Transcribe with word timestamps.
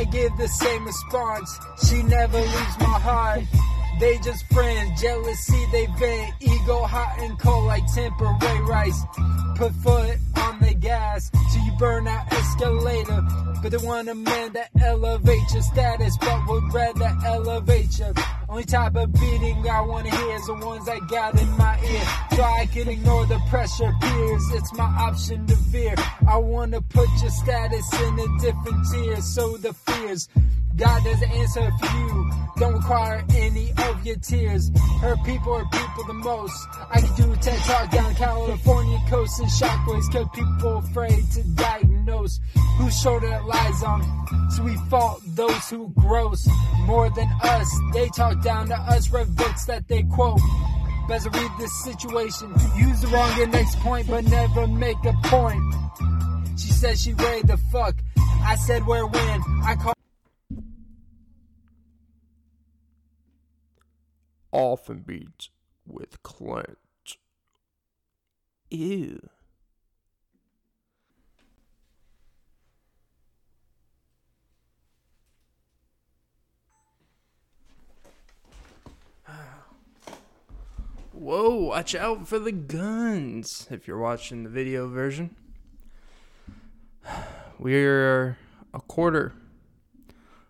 I 0.00 0.04
give 0.04 0.34
the 0.38 0.48
same 0.48 0.86
response. 0.86 1.60
She 1.86 2.02
never 2.02 2.38
leaves 2.38 2.78
my 2.78 2.98
heart. 3.04 3.42
They 4.00 4.16
just 4.24 4.46
friends, 4.46 4.98
jealousy 4.98 5.62
they 5.72 5.84
vent, 5.98 6.32
ego 6.40 6.84
hot 6.84 7.18
and 7.18 7.38
cold 7.38 7.66
like 7.66 7.84
temporary 7.92 8.62
rice. 8.62 8.98
Put 9.56 9.74
foot 9.74 10.16
on 10.36 10.58
the 10.60 10.72
gas 10.72 11.30
till 11.52 11.62
you 11.64 11.72
burn 11.78 12.08
out 12.08 12.32
escalator. 12.32 13.22
But 13.62 13.72
they 13.72 13.86
want 13.86 14.08
a 14.08 14.14
man 14.14 14.54
that 14.54 14.70
elevate 14.80 15.52
your 15.52 15.62
status, 15.62 16.16
but 16.16 16.48
would 16.48 16.72
rather 16.72 17.12
elevate 17.26 17.98
you. 17.98 18.14
Only 18.50 18.64
type 18.64 18.96
of 18.96 19.12
beating 19.12 19.64
I 19.70 19.80
wanna 19.80 20.10
hear 20.10 20.34
is 20.34 20.46
the 20.46 20.54
ones 20.54 20.88
I 20.88 20.98
got 21.06 21.40
in 21.40 21.48
my 21.56 21.78
ear. 21.84 22.02
So 22.34 22.42
I 22.42 22.66
can 22.66 22.88
ignore 22.88 23.24
the 23.26 23.38
pressure 23.48 23.92
peers. 24.00 24.42
It's 24.54 24.72
my 24.72 24.86
option 24.86 25.46
to 25.46 25.54
veer. 25.54 25.94
I 26.26 26.36
wanna 26.36 26.82
put 26.82 27.08
your 27.20 27.30
status 27.30 27.92
in 28.02 28.18
a 28.18 28.38
different 28.40 28.86
tier. 28.90 29.20
So 29.20 29.56
the 29.56 29.72
fears 29.72 30.28
God 30.80 31.04
doesn't 31.04 31.30
answer 31.30 31.70
for 31.78 31.96
you. 31.98 32.30
Don't 32.56 32.72
require 32.72 33.22
any 33.34 33.70
of 33.76 34.06
your 34.06 34.16
tears. 34.16 34.70
Her 35.02 35.14
people 35.26 35.52
are 35.52 35.64
people 35.66 36.04
the 36.06 36.14
most. 36.14 36.68
I 36.90 37.02
can 37.02 37.14
do 37.16 37.32
a 37.32 37.36
TED 37.36 37.58
talk 37.58 37.90
down 37.90 38.14
California 38.14 38.98
coast 39.10 39.40
and 39.40 39.48
shockwaves 39.50 40.10
cause 40.10 40.26
people 40.34 40.78
afraid 40.78 41.22
to 41.32 41.42
diagnose 41.54 42.40
whose 42.78 42.98
shoulder 42.98 43.26
it 43.26 43.44
lies 43.44 43.82
on. 43.82 44.50
So 44.56 44.62
we 44.62 44.74
fault 44.88 45.20
those 45.26 45.68
who 45.68 45.90
gross 45.90 46.48
more 46.86 47.10
than 47.10 47.28
us. 47.42 47.80
They 47.92 48.08
talk 48.08 48.42
down 48.42 48.68
to 48.68 48.76
us, 48.76 49.10
read 49.10 49.36
books 49.36 49.66
that 49.66 49.86
they 49.86 50.02
quote. 50.04 50.40
Better 51.08 51.28
read 51.28 51.50
this 51.58 51.84
situation. 51.84 52.54
Use 52.78 53.02
the 53.02 53.08
wrong 53.08 53.38
and 53.38 53.52
next 53.52 53.78
point, 53.80 54.08
but 54.08 54.24
never 54.24 54.66
make 54.66 55.04
a 55.04 55.12
point. 55.24 55.62
She 56.58 56.68
said 56.68 56.98
she 56.98 57.12
weighed 57.12 57.48
the 57.48 57.58
fuck. 57.70 57.96
I 58.42 58.56
said 58.56 58.86
where 58.86 59.06
when. 59.06 59.42
I 59.62 59.76
call. 59.76 59.94
Often 64.52 65.00
beats 65.00 65.50
with 65.86 66.22
Clint. 66.22 66.78
Ew. 68.70 69.20
Whoa, 81.12 81.54
watch 81.54 81.94
out 81.94 82.26
for 82.26 82.38
the 82.38 82.50
guns 82.50 83.68
if 83.70 83.86
you're 83.86 83.98
watching 83.98 84.42
the 84.42 84.48
video 84.48 84.88
version. 84.88 85.36
We're 87.58 88.38
a 88.72 88.80
quarter 88.80 89.34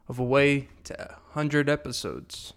of 0.09 0.21
a 0.21 0.25
way 0.25 0.69
to 0.85 0.95
100 1.33 1.69
episodes. 1.69 2.53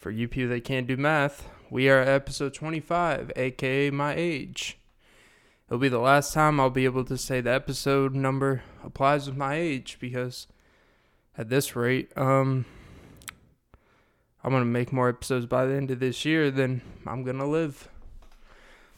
For 0.00 0.10
you 0.10 0.28
people 0.28 0.48
that 0.48 0.64
can't 0.64 0.86
do 0.86 0.96
math, 0.96 1.46
we 1.68 1.90
are 1.90 1.98
at 1.98 2.08
episode 2.08 2.54
25, 2.54 3.32
aka 3.36 3.90
my 3.90 4.14
age. 4.16 4.78
It'll 5.68 5.78
be 5.78 5.90
the 5.90 5.98
last 5.98 6.32
time 6.32 6.58
I'll 6.58 6.70
be 6.70 6.86
able 6.86 7.04
to 7.04 7.18
say 7.18 7.42
the 7.42 7.52
episode 7.52 8.14
number 8.14 8.62
applies 8.82 9.26
with 9.26 9.36
my 9.36 9.56
age 9.56 9.98
because 10.00 10.46
at 11.36 11.50
this 11.50 11.76
rate, 11.76 12.16
um, 12.16 12.64
I'm 14.42 14.52
gonna 14.52 14.64
make 14.64 14.90
more 14.90 15.10
episodes 15.10 15.44
by 15.44 15.66
the 15.66 15.74
end 15.74 15.90
of 15.90 16.00
this 16.00 16.24
year 16.24 16.50
than 16.50 16.80
I'm 17.06 17.22
gonna 17.22 17.46
live. 17.46 17.90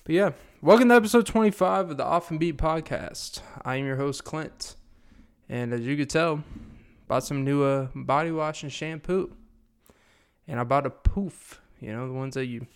But 0.04 0.14
yeah, 0.14 0.30
welcome 0.60 0.88
to 0.90 0.94
episode 0.94 1.26
25 1.26 1.90
of 1.90 1.96
the 1.96 2.04
Off 2.04 2.30
and 2.30 2.38
Beat 2.38 2.58
podcast. 2.58 3.40
I 3.64 3.74
am 3.74 3.86
your 3.86 3.96
host 3.96 4.22
Clint, 4.22 4.76
and 5.48 5.72
as 5.72 5.80
you 5.80 5.96
can 5.96 6.06
tell, 6.06 6.44
bought 7.08 7.24
some 7.24 7.42
new 7.42 7.64
uh, 7.64 7.88
body 7.92 8.30
wash 8.30 8.62
and 8.62 8.70
shampoo, 8.70 9.32
and 10.52 10.60
I 10.60 10.64
bought 10.64 10.84
a 10.84 10.90
poof. 10.90 11.62
You 11.80 11.94
know 11.94 12.06
the 12.06 12.12
ones 12.12 12.34
that 12.34 12.44
you 12.44 12.66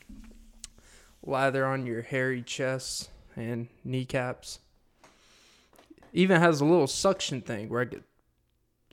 lather 1.22 1.66
on 1.66 1.84
your 1.84 2.00
hairy 2.00 2.42
chest 2.42 3.10
and 3.36 3.68
kneecaps. 3.84 4.60
Even 6.14 6.40
has 6.40 6.62
a 6.62 6.64
little 6.64 6.86
suction 6.86 7.42
thing 7.42 7.68
where 7.68 7.82
I 7.82 7.84
could, 7.84 8.04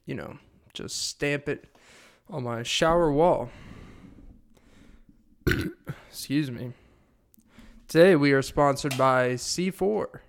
you 0.06 0.16
know, 0.16 0.38
just 0.74 1.08
stamp 1.08 1.48
it 1.48 1.74
on 2.30 2.44
my 2.44 2.62
shower 2.64 3.10
wall. 3.10 3.52
Excuse 6.10 6.52
me. 6.52 6.74
Today 7.88 8.18
we 8.18 8.34
are 8.34 8.42
sponsored 8.42 8.98
by 8.98 9.30
C4 9.36 10.20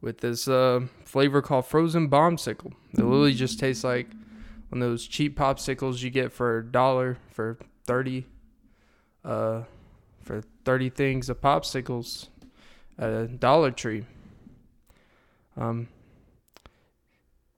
with 0.00 0.18
this 0.18 0.46
uh, 0.46 0.82
flavor 1.04 1.42
called 1.42 1.66
Frozen 1.66 2.10
Bombsicle. 2.10 2.74
It 2.92 2.98
literally 2.98 3.34
just 3.34 3.58
tastes 3.58 3.82
like 3.82 4.06
of 4.70 4.80
those 4.80 5.06
cheap 5.06 5.38
popsicles 5.38 6.02
you 6.02 6.10
get 6.10 6.32
for 6.32 6.58
a 6.58 6.64
dollar 6.64 7.18
for 7.30 7.58
30 7.86 8.26
uh, 9.24 9.62
for 10.22 10.42
30 10.64 10.90
things 10.90 11.28
of 11.28 11.40
popsicles 11.40 12.28
at 12.98 13.10
a 13.10 13.26
Dollar 13.26 13.70
Tree. 13.70 14.04
Um, 15.56 15.88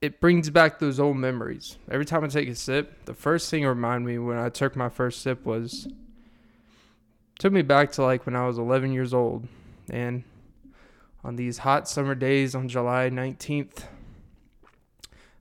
it 0.01 0.21
brings 0.21 0.51
back 0.51 0.79
those 0.79 1.01
old 1.01 1.17
memories. 1.17 1.79
Every 1.91 2.05
time 2.05 2.23
I 2.25 2.29
take 2.29 2.49
a 2.49 2.55
sip, 2.55 3.07
the 3.07 3.15
first 3.15 3.51
thing 3.51 3.63
it 3.63 3.67
reminded 3.67 4.07
me 4.07 4.19
when 4.19 4.37
I 4.39 4.51
took 4.51 4.77
my 4.77 4.89
first 4.89 5.23
sip 5.23 5.45
was 5.45 5.89
took 7.39 7.53
me 7.53 7.63
back 7.63 7.93
to 7.93 8.03
like 8.03 8.27
when 8.27 8.37
I 8.37 8.47
was 8.47 8.59
11 8.59 8.93
years 8.93 9.15
old, 9.15 9.47
and 9.91 10.25
on 11.25 11.37
these 11.37 11.59
hot 11.59 11.89
summer 11.89 12.15
days 12.15 12.55
on 12.55 12.69
July 12.69 13.11
19th, 13.11 13.85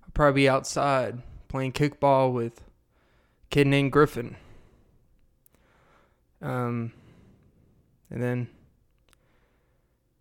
I'd 0.03 0.14
probably 0.14 0.42
be 0.42 0.50
outside 0.50 1.22
playing 1.56 1.72
kickball 1.72 2.34
with 2.34 2.60
a 2.60 3.50
kid 3.50 3.66
named 3.66 3.90
Griffin. 3.90 4.36
Um, 6.42 6.92
and 8.10 8.22
then 8.22 8.50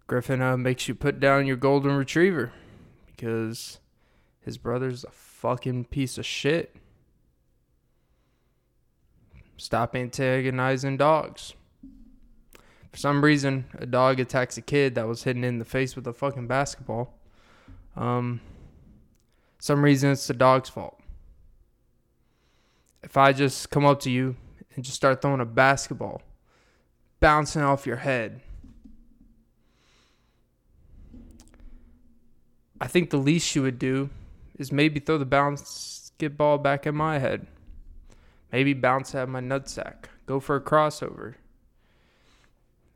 Griffin 0.07 0.41
uh, 0.41 0.57
makes 0.57 0.87
you 0.87 0.95
put 0.95 1.19
down 1.19 1.45
your 1.45 1.57
golden 1.57 1.97
retriever 1.97 2.53
because 3.07 3.81
his 4.39 4.59
brother's 4.59 5.03
a 5.03 5.11
fucking 5.11 5.87
piece 5.87 6.19
of 6.19 6.25
shit. 6.25 6.77
Stop 9.57 9.97
antagonizing 9.97 10.97
dogs. 10.97 11.55
For 12.93 12.97
some 12.97 13.25
reason, 13.25 13.65
a 13.77 13.87
dog 13.87 14.21
attacks 14.21 14.57
a 14.57 14.63
kid 14.63 14.95
that 14.95 15.09
was 15.09 15.25
hitting 15.25 15.43
in 15.43 15.59
the 15.59 15.65
face 15.65 15.97
with 15.97 16.07
a 16.07 16.13
fucking 16.13 16.47
basketball. 16.47 17.13
Um, 17.97 18.41
some 19.59 19.83
reason 19.83 20.13
it's 20.13 20.29
the 20.29 20.35
dog's 20.35 20.69
fault. 20.69 21.01
If 23.05 23.19
I 23.19 23.33
just 23.33 23.71
come 23.71 23.85
up 23.85 24.01
to 24.01 24.11
you 24.11 24.35
and 24.75 24.85
just 24.85 24.97
start 24.97 25.21
throwing 25.21 25.41
a 25.41 25.45
basketball, 25.45 26.23
bouncing 27.21 27.63
off 27.63 27.87
your 27.87 27.99
head, 27.99 28.41
I 32.81 32.87
think 32.87 33.11
the 33.11 33.19
least 33.19 33.55
you 33.55 33.63
would 33.63 33.79
do 33.79 34.09
is 34.59 34.73
maybe 34.73 35.01
throw 35.01 35.19
the 35.19 35.27
basketball 35.27 36.59
back 36.59 36.87
at 36.87 36.95
my 36.95 37.19
head. 37.19 37.47
Maybe 38.51 38.73
bounce 38.73 39.15
at 39.15 39.29
my 39.29 39.41
nutsack. 39.41 40.07
Go 40.27 40.41
for 40.41 40.57
a 40.57 40.61
crossover. 40.61 41.35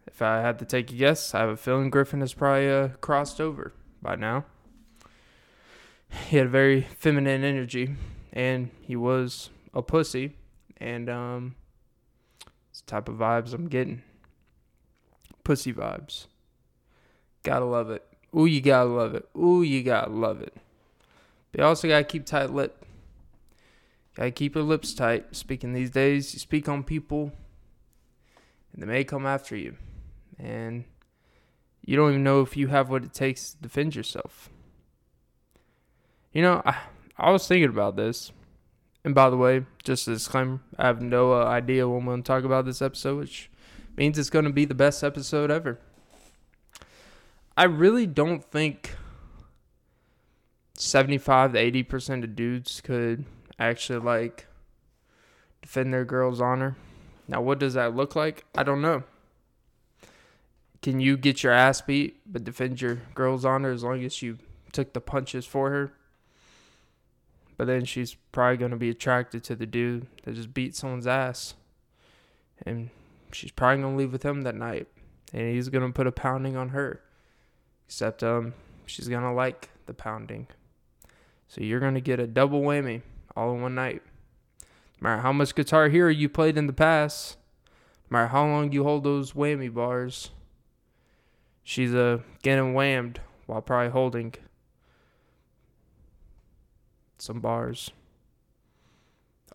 If 0.07 0.23
I 0.23 0.41
had 0.41 0.59
to 0.61 0.65
take 0.65 0.91
a 0.91 0.95
guess, 0.95 1.35
I 1.35 1.41
have 1.41 1.51
a 1.51 1.57
feeling 1.57 1.91
Griffin 1.91 2.21
has 2.21 2.33
probably 2.33 2.71
uh, 2.71 2.89
crossed 3.01 3.41
over 3.41 3.73
by 4.01 4.17
now. 4.17 4.47
He 6.29 6.39
had 6.39 6.47
a 6.47 6.51
very 6.51 6.83
feminine 6.83 7.45
energy, 7.45 7.97
and 8.33 8.71
he 8.81 8.97
was 8.97 9.51
a 9.75 9.83
pussy, 9.83 10.37
and 10.79 11.09
um, 11.09 11.55
it's 12.71 12.81
the 12.81 12.91
type 12.91 13.09
of 13.09 13.17
vibes 13.17 13.53
I'm 13.53 13.69
getting. 13.69 14.03
Pussy 15.45 15.73
vibes. 15.73 16.27
Gotta 17.43 17.65
love 17.65 17.91
it. 17.91 18.05
Ooh, 18.37 18.47
you 18.47 18.61
gotta 18.61 18.89
love 18.89 19.15
it. 19.15 19.29
Ooh, 19.37 19.63
you 19.63 19.83
gotta 19.83 20.11
love 20.11 20.43
it. 20.43 20.55
But 21.51 21.61
you 21.61 21.67
also 21.67 21.89
gotta 21.89 22.05
keep 22.05 22.27
tight 22.27 22.51
lip. 22.51 22.85
Gotta 24.15 24.31
keep 24.31 24.55
your 24.55 24.65
lips 24.65 24.95
tight. 24.95 25.35
Speaking 25.35 25.73
these 25.73 25.91
days, 25.91 26.35
you 26.35 26.41
speak 26.41 26.69
on 26.69 26.83
people, 26.83 27.33
and 28.73 28.83
they 28.83 28.87
may 28.87 29.05
come 29.05 29.27
after 29.27 29.57
you, 29.57 29.77
and 30.39 30.85
you 31.85 31.97
don't 31.97 32.11
even 32.11 32.25
know 32.25 32.43
if 32.43 32.57
you 32.57 32.67
have 32.67 32.91
what 32.91 33.05
it 33.05 33.15
takes 33.15 33.53
to 33.53 33.63
defend 33.63 33.97
yourself. 33.97 34.51
You 36.33 36.43
know, 36.43 36.63
I 36.67 36.77
I 37.17 37.31
was 37.31 37.47
thinking 37.49 37.71
about 37.71 37.97
this, 37.97 38.33
and 39.09 39.15
by 39.15 39.31
the 39.31 39.39
way, 39.39 39.65
just 39.85 40.07
a 40.07 40.11
disclaimer: 40.13 40.61
I 40.77 40.87
have 40.87 41.01
no 41.01 41.33
uh, 41.33 41.47
idea 41.47 41.89
what 41.89 41.97
I'm 41.97 42.05
going 42.05 42.23
to 42.23 42.27
talk 42.27 42.45
about 42.45 42.67
this 42.67 42.83
episode, 42.83 43.17
which 43.17 43.51
means 43.97 44.19
it's 44.19 44.29
going 44.29 44.45
to 44.45 44.53
be 44.53 44.67
the 44.67 44.75
best 44.75 45.03
episode 45.03 45.51
ever. 45.51 45.79
I 47.57 47.65
really 47.65 48.05
don't 48.05 48.45
think 48.45 48.97
75 50.77 51.55
to 51.55 51.59
80% 51.59 52.23
of 52.23 52.37
dudes 52.37 52.83
could 52.83 53.25
actually 53.59 54.01
like 54.01 54.47
defend 55.63 55.95
their 55.95 56.05
girl's 56.05 56.43
honor. 56.43 56.77
Now, 57.27 57.41
what 57.41 57.59
does 57.59 57.73
that 57.73 57.97
look 57.97 58.15
like? 58.15 58.45
I 58.55 58.63
don't 58.63 58.83
know. 58.83 59.05
Can 60.83 61.01
you 61.01 61.17
get 61.17 61.43
your 61.43 61.55
ass 61.55 61.81
beat 61.81 62.21
but 62.31 62.45
defend 62.45 62.83
your 62.83 63.01
girl's 63.15 63.47
honor 63.47 63.71
as 63.71 63.83
long 63.83 64.05
as 64.05 64.21
you 64.21 64.37
took 64.71 64.93
the 64.93 65.01
punches 65.01 65.47
for 65.47 65.71
her? 65.71 65.95
But 67.59 67.67
then 67.67 67.85
she's 67.85 68.15
probably 68.31 68.57
going 68.57 68.71
to 68.71 68.77
be 68.77 68.89
attracted 68.89 69.43
to 69.45 69.57
the 69.57 69.67
dude 69.67 70.07
that 70.23 70.35
just 70.37 70.55
beat 70.55 70.77
someone's 70.77 71.09
ass. 71.09 71.55
And 72.65 72.91
she's 73.33 73.51
probably 73.51 73.83
going 73.83 73.95
to 73.95 73.99
leave 73.99 74.13
with 74.13 74.23
him 74.23 74.43
that 74.43 74.55
night. 74.55 74.87
And 75.35 75.53
he's 75.53 75.69
going 75.69 75.85
to 75.85 75.93
put 75.93 76.07
a 76.07 76.13
pounding 76.13 76.57
on 76.57 76.71
her. 76.71 77.03
Except 77.87 78.23
um 78.23 78.55
she's 78.87 79.09
going 79.09 79.25
to 79.25 79.33
like 79.33 79.71
the 79.87 79.93
pounding. 79.93 80.47
So 81.49 81.63
you're 81.63 81.81
going 81.81 81.95
to 81.95 82.01
get 82.01 82.21
a 82.21 82.27
double 82.27 82.63
whammy 82.63 83.03
all 83.37 83.55
in 83.55 83.61
one 83.61 83.75
night. 83.75 84.03
No 85.01 85.09
matter 85.09 85.23
how 85.23 85.33
much 85.33 85.55
Guitar 85.55 85.89
Hero 85.89 86.11
you 86.11 86.29
played 86.29 86.57
in 86.57 86.67
the 86.67 86.73
past, 86.73 87.39
no 88.09 88.19
matter 88.19 88.29
how 88.29 88.47
long 88.47 88.71
you 88.73 88.85
hold 88.85 89.05
those 89.05 89.33
whammy 89.33 89.73
bars, 89.73 90.31
she's 91.65 91.95
uh, 91.95 92.19
getting 92.43 92.75
whammed 92.75 93.21
while 93.47 93.63
probably 93.63 93.91
holding 93.91 94.35
some 97.19 97.41
bars 97.41 97.91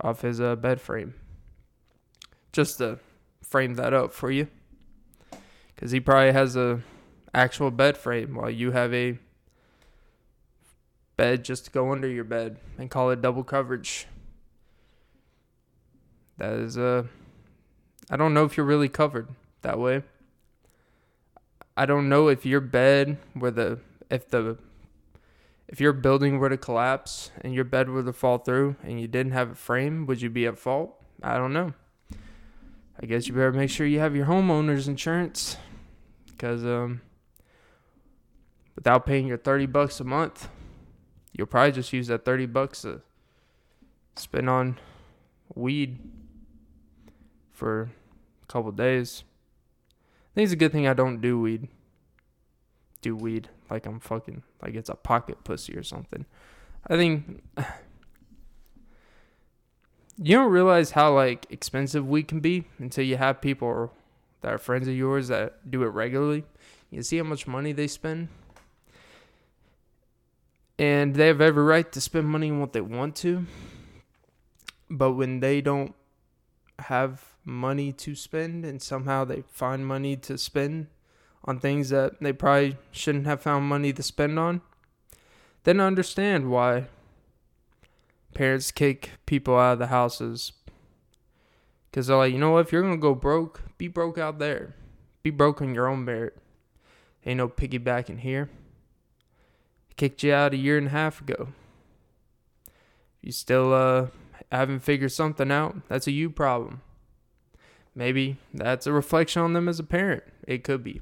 off 0.02 0.22
his 0.22 0.40
uh, 0.42 0.56
bed 0.56 0.82
frame. 0.82 1.14
Just 2.52 2.78
to 2.78 3.00
frame 3.42 3.76
that 3.76 3.94
up 3.94 4.14
for 4.14 4.32
you. 4.32 4.48
Because 5.76 5.92
he 5.92 6.00
probably 6.00 6.32
has 6.32 6.56
a 6.56 6.82
actual 7.34 7.72
bed 7.72 7.98
frame 7.98 8.36
while 8.36 8.50
you 8.50 8.72
have 8.72 8.94
a 8.94 9.18
bed 11.16 11.44
just 11.44 11.66
to 11.66 11.72
go 11.72 11.92
under 11.92 12.08
your 12.08 12.24
bed 12.24 12.58
and 12.78 12.90
call 12.90 13.10
it 13.12 13.22
double 13.22 13.44
coverage. 13.44 14.08
That 16.38 16.54
is 16.54 16.78
uh 16.78 17.04
I 18.10 18.18
don't 18.18 18.34
know 18.34 18.46
if 18.46 18.58
you're 18.58 18.66
really 18.66 18.90
covered 18.90 19.30
that 19.62 19.80
way. 19.80 20.04
I 21.76 21.86
don't 21.86 22.10
know 22.10 22.28
if 22.28 22.46
your 22.46 22.62
bed 22.62 23.18
where 23.34 23.52
the 23.52 23.80
if 24.10 24.30
the 24.30 24.58
if 25.74 25.82
your 25.82 25.92
building 25.92 26.38
were 26.38 26.50
to 26.50 26.58
collapse 26.58 27.32
and 27.42 27.52
your 27.52 27.64
bed 27.64 27.90
were 27.90 28.04
to 28.04 28.14
fall 28.14 28.38
through 28.38 28.76
and 28.84 29.02
you 29.02 29.08
didn't 29.08 29.32
have 29.32 29.50
a 29.50 29.56
frame, 29.56 30.06
would 30.06 30.22
you 30.22 30.30
be 30.30 30.46
at 30.46 30.60
fault? 30.60 31.04
I 31.24 31.36
don't 31.36 31.52
know. 31.52 31.74
I 33.02 33.08
guess 33.08 33.28
you 33.28 33.34
better 33.34 33.52
make 33.52 33.72
sure 33.72 33.88
you 33.88 33.98
have 33.98 34.16
your 34.16 34.28
homeowner's 34.28 34.88
insurance 34.88 35.58
because 36.28 36.64
um 36.64 37.02
without 38.76 39.08
paying 39.08 39.26
your 39.26 39.40
30 39.40 39.66
bucks 39.66 40.00
a 40.00 40.04
month, 40.04 40.48
you'll 41.32 41.48
probably 41.48 41.72
just 41.72 41.92
use 41.92 42.06
that 42.06 42.24
30 42.24 42.46
bucks 42.46 42.84
to 42.84 43.02
spend 44.16 44.48
on 44.48 44.80
weed 45.56 45.98
for 47.52 47.90
a 48.44 48.46
couple 48.46 48.72
days. 48.72 49.24
I 49.90 50.36
think 50.36 50.44
it's 50.44 50.54
a 50.54 50.56
good 50.56 50.72
thing 50.72 50.88
I 50.88 50.94
don't 50.94 51.20
do 51.20 51.40
weed. 51.40 51.68
Do 53.02 53.16
weed 53.16 53.50
like 53.74 53.88
I'm 53.88 54.00
fucking 54.00 54.44
like 54.62 54.76
it's 54.76 54.90
a 54.90 54.96
pocket 54.96 55.44
pussy 55.44 55.76
or 55.76 55.84
something. 55.84 56.26
I 56.88 56.96
think 56.96 57.44
you 60.18 60.36
don't 60.38 60.52
realize 60.52 60.92
how 60.92 61.16
like 61.16 61.48
expensive 61.50 62.08
weed 62.08 62.28
can 62.28 62.40
be 62.40 62.66
until 62.78 63.04
you 63.04 63.18
have 63.18 63.42
people 63.42 63.92
that 64.42 64.54
are 64.54 64.60
friends 64.60 64.88
of 64.88 64.96
yours 64.96 65.28
that 65.30 65.70
do 65.70 65.84
it 65.84 65.88
regularly. 65.88 66.44
You 66.92 67.02
see 67.02 67.18
how 67.18 67.24
much 67.24 67.48
money 67.48 67.72
they 67.72 67.88
spend 67.88 68.30
and 70.78 71.16
they 71.16 71.28
have 71.28 71.42
every 71.42 71.64
right 71.64 71.92
to 71.92 72.02
spend 72.02 72.28
money 72.28 72.52
on 72.52 72.60
what 72.60 72.74
they 72.74 72.82
want 72.82 73.16
to. 73.18 73.46
But 74.90 75.14
when 75.14 75.40
they 75.40 75.62
don't 75.62 75.96
have 76.78 77.34
money 77.44 77.92
to 77.92 78.14
spend 78.14 78.66
and 78.66 78.82
somehow 78.82 79.26
they 79.26 79.44
find 79.48 79.88
money 79.88 80.16
to 80.18 80.38
spend 80.38 80.88
on 81.46 81.60
things 81.60 81.90
that 81.90 82.22
they 82.22 82.34
probably 82.34 82.78
shouldn't 82.92 83.26
have 83.26 83.42
found 83.42 83.66
money 83.66 83.94
to 83.94 84.04
spend 84.04 84.40
on, 84.40 84.62
then 85.64 85.80
I 85.80 85.88
understand 85.88 86.50
why 86.50 86.88
parents 88.34 88.72
kick 88.72 89.12
people 89.26 89.58
out 89.58 89.74
of 89.74 89.80
the 89.80 89.88
houses. 89.88 90.54
Because 91.90 92.08
they're 92.08 92.18
like, 92.18 92.34
you 92.34 92.40
know 92.40 92.52
what? 92.52 92.66
If 92.66 92.72
you're 92.72 92.82
going 92.82 92.96
to 92.96 93.02
go 93.02 93.14
broke, 93.14 93.62
be 93.78 93.88
broke 93.88 94.18
out 94.18 94.40
there. 94.40 94.76
Be 95.22 95.30
broke 95.30 95.62
on 95.62 95.76
your 95.76 95.88
own 95.88 96.04
merit. 96.04 96.38
Ain't 97.26 97.38
no 97.38 97.48
piggybacking 97.48 98.20
here 98.20 98.50
kicked 99.98 100.24
you 100.24 100.34
out 100.34 100.54
a 100.54 100.58
year 100.58 100.78
and 100.78 100.88
a 100.88 100.92
half 100.92 101.22
ago. 101.22 101.50
You 103.22 103.32
still 103.32 103.74
uh 103.74 104.08
haven't 104.52 104.82
figured 104.82 105.12
something 105.12 105.52
out, 105.52 105.78
that's 105.88 106.08
a 106.08 106.12
you 106.12 106.30
problem. 106.30 106.82
Maybe 107.96 108.38
that's 108.54 108.88
a 108.88 108.92
reflection 108.92 109.42
on 109.42 109.54
them 109.54 109.70
as 109.70 109.80
a 109.80 109.84
parent. 109.84 110.24
It 110.48 110.64
could 110.64 110.84
be. 110.84 111.02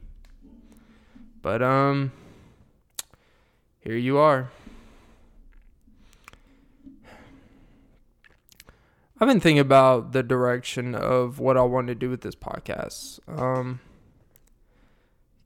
But 1.41 1.61
um 1.61 2.11
here 3.79 3.95
you 3.95 4.17
are. 4.17 4.51
I've 9.19 9.27
been 9.27 9.39
thinking 9.39 9.59
about 9.59 10.13
the 10.13 10.23
direction 10.23 10.95
of 10.95 11.39
what 11.39 11.57
I 11.57 11.61
want 11.61 11.88
to 11.88 11.95
do 11.95 12.09
with 12.09 12.21
this 12.21 12.35
podcast. 12.35 13.19
Um 13.27 13.79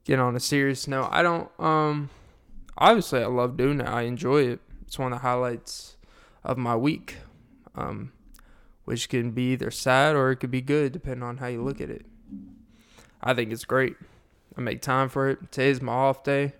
get 0.04 0.20
on 0.20 0.36
a 0.36 0.40
serious 0.40 0.88
note. 0.88 1.10
I 1.12 1.24
don't 1.24 1.50
um 1.60 2.10
obviously 2.78 3.22
I 3.22 3.28
love 3.28 3.58
doing 3.58 3.80
it. 3.80 3.88
I 3.88 4.04
enjoy 4.04 4.44
it. 4.44 4.60
It's 4.86 5.00
one 5.00 5.12
of 5.12 5.20
the 5.20 5.28
highlights 5.28 5.98
of 6.44 6.58
my 6.58 6.76
week, 6.76 7.18
um, 7.76 8.12
which 8.86 9.10
can 9.10 9.32
be 9.32 9.54
either 9.54 9.72
sad 9.72 10.16
or 10.16 10.32
it 10.32 10.38
could 10.38 10.52
be 10.52 10.62
good, 10.62 10.92
depending 10.92 11.24
on 11.24 11.38
how 11.38 11.48
you 11.48 11.64
look 11.64 11.82
at 11.82 11.90
it. 11.90 12.06
I 13.22 13.34
think 13.34 13.52
it's 13.52 13.66
great. 13.66 13.96
I 14.58 14.62
make 14.62 14.82
time 14.82 15.10
for 15.10 15.30
it. 15.30 15.52
Today's 15.52 15.82
my 15.82 15.94
off 15.94 16.24
day. 16.24 16.54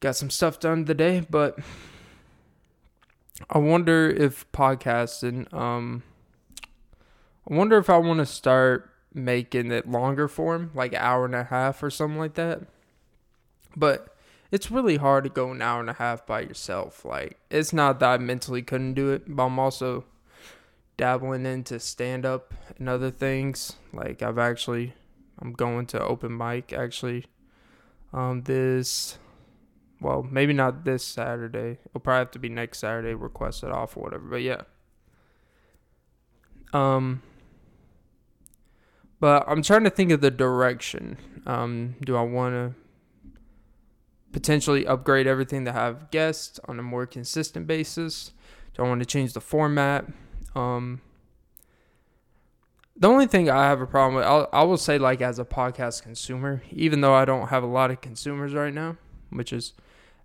Got 0.00 0.16
some 0.16 0.30
stuff 0.30 0.60
done 0.60 0.84
today, 0.84 1.26
but 1.30 1.58
I 3.48 3.58
wonder 3.58 4.08
if 4.08 4.50
podcasting, 4.52 5.52
um, 5.52 6.02
I 7.50 7.54
wonder 7.54 7.78
if 7.78 7.88
I 7.88 7.96
want 7.96 8.18
to 8.18 8.26
start 8.26 8.90
making 9.14 9.70
it 9.70 9.88
longer 9.88 10.28
form, 10.28 10.70
like 10.74 10.92
an 10.92 10.98
hour 11.00 11.24
and 11.24 11.34
a 11.34 11.44
half 11.44 11.82
or 11.82 11.90
something 11.90 12.18
like 12.18 12.34
that. 12.34 12.62
But 13.76 14.14
it's 14.50 14.70
really 14.70 14.96
hard 14.96 15.24
to 15.24 15.30
go 15.30 15.50
an 15.50 15.62
hour 15.62 15.80
and 15.80 15.90
a 15.90 15.94
half 15.94 16.26
by 16.26 16.40
yourself. 16.40 17.04
Like 17.04 17.38
it's 17.50 17.72
not 17.72 18.00
that 18.00 18.08
I 18.08 18.18
mentally 18.18 18.62
couldn't 18.62 18.94
do 18.94 19.10
it, 19.10 19.22
but 19.26 19.46
I'm 19.46 19.58
also 19.58 20.04
dabbling 20.96 21.46
into 21.46 21.80
stand 21.80 22.24
up 22.24 22.54
and 22.78 22.88
other 22.88 23.10
things. 23.10 23.76
Like 23.92 24.22
I've 24.22 24.38
actually 24.38 24.94
I'm 25.44 25.52
going 25.52 25.86
to 25.86 26.02
open 26.02 26.36
mic 26.36 26.72
actually 26.72 27.26
um 28.12 28.42
this 28.42 29.18
well, 30.00 30.22
maybe 30.22 30.52
not 30.52 30.84
this 30.84 31.04
Saturday. 31.04 31.78
It'll 31.86 32.00
probably 32.00 32.18
have 32.18 32.30
to 32.32 32.38
be 32.38 32.48
next 32.48 32.78
Saturday, 32.78 33.14
request 33.14 33.62
it 33.62 33.70
off 33.70 33.96
or 33.96 34.02
whatever. 34.02 34.24
But 34.24 34.42
yeah. 34.42 34.62
Um 36.72 37.22
but 39.20 39.44
I'm 39.46 39.62
trying 39.62 39.84
to 39.84 39.90
think 39.90 40.10
of 40.10 40.20
the 40.20 40.30
direction. 40.30 41.16
Um, 41.46 41.94
do 42.04 42.16
I 42.16 42.22
want 42.22 42.54
to 42.54 42.74
potentially 44.34 44.84
upgrade 44.86 45.26
everything 45.26 45.64
to 45.64 45.72
have 45.72 46.10
guests 46.10 46.58
on 46.66 46.78
a 46.78 46.82
more 46.82 47.06
consistent 47.06 47.66
basis. 47.66 48.32
Do 48.74 48.82
I 48.82 48.88
want 48.88 49.00
to 49.00 49.06
change 49.06 49.32
the 49.32 49.40
format. 49.40 50.06
Um, 50.56 51.00
the 52.96 53.08
only 53.08 53.26
thing 53.26 53.50
I 53.50 53.64
have 53.64 53.80
a 53.80 53.86
problem 53.86 54.14
with, 54.14 54.24
I'll, 54.24 54.48
I 54.52 54.62
will 54.62 54.76
say, 54.76 54.98
like 54.98 55.20
as 55.20 55.38
a 55.38 55.44
podcast 55.44 56.02
consumer, 56.02 56.62
even 56.70 57.00
though 57.00 57.14
I 57.14 57.24
don't 57.24 57.48
have 57.48 57.62
a 57.62 57.66
lot 57.66 57.90
of 57.90 58.00
consumers 58.00 58.54
right 58.54 58.72
now, 58.72 58.96
which 59.30 59.52
is 59.52 59.72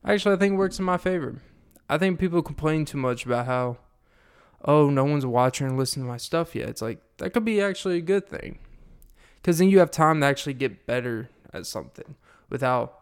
actually 0.05 0.35
I 0.35 0.37
think 0.37 0.57
works 0.57 0.79
in 0.79 0.85
my 0.85 0.97
favor. 0.97 1.41
I 1.89 1.97
think 1.97 2.19
people 2.19 2.43
complain 2.43 2.85
too 2.85 2.99
much 2.99 3.25
about 3.25 3.47
how, 3.47 3.77
oh, 4.63 4.89
no 4.89 5.05
one's 5.05 5.25
watching 5.25 5.65
and 5.65 5.77
listening 5.77 6.05
to 6.05 6.11
my 6.11 6.17
stuff 6.17 6.55
yet. 6.55 6.69
It's 6.69 6.81
like 6.81 7.01
that 7.17 7.31
could 7.31 7.45
be 7.45 7.59
actually 7.59 7.97
a 7.97 8.01
good 8.01 8.27
thing, 8.27 8.59
because 9.37 9.57
then 9.57 9.69
you 9.69 9.79
have 9.79 9.89
time 9.89 10.21
to 10.21 10.27
actually 10.27 10.53
get 10.53 10.85
better 10.85 11.29
at 11.51 11.65
something 11.65 12.15
without 12.49 12.99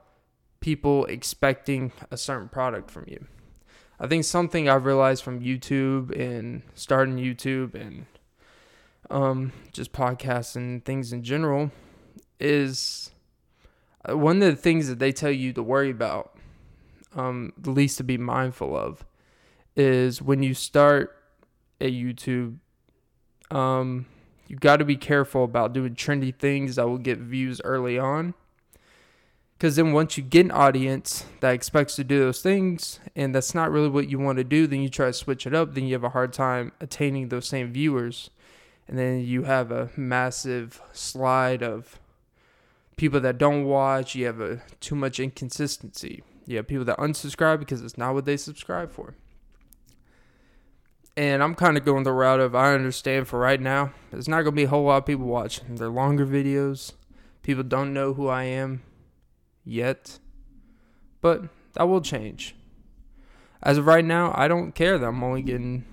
people 0.62 1.06
expecting 1.06 1.92
a 2.10 2.18
certain 2.18 2.48
product 2.48 2.90
from 2.90 3.06
you. 3.08 3.28
I 4.00 4.08
think 4.08 4.24
something 4.24 4.70
I've 4.70 4.86
realized 4.86 5.24
from 5.24 5.42
YouTube 5.42 6.18
and 6.18 6.62
starting 6.76 7.18
YouTube 7.18 7.76
and 7.76 8.06
um, 9.10 9.54
just 9.72 9.94
podcasts 9.94 10.56
and 10.56 10.84
things 10.84 11.14
in 11.14 11.24
general 11.24 11.72
is 12.40 13.12
uh, 14.08 14.18
one 14.18 14.42
of 14.42 14.50
the 14.50 14.62
things 14.62 14.88
that 14.88 15.00
they 15.00 15.12
tell 15.12 15.32
you 15.32 15.54
to 15.54 15.64
worry 15.64 15.90
about, 15.90 16.38
um, 17.16 17.54
the 17.58 17.72
least 17.72 17.98
to 17.98 18.04
be 18.04 18.18
mindful 18.18 18.76
of, 18.76 19.06
is 19.76 20.22
when 20.22 20.44
you 20.44 20.54
start 20.54 21.16
a 21.80 21.92
YouTube, 21.92 22.58
um, 23.52 24.06
you 24.48 24.56
got 24.56 24.78
to 24.78 24.86
be 24.86 24.96
careful 24.96 25.44
about 25.44 25.74
doing 25.74 25.96
trendy 25.96 26.34
things 26.34 26.76
that 26.76 26.88
will 26.88 26.98
get 26.98 27.20
views 27.20 27.62
early 27.64 27.98
on 28.00 28.34
because 29.58 29.76
then 29.76 29.92
once 29.92 30.18
you 30.18 30.24
get 30.24 30.46
an 30.46 30.52
audience 30.52 31.26
that 31.40 31.52
expects 31.52 31.96
to 31.96 32.04
do 32.04 32.20
those 32.20 32.42
things 32.42 33.00
and 33.16 33.34
that's 33.34 33.56
not 33.56 33.72
really 33.72 33.90
what 33.90 34.08
you 34.08 34.20
want 34.20 34.38
to 34.38 34.44
do, 34.44 34.68
then 34.68 34.82
you 34.82 34.90
try 34.90 35.08
to 35.08 35.14
switch 35.14 35.48
it 35.48 35.56
up, 35.56 35.74
then 35.74 35.86
you 35.86 35.94
have 35.94 36.04
a 36.04 36.10
hard 36.10 36.32
time 36.32 36.72
attaining 36.80 37.30
those 37.30 37.48
same 37.48 37.74
viewers. 37.74 38.30
And 38.88 38.98
then 38.98 39.20
you 39.20 39.44
have 39.44 39.72
a 39.72 39.89
massive 39.98 40.82
slide 40.94 41.62
of 41.62 42.00
people 42.96 43.20
that 43.22 43.38
don't 43.38 43.65
watch. 43.65 44.15
You 44.15 44.25
have 44.25 44.39
a 44.39 44.62
too 44.79 44.96
much 44.96 45.20
inconsistency. 45.20 46.24
You 46.46 46.58
have 46.58 46.67
people 46.67 46.86
that 46.86 46.98
unsubscribe 46.98 47.60
because 47.60 47.82
it's 47.84 47.98
not 47.98 48.13
what 48.13 48.25
they 48.25 48.38
subscribe 48.38 48.91
for. 48.91 49.15
And 51.17 51.44
I'm 51.44 51.56
kind 51.56 51.77
of 51.77 51.84
going 51.84 52.03
the 52.03 52.13
route 52.13 52.39
of 52.39 52.56
I 52.56 52.74
understand 52.74 53.27
for 53.27 53.39
right 53.39 53.60
now, 53.60 53.91
there's 54.12 54.27
not 54.27 54.44
going 54.44 54.53
to 54.53 54.62
be 54.62 54.63
a 54.63 54.70
whole 54.70 54.84
lot 54.84 54.98
of 54.98 55.06
people 55.06 55.25
watching. 55.25 55.75
They're 55.75 55.89
longer 55.89 56.25
videos. 56.25 56.94
People 57.41 57.63
don't 57.63 57.94
know 57.94 58.13
who 58.13 58.27
I 58.27 58.44
am 58.44 58.84
yet. 59.65 60.20
But 61.20 61.46
that 61.74 61.89
will 61.89 62.01
change. 62.01 62.56
As 63.63 63.77
of 63.77 63.88
right 63.88 64.06
now, 64.06 64.32
I 64.36 64.48
don't 64.48 64.74
care 64.74 64.98
that 64.98 65.08
I'm 65.08 65.24
only 65.24 65.41
getting 65.41 65.86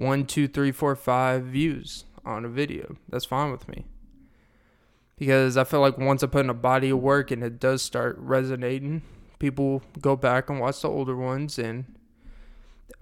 one, 0.00 0.24
two, 0.24 0.48
three, 0.48 0.72
four, 0.72 0.96
five 0.96 1.44
views 1.44 2.04
on 2.24 2.46
a 2.46 2.48
video. 2.48 2.96
That's 3.10 3.26
fine 3.26 3.52
with 3.52 3.68
me. 3.68 3.84
Because 5.18 5.58
I 5.58 5.64
feel 5.64 5.80
like 5.80 5.98
once 5.98 6.22
I 6.22 6.26
put 6.26 6.44
in 6.44 6.50
a 6.50 6.54
body 6.54 6.88
of 6.88 7.00
work 7.00 7.30
and 7.30 7.44
it 7.44 7.60
does 7.60 7.82
start 7.82 8.16
resonating, 8.18 9.02
people 9.38 9.82
go 10.00 10.16
back 10.16 10.48
and 10.48 10.58
watch 10.58 10.80
the 10.80 10.88
older 10.88 11.14
ones. 11.14 11.58
And 11.58 11.84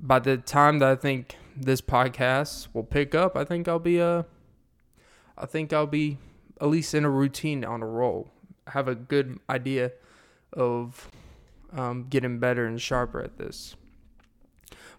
by 0.00 0.18
the 0.18 0.38
time 0.38 0.80
that 0.80 0.88
I 0.88 0.96
think 0.96 1.36
this 1.56 1.80
podcast 1.80 2.66
will 2.72 2.82
pick 2.82 3.14
up, 3.14 3.36
I 3.36 3.44
think 3.44 3.68
I'll 3.68 3.78
be 3.78 3.98
a, 3.98 4.18
uh, 4.18 4.22
I 5.36 5.46
think 5.46 5.72
I'll 5.72 5.86
be 5.86 6.18
at 6.60 6.66
least 6.66 6.94
in 6.94 7.04
a 7.04 7.10
routine 7.10 7.64
on 7.64 7.80
a 7.80 7.86
roll. 7.86 8.32
Have 8.66 8.88
a 8.88 8.96
good 8.96 9.38
idea 9.48 9.92
of 10.52 11.08
um, 11.72 12.06
getting 12.10 12.40
better 12.40 12.66
and 12.66 12.80
sharper 12.80 13.22
at 13.22 13.38
this. 13.38 13.76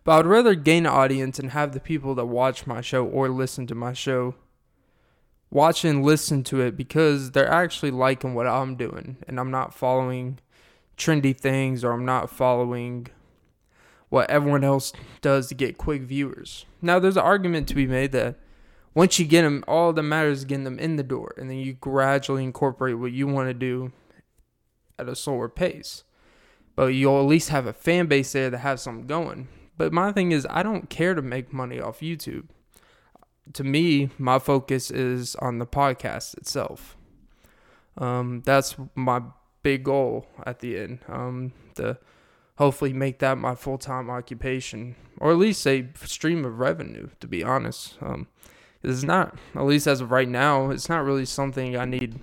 But 0.09 0.13
I 0.13 0.17
would 0.17 0.25
rather 0.25 0.55
gain 0.55 0.87
an 0.87 0.91
audience 0.91 1.37
and 1.37 1.51
have 1.51 1.71
the 1.71 1.79
people 1.79 2.15
that 2.15 2.25
watch 2.25 2.65
my 2.65 2.81
show 2.81 3.05
or 3.05 3.29
listen 3.29 3.67
to 3.67 3.75
my 3.75 3.93
show 3.93 4.33
watch 5.51 5.85
and 5.85 6.03
listen 6.03 6.43
to 6.45 6.61
it 6.61 6.75
because 6.75 7.29
they're 7.29 7.47
actually 7.47 7.91
liking 7.91 8.33
what 8.33 8.47
I'm 8.47 8.75
doing 8.75 9.17
and 9.27 9.39
I'm 9.39 9.51
not 9.51 9.71
following 9.71 10.39
trendy 10.97 11.37
things 11.37 11.83
or 11.83 11.91
I'm 11.91 12.05
not 12.05 12.31
following 12.31 13.05
what 14.09 14.27
everyone 14.31 14.63
else 14.63 14.93
does 15.21 15.47
to 15.49 15.53
get 15.53 15.77
quick 15.77 16.01
viewers. 16.01 16.65
Now, 16.81 16.97
there's 16.97 17.15
an 17.15 17.21
argument 17.21 17.67
to 17.67 17.75
be 17.75 17.85
made 17.85 18.11
that 18.13 18.39
once 18.95 19.19
you 19.19 19.25
get 19.25 19.43
them, 19.43 19.63
all 19.67 19.93
that 19.93 20.01
matters 20.01 20.39
is 20.39 20.45
getting 20.45 20.63
them 20.63 20.79
in 20.79 20.95
the 20.95 21.03
door 21.03 21.35
and 21.37 21.51
then 21.51 21.57
you 21.57 21.73
gradually 21.73 22.43
incorporate 22.43 22.97
what 22.97 23.11
you 23.11 23.27
want 23.27 23.47
to 23.47 23.53
do 23.53 23.91
at 24.97 25.07
a 25.07 25.15
slower 25.15 25.49
pace. 25.49 26.03
But 26.75 26.95
you'll 26.95 27.19
at 27.19 27.27
least 27.27 27.49
have 27.49 27.67
a 27.67 27.73
fan 27.73 28.07
base 28.07 28.31
there 28.31 28.49
that 28.49 28.57
has 28.57 28.81
something 28.81 29.05
going. 29.05 29.49
But 29.79 29.93
my 29.93 30.11
thing 30.11 30.33
is, 30.33 30.45
I 30.49 30.61
don't 30.61 30.89
care 30.89 31.15
to 31.15 31.21
make 31.21 31.53
money 31.53 31.79
off 31.79 32.01
YouTube. 32.01 32.49
To 33.53 33.63
me, 33.63 34.09
my 34.17 34.37
focus 34.37 34.91
is 34.91 35.35
on 35.37 35.59
the 35.59 35.65
podcast 35.65 36.37
itself. 36.37 36.97
Um, 37.97 38.41
that's 38.45 38.75
my 38.93 39.21
big 39.63 39.85
goal 39.85 40.27
at 40.45 40.59
the 40.59 40.77
end. 40.77 40.99
Um, 41.07 41.53
to 41.75 41.97
hopefully 42.57 42.91
make 42.91 43.19
that 43.19 43.37
my 43.37 43.55
full 43.55 43.77
time 43.77 44.09
occupation, 44.09 44.97
or 45.17 45.31
at 45.31 45.37
least 45.37 45.65
a 45.65 45.87
stream 46.03 46.43
of 46.43 46.59
revenue. 46.59 47.07
To 47.21 47.27
be 47.27 47.41
honest, 47.41 47.97
um, 48.01 48.27
it's 48.83 49.03
not 49.03 49.37
at 49.55 49.63
least 49.63 49.87
as 49.87 50.01
of 50.01 50.11
right 50.11 50.27
now. 50.27 50.71
It's 50.71 50.89
not 50.89 51.05
really 51.05 51.25
something 51.25 51.77
I 51.77 51.85
need 51.85 52.19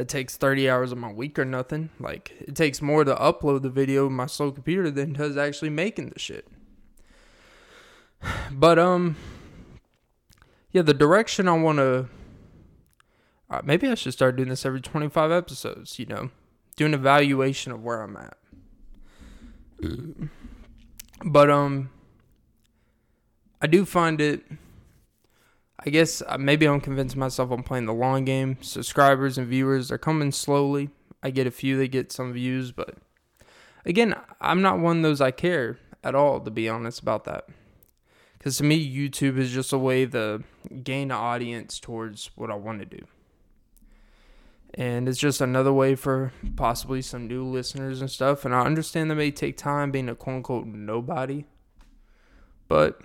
that 0.00 0.08
takes 0.08 0.34
30 0.38 0.70
hours 0.70 0.92
of 0.92 0.98
my 0.98 1.12
week 1.12 1.38
or 1.38 1.44
nothing. 1.44 1.90
Like, 2.00 2.32
it 2.40 2.56
takes 2.56 2.80
more 2.80 3.04
to 3.04 3.14
upload 3.16 3.60
the 3.60 3.68
video 3.68 4.06
on 4.06 4.14
my 4.14 4.24
slow 4.24 4.50
computer 4.50 4.90
than 4.90 5.12
does 5.12 5.36
actually 5.36 5.68
making 5.68 6.08
the 6.08 6.18
shit. 6.18 6.48
But, 8.50 8.78
um, 8.78 9.16
yeah, 10.72 10.80
the 10.80 10.94
direction 10.94 11.48
I 11.48 11.52
want 11.52 11.78
to. 11.80 12.08
Uh, 13.50 13.60
maybe 13.62 13.88
I 13.88 13.94
should 13.94 14.14
start 14.14 14.36
doing 14.36 14.48
this 14.48 14.64
every 14.64 14.80
25 14.80 15.30
episodes, 15.30 15.98
you 15.98 16.06
know, 16.06 16.30
do 16.76 16.86
an 16.86 16.94
evaluation 16.94 17.70
of 17.70 17.84
where 17.84 18.00
I'm 18.00 18.16
at. 18.16 18.38
But, 21.22 21.50
um, 21.50 21.90
I 23.60 23.66
do 23.66 23.84
find 23.84 24.18
it 24.18 24.44
I 25.84 25.90
guess 25.90 26.22
uh, 26.26 26.36
maybe 26.38 26.66
I'm 26.66 26.80
convincing 26.80 27.18
myself 27.18 27.50
I'm 27.50 27.62
playing 27.62 27.86
the 27.86 27.94
long 27.94 28.24
game. 28.24 28.58
Subscribers 28.60 29.38
and 29.38 29.46
viewers 29.46 29.90
are 29.90 29.98
coming 29.98 30.30
slowly. 30.30 30.90
I 31.22 31.30
get 31.30 31.46
a 31.46 31.50
few 31.50 31.78
that 31.78 31.88
get 31.88 32.12
some 32.12 32.32
views, 32.32 32.72
but 32.72 32.96
again, 33.84 34.14
I'm 34.40 34.62
not 34.62 34.78
one 34.78 34.98
of 34.98 35.02
those 35.02 35.20
I 35.20 35.30
care 35.30 35.78
at 36.02 36.14
all, 36.14 36.40
to 36.40 36.50
be 36.50 36.68
honest 36.68 37.00
about 37.00 37.24
that. 37.24 37.46
Because 38.38 38.56
to 38.58 38.64
me, 38.64 38.94
YouTube 38.94 39.38
is 39.38 39.52
just 39.52 39.72
a 39.72 39.78
way 39.78 40.06
to 40.06 40.42
gain 40.82 41.10
an 41.10 41.18
audience 41.18 41.78
towards 41.78 42.30
what 42.36 42.50
I 42.50 42.54
want 42.54 42.80
to 42.80 42.86
do. 42.86 43.04
And 44.74 45.08
it's 45.08 45.18
just 45.18 45.40
another 45.40 45.72
way 45.72 45.94
for 45.94 46.32
possibly 46.56 47.02
some 47.02 47.26
new 47.26 47.44
listeners 47.44 48.00
and 48.00 48.10
stuff. 48.10 48.44
And 48.44 48.54
I 48.54 48.62
understand 48.64 49.10
that 49.10 49.16
may 49.16 49.30
take 49.30 49.58
time 49.58 49.90
being 49.90 50.08
a 50.08 50.14
quote 50.14 50.36
unquote 50.36 50.66
nobody. 50.66 51.44
But 52.68 53.00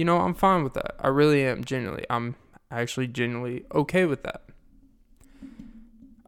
you 0.00 0.06
know, 0.06 0.16
I'm 0.16 0.32
fine 0.32 0.64
with 0.64 0.72
that. 0.72 0.94
I 0.98 1.08
really 1.08 1.44
am 1.44 1.62
genuinely. 1.62 2.06
I'm 2.08 2.34
actually 2.70 3.06
genuinely 3.06 3.66
okay 3.74 4.06
with 4.06 4.22
that. 4.22 4.44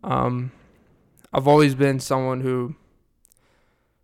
Um, 0.04 0.52
I've 1.32 1.48
always 1.48 1.74
been 1.74 1.98
someone 1.98 2.42
who, 2.42 2.74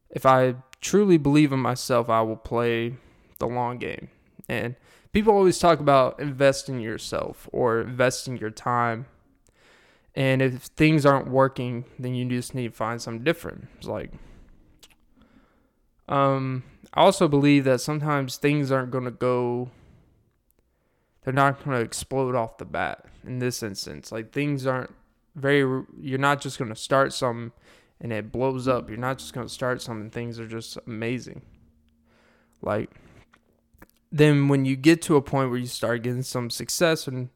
if 0.08 0.24
I 0.24 0.54
truly 0.80 1.18
believe 1.18 1.52
in 1.52 1.58
myself, 1.58 2.08
I 2.08 2.22
will 2.22 2.38
play 2.38 2.94
the 3.40 3.46
long 3.46 3.76
game. 3.76 4.08
And 4.48 4.74
people 5.12 5.34
always 5.34 5.58
talk 5.58 5.80
about 5.80 6.18
investing 6.18 6.80
yourself 6.80 7.46
or 7.52 7.82
investing 7.82 8.38
your 8.38 8.48
time. 8.50 9.04
And 10.14 10.40
if 10.40 10.62
things 10.62 11.04
aren't 11.04 11.28
working, 11.28 11.84
then 11.98 12.14
you 12.14 12.24
just 12.24 12.54
need 12.54 12.68
to 12.68 12.74
find 12.74 13.02
something 13.02 13.22
different. 13.22 13.68
It's 13.76 13.86
like, 13.86 14.12
um, 16.08 16.62
I 16.98 17.02
also 17.02 17.28
believe 17.28 17.62
that 17.62 17.80
sometimes 17.80 18.38
things 18.38 18.72
aren't 18.72 18.90
going 18.90 19.04
to 19.04 19.12
go 19.12 19.70
they're 21.22 21.32
not 21.32 21.64
going 21.64 21.76
to 21.76 21.84
explode 21.84 22.34
off 22.34 22.58
the 22.58 22.64
bat 22.64 23.04
in 23.24 23.38
this 23.38 23.62
instance. 23.62 24.10
Like 24.10 24.32
things 24.32 24.66
aren't 24.66 24.92
very 25.36 25.84
you're 26.00 26.18
not 26.18 26.40
just 26.40 26.58
going 26.58 26.70
to 26.70 26.74
start 26.74 27.12
something 27.12 27.52
and 28.00 28.12
it 28.12 28.32
blows 28.32 28.66
up. 28.66 28.88
You're 28.88 28.98
not 28.98 29.18
just 29.18 29.32
going 29.32 29.46
to 29.46 29.52
start 29.52 29.80
something 29.80 30.10
things 30.10 30.40
are 30.40 30.48
just 30.48 30.76
amazing. 30.88 31.42
Like 32.62 32.90
then 34.10 34.48
when 34.48 34.64
you 34.64 34.74
get 34.74 35.00
to 35.02 35.14
a 35.14 35.22
point 35.22 35.50
where 35.50 35.58
you 35.60 35.66
start 35.66 36.02
getting 36.02 36.22
some 36.22 36.50
success 36.50 37.06
and 37.06 37.28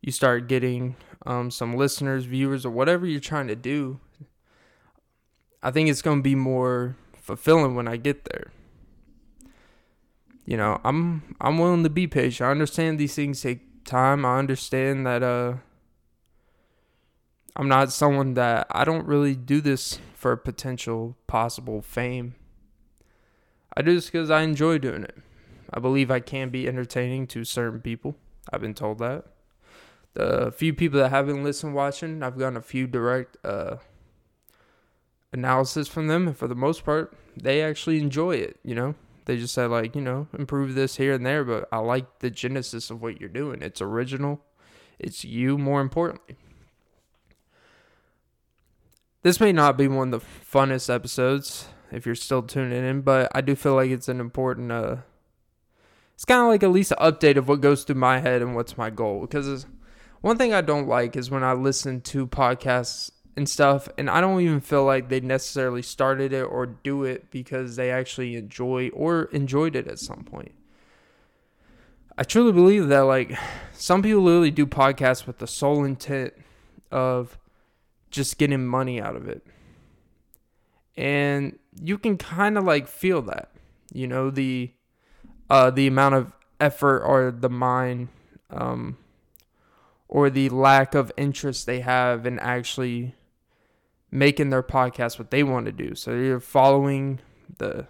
you 0.00 0.12
start 0.12 0.46
getting 0.46 0.94
um, 1.26 1.50
some 1.50 1.74
listeners, 1.74 2.26
viewers, 2.26 2.64
or 2.64 2.70
whatever 2.70 3.08
you're 3.08 3.18
trying 3.18 3.48
to 3.48 3.56
do, 3.56 3.98
I 5.64 5.72
think 5.72 5.88
it's 5.88 6.00
going 6.00 6.18
to 6.18 6.22
be 6.22 6.36
more 6.36 6.94
fulfilling 7.16 7.74
when 7.74 7.88
I 7.88 7.96
get 7.96 8.26
there. 8.26 8.52
You 10.46 10.56
know, 10.56 10.80
I'm 10.84 11.36
I'm 11.40 11.58
willing 11.58 11.82
to 11.84 11.90
be 11.90 12.06
patient. 12.06 12.46
I 12.46 12.50
understand 12.50 12.98
these 12.98 13.14
things 13.14 13.40
take 13.40 13.84
time. 13.84 14.24
I 14.24 14.38
understand 14.38 15.06
that 15.06 15.22
uh 15.22 15.54
I'm 17.56 17.68
not 17.68 17.92
someone 17.92 18.34
that 18.34 18.66
I 18.70 18.84
don't 18.84 19.06
really 19.06 19.34
do 19.34 19.60
this 19.60 19.98
for 20.14 20.36
potential 20.36 21.16
possible 21.26 21.82
fame. 21.82 22.34
I 23.76 23.82
do 23.82 23.94
this 23.94 24.06
because 24.06 24.30
I 24.30 24.42
enjoy 24.42 24.78
doing 24.78 25.04
it. 25.04 25.16
I 25.72 25.78
believe 25.78 26.10
I 26.10 26.20
can 26.20 26.48
be 26.48 26.66
entertaining 26.66 27.26
to 27.28 27.44
certain 27.44 27.80
people. 27.80 28.16
I've 28.52 28.60
been 28.60 28.74
told 28.74 28.98
that. 28.98 29.24
The 30.14 30.52
few 30.52 30.74
people 30.74 30.98
that 31.00 31.10
haven't 31.10 31.44
listened 31.44 31.74
watching, 31.74 32.22
I've 32.22 32.38
gotten 32.38 32.56
a 32.56 32.62
few 32.62 32.86
direct 32.88 33.36
uh, 33.44 33.76
analysis 35.32 35.86
from 35.86 36.08
them, 36.08 36.26
and 36.26 36.36
for 36.36 36.48
the 36.48 36.56
most 36.56 36.84
part, 36.84 37.16
they 37.36 37.62
actually 37.62 38.00
enjoy 38.00 38.32
it. 38.32 38.58
You 38.64 38.74
know, 38.74 38.94
they 39.24 39.36
just 39.36 39.54
said 39.54 39.70
like, 39.70 39.94
you 39.94 40.02
know, 40.02 40.28
improve 40.36 40.74
this 40.74 40.96
here 40.96 41.14
and 41.14 41.24
there, 41.24 41.44
but 41.44 41.68
I 41.72 41.78
like 41.78 42.20
the 42.20 42.30
genesis 42.30 42.90
of 42.90 43.02
what 43.02 43.20
you're 43.20 43.28
doing. 43.28 43.62
It's 43.62 43.80
original. 43.80 44.44
It's 44.98 45.24
you 45.24 45.58
more 45.58 45.80
importantly. 45.80 46.36
This 49.22 49.40
may 49.40 49.52
not 49.52 49.76
be 49.76 49.88
one 49.88 50.14
of 50.14 50.20
the 50.22 50.26
funnest 50.50 50.92
episodes 50.92 51.68
if 51.92 52.06
you're 52.06 52.14
still 52.14 52.42
tuning 52.42 52.84
in, 52.84 53.02
but 53.02 53.30
I 53.34 53.40
do 53.40 53.54
feel 53.54 53.74
like 53.74 53.90
it's 53.90 54.08
an 54.08 54.20
important 54.20 54.72
uh 54.72 54.96
it's 56.14 56.26
kind 56.26 56.42
of 56.42 56.48
like 56.48 56.62
at 56.62 56.70
least 56.70 56.92
an 56.92 56.98
update 56.98 57.36
of 57.36 57.48
what 57.48 57.62
goes 57.62 57.82
through 57.82 57.96
my 57.96 58.18
head 58.18 58.42
and 58.42 58.54
what's 58.54 58.76
my 58.76 58.90
goal 58.90 59.22
because 59.22 59.64
one 60.20 60.36
thing 60.36 60.52
I 60.52 60.60
don't 60.60 60.86
like 60.86 61.16
is 61.16 61.30
when 61.30 61.42
I 61.42 61.54
listen 61.54 62.02
to 62.02 62.26
podcasts 62.26 63.10
and 63.36 63.48
stuff. 63.48 63.88
And 63.96 64.10
I 64.10 64.20
don't 64.20 64.40
even 64.40 64.60
feel 64.60 64.84
like 64.84 65.08
they 65.08 65.20
necessarily 65.20 65.82
started 65.82 66.32
it 66.32 66.42
or 66.42 66.66
do 66.66 67.04
it 67.04 67.30
because 67.30 67.76
they 67.76 67.90
actually 67.90 68.36
enjoy 68.36 68.88
or 68.90 69.24
enjoyed 69.24 69.76
it 69.76 69.88
at 69.88 69.98
some 69.98 70.24
point. 70.24 70.52
I 72.18 72.22
truly 72.22 72.52
believe 72.52 72.88
that 72.88 73.00
like 73.00 73.36
some 73.72 74.02
people 74.02 74.22
literally 74.22 74.50
do 74.50 74.66
podcasts 74.66 75.26
with 75.26 75.38
the 75.38 75.46
sole 75.46 75.84
intent 75.84 76.34
of 76.90 77.38
just 78.10 78.36
getting 78.36 78.66
money 78.66 79.00
out 79.00 79.16
of 79.16 79.28
it. 79.28 79.46
And 80.96 81.58
you 81.80 81.96
can 81.96 82.18
kind 82.18 82.58
of 82.58 82.64
like 82.64 82.88
feel 82.88 83.22
that, 83.22 83.50
you 83.92 84.06
know, 84.06 84.30
the 84.30 84.72
uh 85.48 85.70
the 85.70 85.86
amount 85.86 86.14
of 86.16 86.32
effort 86.60 87.02
or 87.04 87.30
the 87.30 87.48
mind 87.48 88.08
um 88.50 88.98
or 90.08 90.28
the 90.28 90.48
lack 90.50 90.94
of 90.94 91.10
interest 91.16 91.64
they 91.64 91.80
have 91.80 92.26
in 92.26 92.38
actually 92.40 93.14
making 94.10 94.50
their 94.50 94.62
podcast 94.62 95.18
what 95.18 95.30
they 95.30 95.42
want 95.42 95.66
to 95.66 95.72
do. 95.72 95.94
So 95.94 96.14
you're 96.14 96.40
following 96.40 97.20
the 97.58 97.86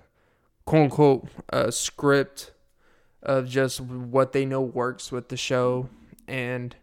quote 0.65 0.85
unquote 0.85 1.29
uh, 1.53 1.71
script 1.71 2.53
of 3.23 3.49
just 3.49 3.81
what 3.81 4.33
they 4.33 4.45
know 4.45 4.61
works 4.61 5.13
with 5.13 5.29
the 5.29 5.37
show 5.37 5.89
and 6.27 6.77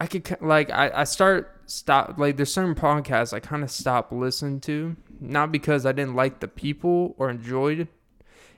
I 0.00 0.06
could 0.06 0.38
like 0.40 0.70
I, 0.70 0.90
I 0.94 1.04
start 1.04 1.60
stop 1.66 2.18
like 2.18 2.36
there's 2.36 2.52
certain 2.52 2.74
podcasts 2.74 3.32
I 3.32 3.38
kind 3.38 3.62
of 3.62 3.70
stop 3.70 4.10
listening 4.10 4.60
to 4.62 4.96
not 5.20 5.52
because 5.52 5.86
I 5.86 5.92
didn't 5.92 6.16
like 6.16 6.40
the 6.40 6.48
people 6.48 7.14
or 7.18 7.30
enjoyed 7.30 7.86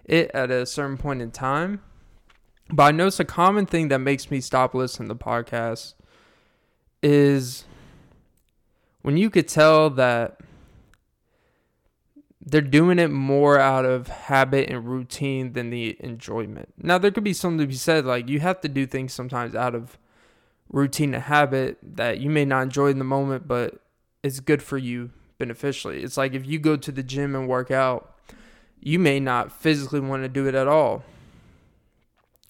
it 0.05 0.31
at 0.33 0.51
a 0.51 0.65
certain 0.65 0.97
point 0.97 1.21
in 1.21 1.31
time 1.31 1.83
but 2.71 2.85
I 2.85 2.91
notice 2.93 3.21
a 3.21 3.25
common 3.25 3.67
thing 3.67 3.89
that 3.89 3.99
makes 3.99 4.31
me 4.31 4.41
stop 4.41 4.73
listening 4.73 5.09
to 5.09 5.15
podcasts 5.15 5.95
is 7.03 7.65
when 9.03 9.17
you 9.17 9.31
could 9.31 9.49
tell 9.49 9.91
that 9.91 10.41
they're 12.45 12.61
doing 12.61 12.99
it 12.99 13.09
more 13.09 13.59
out 13.59 13.85
of 13.85 14.09
habit 14.09 14.69
and 14.69 14.87
routine 14.87 15.53
than 15.53 15.71
the 15.71 15.97
enjoyment. 16.01 16.73
Now 16.77 16.99
there 16.99 17.11
could 17.11 17.25
be 17.25 17.33
something 17.33 17.59
to 17.59 17.67
be 17.67 17.75
said 17.75 18.05
like 18.05 18.29
you 18.29 18.41
have 18.41 18.61
to 18.63 18.69
do 18.69 18.87
things 18.87 19.13
sometimes 19.13 19.55
out 19.55 19.75
of 19.75 19.97
routine 20.69 21.15
and 21.15 21.23
habit 21.23 21.79
that 21.83 22.19
you 22.19 22.31
may 22.31 22.45
not 22.45 22.63
enjoy 22.63 22.89
in 22.89 22.99
the 22.99 23.05
moment, 23.05 23.47
but 23.47 23.81
it's 24.23 24.41
good 24.41 24.63
for 24.63 24.79
you 24.79 25.11
beneficially. 25.39 26.03
It's 26.03 26.17
like 26.17 26.35
if 26.35 26.47
you 26.47 26.59
go 26.59 26.77
to 26.77 26.91
the 26.91 27.03
gym 27.03 27.35
and 27.37 27.49
work 27.49 27.71
out, 27.71 28.17
you 28.81 28.99
may 28.99 29.21
not 29.21 29.53
physically 29.53 30.01
want 30.01 30.25
to 30.25 30.29
do 30.29 30.49
it 30.49 30.55
at 30.55 30.67
all. 30.67 31.05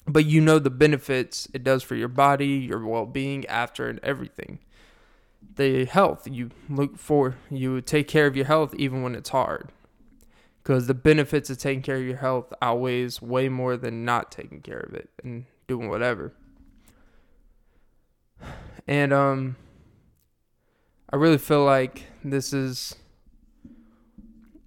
But 0.07 0.25
you 0.25 0.41
know 0.41 0.59
the 0.59 0.71
benefits 0.71 1.49
it 1.53 1.63
does 1.63 1.83
for 1.83 1.95
your 1.95 2.09
body, 2.09 2.49
your 2.49 2.85
well 2.85 3.07
being 3.07 3.47
after, 3.47 3.89
and 3.89 4.01
everything. 4.03 4.59
The 5.57 5.85
health 5.85 6.27
you 6.31 6.51
look 6.69 6.97
for, 6.97 7.37
you 7.51 7.81
take 7.81 8.09
care 8.09 8.27
of 8.27 8.37
your 8.37 8.47
health 8.47 8.75
even 8.77 9.03
when 9.03 9.15
it's 9.15 9.31
hard. 9.31 9.71
Because 10.63 10.87
the 10.87 10.95
benefits 10.95 11.51
of 11.51 11.59
taking 11.59 11.83
care 11.83 11.97
of 11.97 12.05
your 12.05 12.17
health 12.17 12.53
outweighs 12.63 13.21
way 13.21 13.49
more 13.49 13.77
than 13.77 14.05
not 14.05 14.31
taking 14.31 14.61
care 14.61 14.79
of 14.79 14.95
it 14.95 15.11
and 15.23 15.45
doing 15.67 15.89
whatever. 15.89 16.33
And 18.87 19.13
um 19.13 19.57
I 21.13 21.17
really 21.17 21.39
feel 21.39 21.65
like 21.65 22.05
this 22.25 22.53
is 22.53 22.97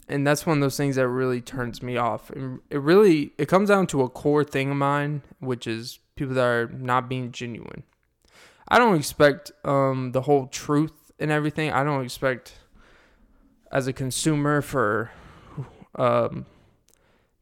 and 0.08 0.26
that's 0.26 0.46
one 0.46 0.58
of 0.58 0.62
those 0.62 0.78
things 0.78 0.98
that 0.98 1.08
really 1.08 1.42
turns 1.42 1.82
me 1.82 1.98
off. 1.98 2.30
And 2.30 2.60
it 2.70 2.80
really 2.80 3.32
it 3.38 3.48
comes 3.48 3.70
down 3.70 3.88
to 3.88 4.04
a 4.04 4.10
core 4.10 4.44
thing 4.44 4.70
of 4.70 4.78
mine, 4.78 5.24
which 5.40 5.66
is 5.66 6.00
people 6.16 6.36
that 6.36 6.46
are 6.46 6.68
not 6.68 7.10
being 7.10 7.32
genuine. 7.32 7.84
I 8.68 8.78
don't 8.78 8.96
expect 8.96 9.52
um 9.64 10.12
the 10.12 10.22
whole 10.22 10.48
truth 10.48 11.12
and 11.20 11.32
everything. 11.32 11.72
I 11.72 11.84
don't 11.84 12.04
expect 12.04 12.54
as 13.72 13.88
a 13.88 13.94
consumer 13.94 14.62
for 14.62 15.12
um 15.96 16.46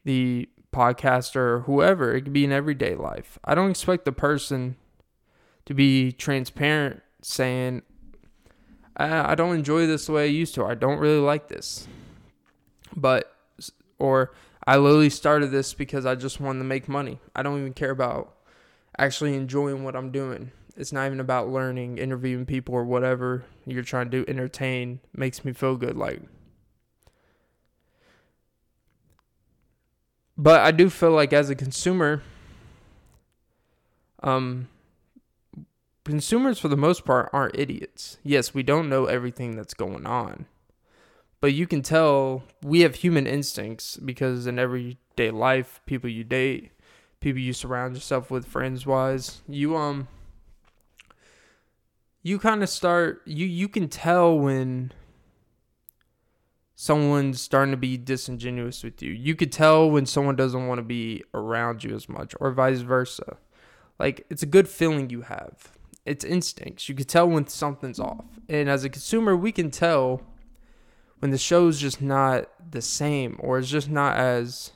the 0.03 0.49
podcaster 0.73 1.35
or 1.35 1.59
whoever, 1.61 2.13
it 2.13 2.23
could 2.23 2.33
be 2.33 2.43
in 2.43 2.51
everyday 2.51 2.95
life. 2.95 3.39
I 3.45 3.55
don't 3.55 3.69
expect 3.69 4.03
the 4.03 4.11
person 4.11 4.75
to 5.65 5.73
be 5.73 6.11
transparent, 6.11 7.01
saying, 7.21 7.83
I, 8.97 9.31
I 9.31 9.35
don't 9.35 9.55
enjoy 9.55 9.87
this 9.87 10.07
the 10.07 10.13
way 10.13 10.23
I 10.23 10.27
used 10.27 10.55
to. 10.55 10.65
I 10.65 10.75
don't 10.75 10.99
really 10.99 11.19
like 11.19 11.47
this. 11.47 11.87
But, 12.95 13.33
or 13.97 14.33
I 14.67 14.77
literally 14.77 15.09
started 15.09 15.51
this 15.51 15.73
because 15.73 16.05
I 16.05 16.15
just 16.15 16.41
wanted 16.41 16.59
to 16.59 16.65
make 16.65 16.89
money. 16.89 17.19
I 17.35 17.43
don't 17.43 17.59
even 17.59 17.73
care 17.73 17.91
about 17.91 18.35
actually 18.97 19.35
enjoying 19.35 19.83
what 19.83 19.95
I'm 19.95 20.11
doing. 20.11 20.51
It's 20.75 20.91
not 20.91 21.05
even 21.05 21.19
about 21.19 21.49
learning, 21.49 21.99
interviewing 21.99 22.45
people, 22.45 22.73
or 22.73 22.83
whatever 22.83 23.45
you're 23.65 23.83
trying 23.83 24.09
to 24.09 24.23
do. 24.23 24.31
Entertain 24.31 24.99
makes 25.13 25.45
me 25.45 25.53
feel 25.53 25.75
good. 25.75 25.95
Like, 25.95 26.21
but 30.37 30.61
I 30.61 30.71
do 30.71 30.89
feel 30.89 31.11
like 31.11 31.31
as 31.31 31.49
a 31.51 31.55
consumer, 31.55 32.23
um, 34.23 34.67
consumers 36.03 36.57
for 36.57 36.69
the 36.69 36.77
most 36.77 37.05
part 37.05 37.29
aren't 37.31 37.57
idiots. 37.57 38.17
Yes, 38.23 38.53
we 38.53 38.63
don't 38.63 38.89
know 38.89 39.05
everything 39.05 39.55
that's 39.55 39.75
going 39.75 40.07
on. 40.07 40.47
But 41.39 41.53
you 41.53 41.67
can 41.67 41.81
tell 41.81 42.43
we 42.63 42.81
have 42.81 42.95
human 42.95 43.27
instincts 43.27 43.97
because 43.97 44.47
in 44.47 44.57
everyday 44.57 45.29
life, 45.29 45.81
people 45.85 46.09
you 46.09 46.23
date, 46.23 46.71
people 47.19 47.41
you 47.41 47.53
surround 47.53 47.95
yourself 47.95 48.31
with 48.31 48.47
friends 48.47 48.85
wise, 48.85 49.41
you 49.47 49.75
um 49.75 50.07
you 52.23 52.39
kind 52.39 52.63
of 52.63 52.69
start 52.69 53.21
you 53.25 53.45
you 53.45 53.67
can 53.67 53.87
tell 53.87 54.37
when 54.37 54.91
someone's 56.75 57.39
starting 57.39 57.71
to 57.71 57.77
be 57.77 57.97
disingenuous 57.97 58.83
with 58.83 59.01
you. 59.01 59.11
You 59.11 59.35
could 59.35 59.51
tell 59.51 59.89
when 59.89 60.05
someone 60.05 60.35
doesn't 60.35 60.67
want 60.67 60.79
to 60.79 60.83
be 60.83 61.23
around 61.33 61.83
you 61.83 61.95
as 61.95 62.09
much 62.09 62.33
or 62.39 62.51
vice 62.51 62.79
versa. 62.79 63.37
Like 63.99 64.25
it's 64.29 64.41
a 64.41 64.47
good 64.47 64.67
feeling 64.67 65.09
you 65.11 65.21
have 65.21 65.73
it's 66.05 66.25
instincts. 66.25 66.89
You 66.89 66.95
can 66.95 67.05
tell 67.05 67.27
when 67.27 67.47
something's 67.47 67.99
off. 67.99 68.25
And 68.49 68.69
as 68.69 68.83
a 68.83 68.89
consumer, 68.89 69.35
we 69.35 69.51
can 69.51 69.71
tell 69.71 70.21
when 71.19 71.31
the 71.31 71.37
show's 71.37 71.79
just 71.79 72.01
not 72.01 72.49
the 72.71 72.81
same 72.81 73.37
or 73.39 73.59
it's 73.59 73.69
just 73.69 73.89
not 73.89 74.17
as 74.17 74.71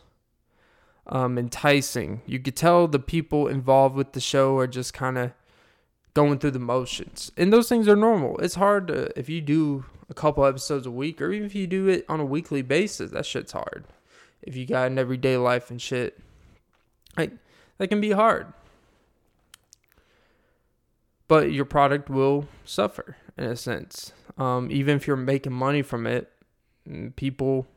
um, 1.07 1.37
enticing. 1.37 2.21
You 2.25 2.39
could 2.39 2.55
tell 2.55 2.87
the 2.87 2.99
people 2.99 3.47
involved 3.47 3.95
with 3.95 4.13
the 4.13 4.21
show 4.21 4.57
are 4.57 4.67
just 4.67 4.93
kind 4.93 5.17
of 5.17 5.31
going 6.17 6.39
through 6.39 6.51
the 6.51 6.59
motions. 6.59 7.31
And 7.37 7.53
those 7.53 7.69
things 7.69 7.87
are 7.87 7.95
normal. 7.95 8.37
It's 8.39 8.55
hard 8.55 8.87
to, 8.87 9.17
if 9.17 9.29
you 9.29 9.39
do 9.39 9.85
a 10.09 10.13
couple 10.13 10.45
episodes 10.45 10.85
a 10.85 10.91
week 10.91 11.21
or 11.21 11.31
even 11.31 11.45
if 11.45 11.55
you 11.55 11.67
do 11.67 11.87
it 11.87 12.05
on 12.09 12.19
a 12.19 12.25
weekly 12.25 12.61
basis, 12.61 13.11
that 13.11 13.25
shit's 13.25 13.51
hard. 13.51 13.85
If 14.41 14.55
you 14.55 14.65
got 14.65 14.87
an 14.87 14.99
everyday 14.99 15.37
life 15.37 15.71
and 15.71 15.81
shit, 15.81 16.19
like 17.17 17.31
that 17.77 17.87
can 17.87 18.01
be 18.01 18.11
hard 18.11 18.53
but 21.27 21.51
your 21.51 21.65
product 21.65 22.09
will 22.09 22.47
suffer 22.65 23.17
in 23.37 23.45
a 23.45 23.55
sense. 23.55 24.13
Um, 24.37 24.69
even 24.71 24.95
if 24.95 25.07
you're 25.07 25.15
making 25.15 25.53
money 25.53 25.81
from 25.81 26.07
it, 26.07 26.31
mm, 26.87 27.15
people, 27.15 27.67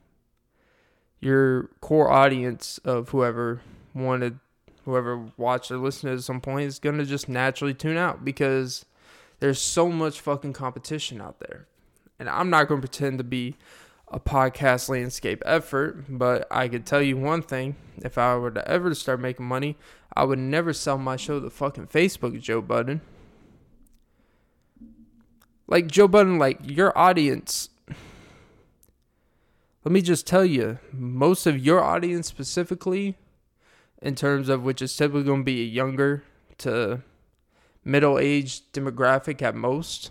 your 1.20 1.70
core 1.80 2.10
audience 2.10 2.78
of 2.84 3.10
whoever 3.10 3.60
wanted, 3.94 4.38
whoever 4.84 5.26
watched 5.36 5.70
or 5.70 5.78
listened 5.78 6.12
at 6.12 6.22
some 6.22 6.40
point 6.40 6.66
is 6.66 6.78
gonna 6.78 7.04
just 7.04 7.28
naturally 7.28 7.74
tune 7.74 7.96
out 7.96 8.24
because 8.24 8.84
there's 9.40 9.60
so 9.60 9.88
much 9.88 10.20
fucking 10.20 10.52
competition 10.52 11.20
out 11.20 11.40
there. 11.40 11.66
And 12.18 12.28
I'm 12.28 12.50
not 12.50 12.68
gonna 12.68 12.80
pretend 12.80 13.18
to 13.18 13.24
be 13.24 13.56
a 14.08 14.20
podcast 14.20 14.88
landscape 14.88 15.42
effort, 15.46 16.04
but 16.08 16.46
I 16.50 16.68
could 16.68 16.84
tell 16.84 17.00
you 17.00 17.16
one 17.16 17.42
thing: 17.42 17.76
if 17.98 18.18
I 18.18 18.36
were 18.36 18.50
to 18.50 18.68
ever 18.68 18.94
start 18.94 19.20
making 19.20 19.46
money, 19.46 19.76
I 20.14 20.24
would 20.24 20.38
never 20.38 20.72
sell 20.72 20.98
my 20.98 21.16
show 21.16 21.40
to 21.40 21.50
fucking 21.50 21.86
Facebook, 21.86 22.40
Joe 22.40 22.60
Budden. 22.60 23.00
Like 25.66 25.86
Joe 25.86 26.08
Budden, 26.08 26.38
like 26.38 26.58
your 26.62 26.96
audience. 26.98 27.70
Let 29.84 29.92
me 29.92 30.02
just 30.02 30.26
tell 30.26 30.44
you, 30.44 30.78
most 30.92 31.46
of 31.46 31.58
your 31.58 31.82
audience 31.82 32.26
specifically, 32.26 33.16
in 34.00 34.14
terms 34.14 34.48
of 34.48 34.62
which 34.62 34.82
is 34.82 34.96
typically 34.96 35.24
going 35.24 35.40
to 35.40 35.44
be 35.44 35.62
a 35.62 35.66
younger 35.66 36.22
to 36.58 37.02
middle 37.84 38.18
aged 38.18 38.72
demographic 38.72 39.42
at 39.42 39.54
most, 39.54 40.10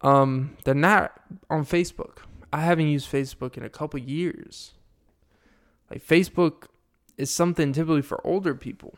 um, 0.00 0.56
they're 0.64 0.74
not 0.74 1.12
on 1.48 1.64
Facebook. 1.64 2.18
I 2.52 2.60
haven't 2.60 2.88
used 2.88 3.10
Facebook 3.10 3.56
in 3.56 3.64
a 3.64 3.68
couple 3.68 3.98
years. 3.98 4.74
Like 5.90 6.06
Facebook 6.06 6.66
is 7.16 7.30
something 7.30 7.72
typically 7.72 8.02
for 8.02 8.24
older 8.26 8.54
people 8.54 8.94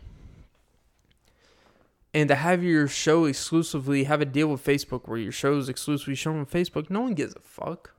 and 2.17 2.31
to 2.31 2.35
have 2.35 2.65
your 2.65 2.89
show 2.89 3.27
exclusively 3.27 4.05
have 4.05 4.23
a 4.23 4.25
deal 4.25 4.49
with 4.49 4.65
Facebook 4.65 5.07
where 5.07 5.19
your 5.19 5.31
show 5.31 5.59
is 5.59 5.69
exclusively 5.69 6.15
shown 6.15 6.39
on 6.39 6.47
Facebook, 6.47 6.89
no 6.89 7.03
one 7.03 7.13
gives 7.13 7.37
a 7.37 7.41
fuck. 7.41 7.93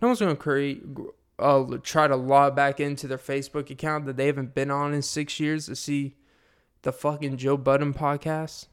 No 0.00 0.06
one's 0.06 0.20
gonna 0.20 0.36
create, 0.36 0.84
uh, 1.38 1.64
try 1.82 2.06
to 2.08 2.16
log 2.16 2.56
back 2.56 2.80
into 2.80 3.06
their 3.06 3.18
Facebook 3.18 3.70
account 3.70 4.06
that 4.06 4.16
they 4.16 4.26
haven't 4.26 4.54
been 4.54 4.70
on 4.70 4.92
in 4.92 5.02
six 5.02 5.38
years 5.38 5.66
to 5.66 5.76
see 5.76 6.14
the 6.82 6.92
fucking 6.92 7.36
Joe 7.36 7.56
Budden 7.56 7.94
podcast. 7.94 8.66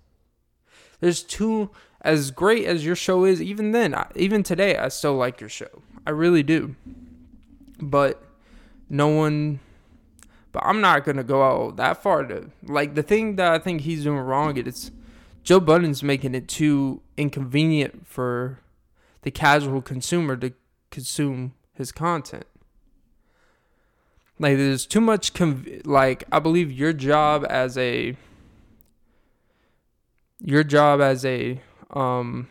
There's 0.99 1.23
two 1.23 1.71
as 2.01 2.31
great 2.31 2.65
as 2.65 2.85
your 2.85 2.95
show 2.95 3.25
is. 3.25 3.41
Even 3.41 3.71
then, 3.71 3.95
even 4.15 4.43
today, 4.43 4.77
I 4.77 4.87
still 4.89 5.15
like 5.15 5.39
your 5.39 5.49
show. 5.49 5.81
I 6.05 6.11
really 6.11 6.43
do. 6.43 6.75
But 7.79 8.23
no 8.89 9.07
one 9.07 9.59
but 10.55 10.63
I'm 10.65 10.79
not 10.79 11.03
gonna 11.03 11.21
go 11.21 11.43
out 11.43 11.75
that 11.75 12.01
far 12.01 12.23
to 12.23 12.49
like 12.63 12.95
the 12.95 13.03
thing 13.03 13.35
that 13.35 13.51
I 13.51 13.59
think 13.59 13.81
he's 13.81 14.05
doing 14.05 14.19
wrong. 14.19 14.55
It's 14.55 14.89
Joe 15.43 15.59
Budden's 15.59 16.01
making 16.01 16.33
it 16.33 16.47
too 16.47 17.01
inconvenient 17.17 18.07
for 18.07 18.61
the 19.23 19.31
casual 19.31 19.81
consumer 19.81 20.37
to 20.37 20.53
consume 20.91 21.55
his 21.73 21.91
content. 21.91 22.45
Like 24.39 24.57
there's 24.57 24.85
too 24.85 25.01
much 25.01 25.33
conv- 25.33 25.85
like 25.85 26.25
I 26.31 26.39
believe 26.39 26.71
your 26.71 26.93
job 26.93 27.45
as 27.49 27.77
a 27.77 28.17
your 30.39 30.63
job 30.63 30.99
as 31.01 31.25
a 31.25 31.61
um 31.91 32.49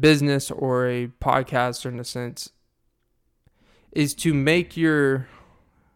business 0.00 0.50
or 0.50 0.88
a 0.88 1.08
podcaster 1.20 1.86
in 1.86 1.98
a 1.98 2.04
sense 2.04 2.50
is 3.92 4.14
to 4.14 4.34
make 4.34 4.76
your 4.76 5.28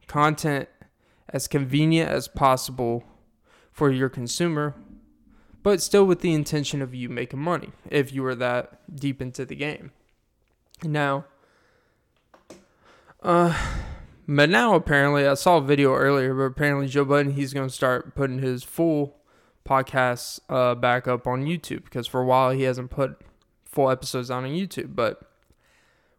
content 0.07 0.69
as 1.29 1.47
convenient 1.47 2.11
as 2.11 2.29
possible 2.29 3.05
for 3.73 3.91
your 3.91 4.09
consumer, 4.09 4.75
but 5.63 5.83
still 5.83 6.05
with 6.05 6.21
the 6.21 6.33
intention 6.33 6.81
of 6.81 6.95
you 6.95 7.09
making 7.09 7.41
money 7.41 7.71
if 7.91 8.13
you 8.13 8.23
were 8.23 8.35
that 8.35 8.81
deep 8.95 9.21
into 9.21 9.45
the 9.45 9.55
game. 9.55 9.93
Now, 10.83 11.27
uh, 13.23 13.57
but 14.29 14.51
now 14.51 14.75
apparently 14.75 15.27
I 15.27 15.35
saw 15.35 15.57
a 15.57 15.63
video 15.63 15.95
earlier, 15.95 16.35
but 16.35 16.43
apparently 16.43 16.87
Joe 16.87 17.05
Budden 17.05 17.33
he's 17.33 17.55
going 17.55 17.69
to 17.69 17.75
start 17.75 18.15
putting 18.15 18.41
his 18.41 18.63
full 18.63 19.17
podcasts 19.67 20.39
uh, 20.49 20.75
back 20.75 21.09
up 21.09 21.27
on 21.27 21.47
YouTube 21.47 21.85
because 21.85 22.07
for 22.07 22.21
a 22.21 22.25
while 22.25 22.51
he 22.51 22.63
hasn't 22.63 22.91
put 22.91 23.21
full 23.65 23.91
episodes 23.91 24.31
on 24.31 24.45
on 24.45 24.51
YouTube. 24.51 24.95
But 24.95 25.23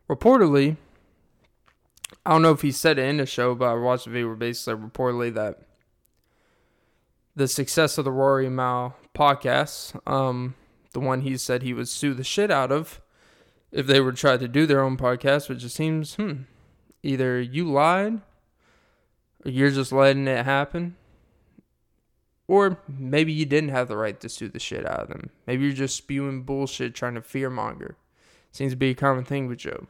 reportedly, 0.09 0.77
I 2.25 2.31
don't 2.31 2.41
know 2.41 2.51
if 2.51 2.61
he 2.61 2.71
said 2.71 2.97
it 2.97 3.05
in 3.05 3.17
the 3.17 3.25
show, 3.25 3.53
but 3.55 3.69
I 3.69 3.73
watched 3.75 4.05
the 4.05 4.11
video 4.11 4.35
basically 4.35 4.81
reportedly 4.81 5.33
that 5.35 5.59
the 7.35 7.47
success 7.47 7.97
of 7.97 8.05
the 8.05 8.11
Rory 8.11 8.49
Mal 8.49 8.95
podcast, 9.15 9.99
um, 10.09 10.55
the 10.93 10.99
one 10.99 11.21
he 11.21 11.37
said 11.37 11.61
he 11.61 11.73
would 11.73 11.87
sue 11.87 12.13
the 12.13 12.23
shit 12.23 12.51
out 12.51 12.71
of 12.71 13.01
if 13.71 13.87
they 13.87 13.99
were 13.99 14.11
to 14.11 14.17
try 14.17 14.35
to 14.35 14.47
do 14.47 14.65
their 14.65 14.81
own 14.81 14.97
podcast, 14.97 15.47
which 15.47 15.59
just 15.59 15.75
seems, 15.75 16.15
hmm, 16.15 16.41
either 17.03 17.41
you 17.41 17.69
lied 17.71 18.21
or 19.45 19.51
you're 19.51 19.71
just 19.71 19.91
letting 19.91 20.27
it 20.27 20.45
happen. 20.45 20.95
Or 22.47 22.79
maybe 22.87 23.31
you 23.31 23.45
didn't 23.45 23.69
have 23.69 23.87
the 23.87 23.97
right 23.97 24.19
to 24.21 24.29
sue 24.29 24.49
the 24.49 24.59
shit 24.59 24.85
out 24.85 25.01
of 25.01 25.07
them. 25.09 25.29
Maybe 25.45 25.65
you're 25.65 25.73
just 25.73 25.95
spewing 25.95 26.41
bullshit 26.41 26.95
trying 26.95 27.13
to 27.13 27.21
fearmonger. 27.21 27.95
Seems 28.51 28.73
to 28.73 28.77
be 28.77 28.89
a 28.89 28.95
common 28.95 29.23
thing 29.23 29.47
with 29.47 29.59
Joe. 29.59 29.85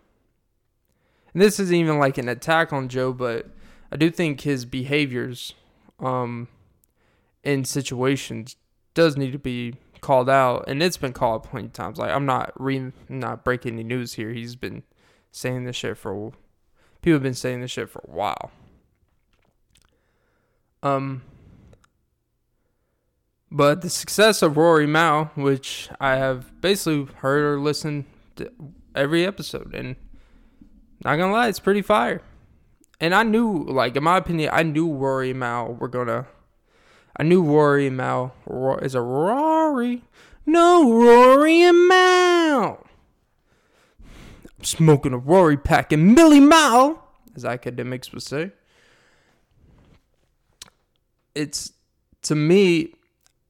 And 1.33 1.41
this 1.41 1.59
isn't 1.59 1.75
even 1.75 1.99
like 1.99 2.17
an 2.17 2.27
attack 2.27 2.73
on 2.73 2.89
Joe, 2.89 3.13
but 3.13 3.47
I 3.91 3.95
do 3.95 4.09
think 4.09 4.41
his 4.41 4.65
behaviors 4.65 5.53
um, 5.99 6.47
in 7.43 7.63
situations 7.65 8.57
does 8.93 9.15
need 9.15 9.31
to 9.31 9.39
be 9.39 9.75
called 10.01 10.29
out, 10.29 10.65
and 10.67 10.81
it's 10.81 10.97
been 10.97 11.13
called 11.13 11.43
plenty 11.43 11.67
of 11.67 11.73
times. 11.73 11.97
Like 11.97 12.11
I'm 12.11 12.25
not 12.25 12.51
re- 12.59 12.91
not 13.07 13.43
breaking 13.43 13.73
any 13.73 13.83
news 13.83 14.13
here. 14.13 14.31
He's 14.31 14.55
been 14.55 14.83
saying 15.31 15.65
this 15.65 15.75
shit 15.75 15.97
for 15.97 16.33
people 17.01 17.15
have 17.15 17.23
been 17.23 17.33
saying 17.33 17.61
this 17.61 17.71
shit 17.71 17.89
for 17.89 18.03
a 18.07 18.11
while. 18.11 18.51
Um, 20.81 21.23
but 23.51 23.81
the 23.81 23.89
success 23.89 24.41
of 24.41 24.57
Rory 24.57 24.87
Mal, 24.87 25.31
which 25.35 25.89
I 25.99 26.15
have 26.15 26.61
basically 26.61 27.13
heard 27.15 27.43
or 27.43 27.59
listened 27.59 28.05
to 28.35 28.51
every 28.95 29.25
episode, 29.25 29.73
and 29.73 29.95
not 31.03 31.15
gonna 31.15 31.31
lie, 31.31 31.47
it's 31.47 31.59
pretty 31.59 31.81
fire. 31.81 32.21
And 33.01 33.15
I 33.15 33.23
knew, 33.23 33.63
like 33.63 33.95
in 33.95 34.03
my 34.03 34.17
opinion, 34.17 34.49
I 34.51 34.63
knew 34.63 34.93
Rory 34.93 35.33
Mal 35.33 35.73
were 35.73 35.87
gonna. 35.87 36.27
I 37.17 37.23
knew 37.23 37.43
Rory 37.43 37.89
Mal 37.89 38.33
is 38.81 38.95
a 38.95 39.01
Rory. 39.01 40.03
No, 40.45 40.91
Rory 40.91 41.61
and 41.61 41.87
Mal. 41.87 42.85
Smoking 44.61 45.13
a 45.13 45.17
Rory 45.17 45.57
pack 45.57 45.91
and 45.91 46.13
Millie 46.15 46.39
Mal, 46.39 47.03
as 47.35 47.45
academics 47.45 48.11
would 48.11 48.23
say. 48.23 48.51
It's 51.33 51.71
to 52.23 52.35
me, 52.35 52.93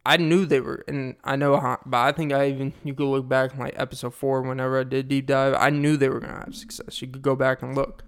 I 0.05 0.17
knew 0.17 0.45
they 0.45 0.59
were, 0.59 0.83
and 0.87 1.15
I 1.23 1.35
know 1.35 1.57
how, 1.57 1.79
but 1.85 1.97
I 1.97 2.11
think 2.11 2.31
I 2.31 2.49
even 2.49 2.73
you 2.83 2.93
could 2.93 3.09
look 3.09 3.27
back 3.27 3.57
like 3.57 3.73
episode 3.75 4.13
four 4.13 4.41
whenever 4.41 4.79
I 4.79 4.83
did 4.83 5.07
deep 5.07 5.27
dive. 5.27 5.55
I 5.57 5.69
knew 5.69 5.97
they 5.97 6.09
were 6.09 6.19
gonna 6.19 6.43
have 6.45 6.55
success. 6.55 7.01
You 7.01 7.07
could 7.07 7.21
go 7.21 7.35
back 7.35 7.61
and 7.61 7.75
look. 7.75 8.03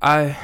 I, 0.00 0.38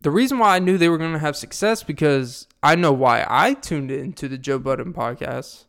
the 0.00 0.10
reason 0.10 0.38
why 0.38 0.56
I 0.56 0.58
knew 0.58 0.76
they 0.76 0.88
were 0.88 0.98
gonna 0.98 1.18
have 1.20 1.36
success 1.36 1.82
because 1.82 2.48
I 2.62 2.74
know 2.74 2.92
why 2.92 3.24
I 3.28 3.54
tuned 3.54 3.90
into 3.90 4.28
the 4.28 4.38
Joe 4.38 4.58
Budden 4.58 4.92
podcast. 4.92 5.64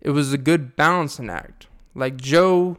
It 0.00 0.10
was 0.10 0.32
a 0.32 0.38
good 0.38 0.76
balancing 0.76 1.28
act. 1.28 1.66
Like 1.94 2.16
Joe, 2.16 2.78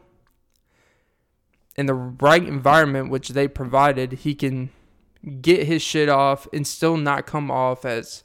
in 1.78 1.86
the 1.86 1.94
right 1.94 2.42
environment 2.42 3.08
which 3.08 3.28
they 3.28 3.46
provided, 3.46 4.12
he 4.12 4.34
can 4.34 4.70
get 5.40 5.68
his 5.68 5.80
shit 5.80 6.08
off 6.08 6.48
and 6.52 6.66
still 6.66 6.96
not 6.96 7.24
come 7.24 7.52
off 7.52 7.84
as 7.84 8.24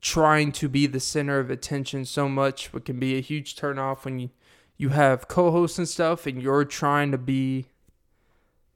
trying 0.00 0.50
to 0.50 0.68
be 0.68 0.88
the 0.88 0.98
center 0.98 1.38
of 1.38 1.48
attention 1.48 2.04
so 2.04 2.28
much, 2.28 2.72
what 2.72 2.84
can 2.84 2.98
be 2.98 3.16
a 3.16 3.20
huge 3.20 3.54
turnoff 3.54 4.04
when 4.04 4.18
you, 4.18 4.30
you 4.76 4.88
have 4.88 5.28
co 5.28 5.52
hosts 5.52 5.78
and 5.78 5.88
stuff 5.88 6.26
and 6.26 6.42
you're 6.42 6.64
trying 6.64 7.12
to 7.12 7.18
be 7.18 7.66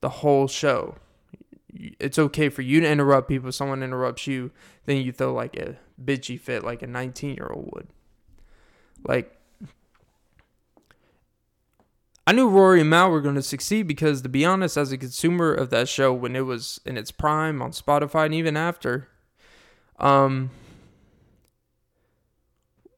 the 0.00 0.08
whole 0.08 0.46
show. 0.46 0.94
It's 1.98 2.18
okay 2.18 2.48
for 2.48 2.62
you 2.62 2.80
to 2.80 2.88
interrupt 2.88 3.28
people. 3.28 3.50
Someone 3.50 3.82
interrupts 3.82 4.28
you, 4.28 4.52
then 4.84 4.98
you 4.98 5.10
throw 5.10 5.34
like 5.34 5.56
a 5.56 5.78
bitchy 6.02 6.38
fit 6.38 6.62
like 6.62 6.80
a 6.80 6.86
19 6.86 7.34
year 7.34 7.50
old 7.52 7.70
would. 7.74 7.88
Like, 9.04 9.35
I 12.26 12.32
knew 12.32 12.48
Rory 12.48 12.80
and 12.80 12.90
Mal 12.90 13.10
were 13.10 13.20
going 13.20 13.36
to 13.36 13.42
succeed 13.42 13.86
because, 13.86 14.22
to 14.22 14.28
be 14.28 14.44
honest, 14.44 14.76
as 14.76 14.90
a 14.90 14.98
consumer 14.98 15.52
of 15.52 15.70
that 15.70 15.88
show 15.88 16.12
when 16.12 16.34
it 16.34 16.40
was 16.40 16.80
in 16.84 16.96
its 16.96 17.12
prime 17.12 17.62
on 17.62 17.70
Spotify 17.70 18.24
and 18.24 18.34
even 18.34 18.56
after, 18.56 19.06
um, 20.00 20.50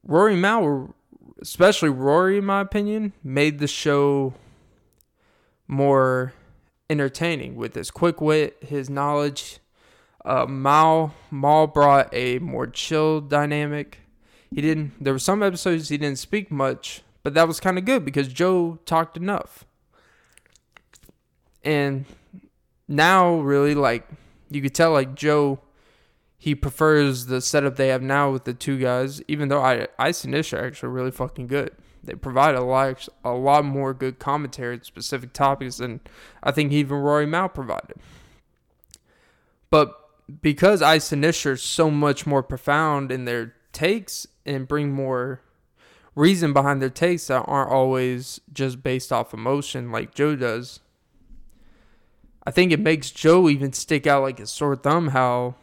Rory 0.02 0.34
Mal, 0.34 0.94
especially 1.42 1.90
Rory, 1.90 2.38
in 2.38 2.46
my 2.46 2.62
opinion, 2.62 3.12
made 3.22 3.58
the 3.58 3.66
show 3.66 4.32
more 5.66 6.32
entertaining 6.88 7.54
with 7.54 7.74
his 7.74 7.90
quick 7.90 8.22
wit, 8.22 8.56
his 8.66 8.88
knowledge. 8.88 9.58
Uh, 10.24 10.46
Mal 10.46 11.14
Mal 11.30 11.66
brought 11.66 12.08
a 12.14 12.38
more 12.38 12.66
chill 12.66 13.20
dynamic. 13.20 13.98
He 14.50 14.62
didn't. 14.62 14.92
There 14.98 15.12
were 15.12 15.18
some 15.18 15.42
episodes 15.42 15.90
he 15.90 15.98
didn't 15.98 16.18
speak 16.18 16.50
much, 16.50 17.02
but 17.28 17.34
that 17.34 17.46
was 17.46 17.60
kind 17.60 17.76
of 17.76 17.84
good 17.84 18.06
because 18.06 18.26
Joe 18.28 18.78
talked 18.86 19.14
enough. 19.18 19.66
And 21.62 22.06
now, 22.88 23.34
really, 23.40 23.74
like 23.74 24.08
you 24.48 24.62
could 24.62 24.74
tell, 24.74 24.92
like 24.92 25.14
Joe 25.14 25.60
he 26.38 26.54
prefers 26.54 27.26
the 27.26 27.42
setup 27.42 27.76
they 27.76 27.88
have 27.88 28.00
now 28.00 28.30
with 28.30 28.44
the 28.44 28.54
two 28.54 28.78
guys, 28.78 29.20
even 29.28 29.50
though 29.50 29.60
I 29.60 29.88
Ice 29.98 30.24
and 30.24 30.34
Ish 30.34 30.54
are 30.54 30.64
actually 30.64 30.88
really 30.88 31.10
fucking 31.10 31.48
good. 31.48 31.72
They 32.02 32.14
provide 32.14 32.54
a 32.54 32.62
lot 32.62 33.06
a 33.22 33.32
lot 33.32 33.66
more 33.66 33.92
good 33.92 34.18
commentary 34.18 34.76
on 34.76 34.84
specific 34.84 35.34
topics 35.34 35.76
than 35.76 36.00
I 36.42 36.50
think 36.50 36.72
even 36.72 36.96
Rory 36.96 37.26
Mal 37.26 37.50
provided. 37.50 37.96
But 39.68 39.94
because 40.40 40.80
Ice 40.80 41.12
and 41.12 41.22
Ish 41.26 41.44
are 41.44 41.58
so 41.58 41.90
much 41.90 42.26
more 42.26 42.42
profound 42.42 43.12
in 43.12 43.26
their 43.26 43.54
takes 43.74 44.26
and 44.46 44.66
bring 44.66 44.92
more 44.92 45.42
reason 46.18 46.52
behind 46.52 46.82
their 46.82 46.90
takes 46.90 47.28
that 47.28 47.44
aren't 47.46 47.70
always 47.70 48.40
just 48.52 48.82
based 48.82 49.12
off 49.12 49.32
emotion 49.32 49.92
like 49.92 50.14
Joe 50.14 50.34
does. 50.34 50.80
I 52.44 52.50
think 52.50 52.72
it 52.72 52.80
makes 52.80 53.10
Joe 53.10 53.48
even 53.48 53.72
stick 53.72 54.06
out 54.06 54.22
like 54.22 54.40
a 54.40 54.46
sore 54.46 54.74
thumb 54.74 55.08
how 55.08 55.54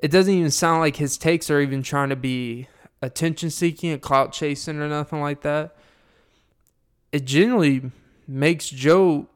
it 0.00 0.10
doesn't 0.10 0.34
even 0.34 0.50
sound 0.50 0.80
like 0.80 0.96
his 0.96 1.16
takes 1.16 1.48
are 1.48 1.60
even 1.60 1.82
trying 1.82 2.08
to 2.08 2.16
be 2.16 2.66
attention 3.00 3.50
seeking 3.50 3.92
and 3.92 4.02
clout 4.02 4.32
chasing 4.32 4.80
or 4.80 4.88
nothing 4.88 5.20
like 5.20 5.42
that. 5.42 5.76
It 7.12 7.24
generally 7.24 7.92
makes 8.26 8.68
Joe 8.68 9.28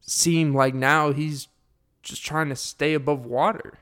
seem 0.00 0.54
like 0.54 0.74
now 0.74 1.12
he's 1.12 1.48
just 2.02 2.24
trying 2.24 2.50
to 2.50 2.56
stay 2.56 2.94
above 2.94 3.26
water. 3.26 3.74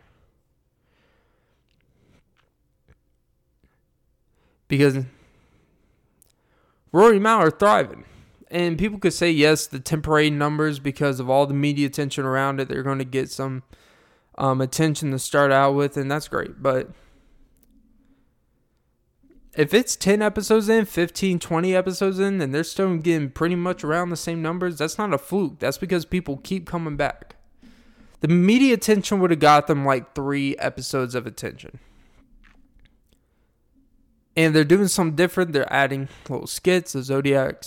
Because 4.67 5.05
Rory 6.97 7.19
Mal 7.19 7.41
are 7.41 7.51
thriving. 7.51 8.05
And 8.51 8.79
people 8.79 8.99
could 8.99 9.13
say, 9.13 9.31
yes, 9.31 9.67
the 9.67 9.81
temporary 9.81 10.31
numbers, 10.31 10.79
because 10.79 11.21
of 11.21 11.29
all 11.29 11.47
the 11.47 11.53
media 11.53 11.87
attention 11.89 12.25
around 12.25 12.59
it, 12.59 12.69
they're 12.69 12.83
going 12.83 13.01
to 13.01 13.05
get 13.05 13.31
some 13.31 13.65
um, 14.39 14.63
attention 14.63 15.11
to 15.11 15.19
start 15.19 15.53
out 15.53 15.73
with, 15.73 15.99
and 15.99 16.11
that's 16.11 16.27
great. 16.27 16.63
But 16.63 16.89
if 19.55 19.75
it's 19.75 19.95
10 19.95 20.23
episodes 20.23 20.71
in, 20.71 20.87
15, 20.87 21.39
20 21.39 21.77
episodes 21.77 22.19
in, 22.19 22.41
and 22.41 22.55
they're 22.55 22.65
still 22.65 22.97
getting 22.97 23.29
pretty 23.29 23.57
much 23.57 23.85
around 23.85 24.09
the 24.09 24.17
same 24.17 24.41
numbers, 24.41 24.79
that's 24.79 24.97
not 24.97 25.13
a 25.13 25.19
fluke. 25.19 25.59
That's 25.59 25.79
because 25.79 26.07
people 26.07 26.39
keep 26.39 26.67
coming 26.67 26.97
back. 26.97 27.37
The 28.21 28.29
media 28.29 28.73
attention 28.73 29.21
would 29.21 29.31
have 29.33 29.41
got 29.41 29.67
them 29.67 29.85
like 29.85 30.15
three 30.15 30.57
episodes 30.57 31.15
of 31.15 31.27
attention. 31.27 31.79
And 34.37 34.55
they're 34.55 34.65
doing 34.65 34.89
something 34.89 35.17
different. 35.17 35.53
They're 35.53 35.73
adding 35.73 36.09
little 36.29 36.47
skits, 36.47 36.95
a 36.95 37.03
Zodiac. 37.03 37.65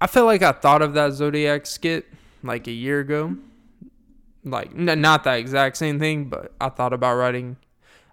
I 0.00 0.06
feel 0.06 0.24
like 0.24 0.42
I 0.42 0.52
thought 0.52 0.82
of 0.82 0.94
that 0.94 1.12
Zodiac 1.12 1.66
skit 1.66 2.06
like 2.42 2.66
a 2.66 2.72
year 2.72 3.00
ago 3.00 3.36
like 4.44 4.70
n- 4.76 5.00
not 5.00 5.24
that 5.24 5.38
exact 5.38 5.76
same 5.76 5.98
thing, 5.98 6.26
but 6.26 6.52
I 6.60 6.68
thought 6.68 6.92
about 6.92 7.16
writing. 7.16 7.56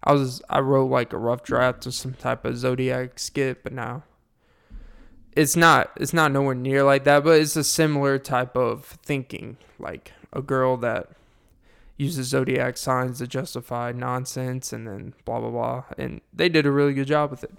I 0.04 0.14
was 0.14 0.42
I 0.50 0.60
wrote 0.60 0.90
like 0.90 1.14
a 1.14 1.18
rough 1.18 1.44
draft 1.44 1.86
of 1.86 1.94
some 1.94 2.14
type 2.14 2.46
of 2.46 2.58
zodiac 2.58 3.20
skit, 3.20 3.64
but 3.64 3.74
now 3.74 4.04
it's 5.34 5.56
not 5.56 5.92
it's 5.98 6.14
not 6.14 6.32
nowhere 6.32 6.56
near 6.56 6.84
like 6.84 7.04
that, 7.04 7.24
but 7.24 7.40
it's 7.40 7.56
a 7.56 7.64
similar 7.64 8.18
type 8.18 8.56
of 8.56 8.86
thinking, 9.04 9.58
like 9.78 10.14
a 10.34 10.42
girl 10.42 10.78
that 10.78 11.10
uses 12.02 12.30
zodiac 12.30 12.78
signs 12.78 13.20
to 13.20 13.28
justify 13.28 13.92
nonsense 13.92 14.74
and 14.74 14.88
then 14.88 15.14
blah 15.24 15.40
blah 15.40 15.52
blah. 15.52 15.84
And 15.98 16.22
they 16.34 16.50
did 16.50 16.66
a 16.66 16.72
really 16.72 16.94
good 16.94 17.08
job 17.08 17.30
with 17.30 17.44
it. 17.44 17.54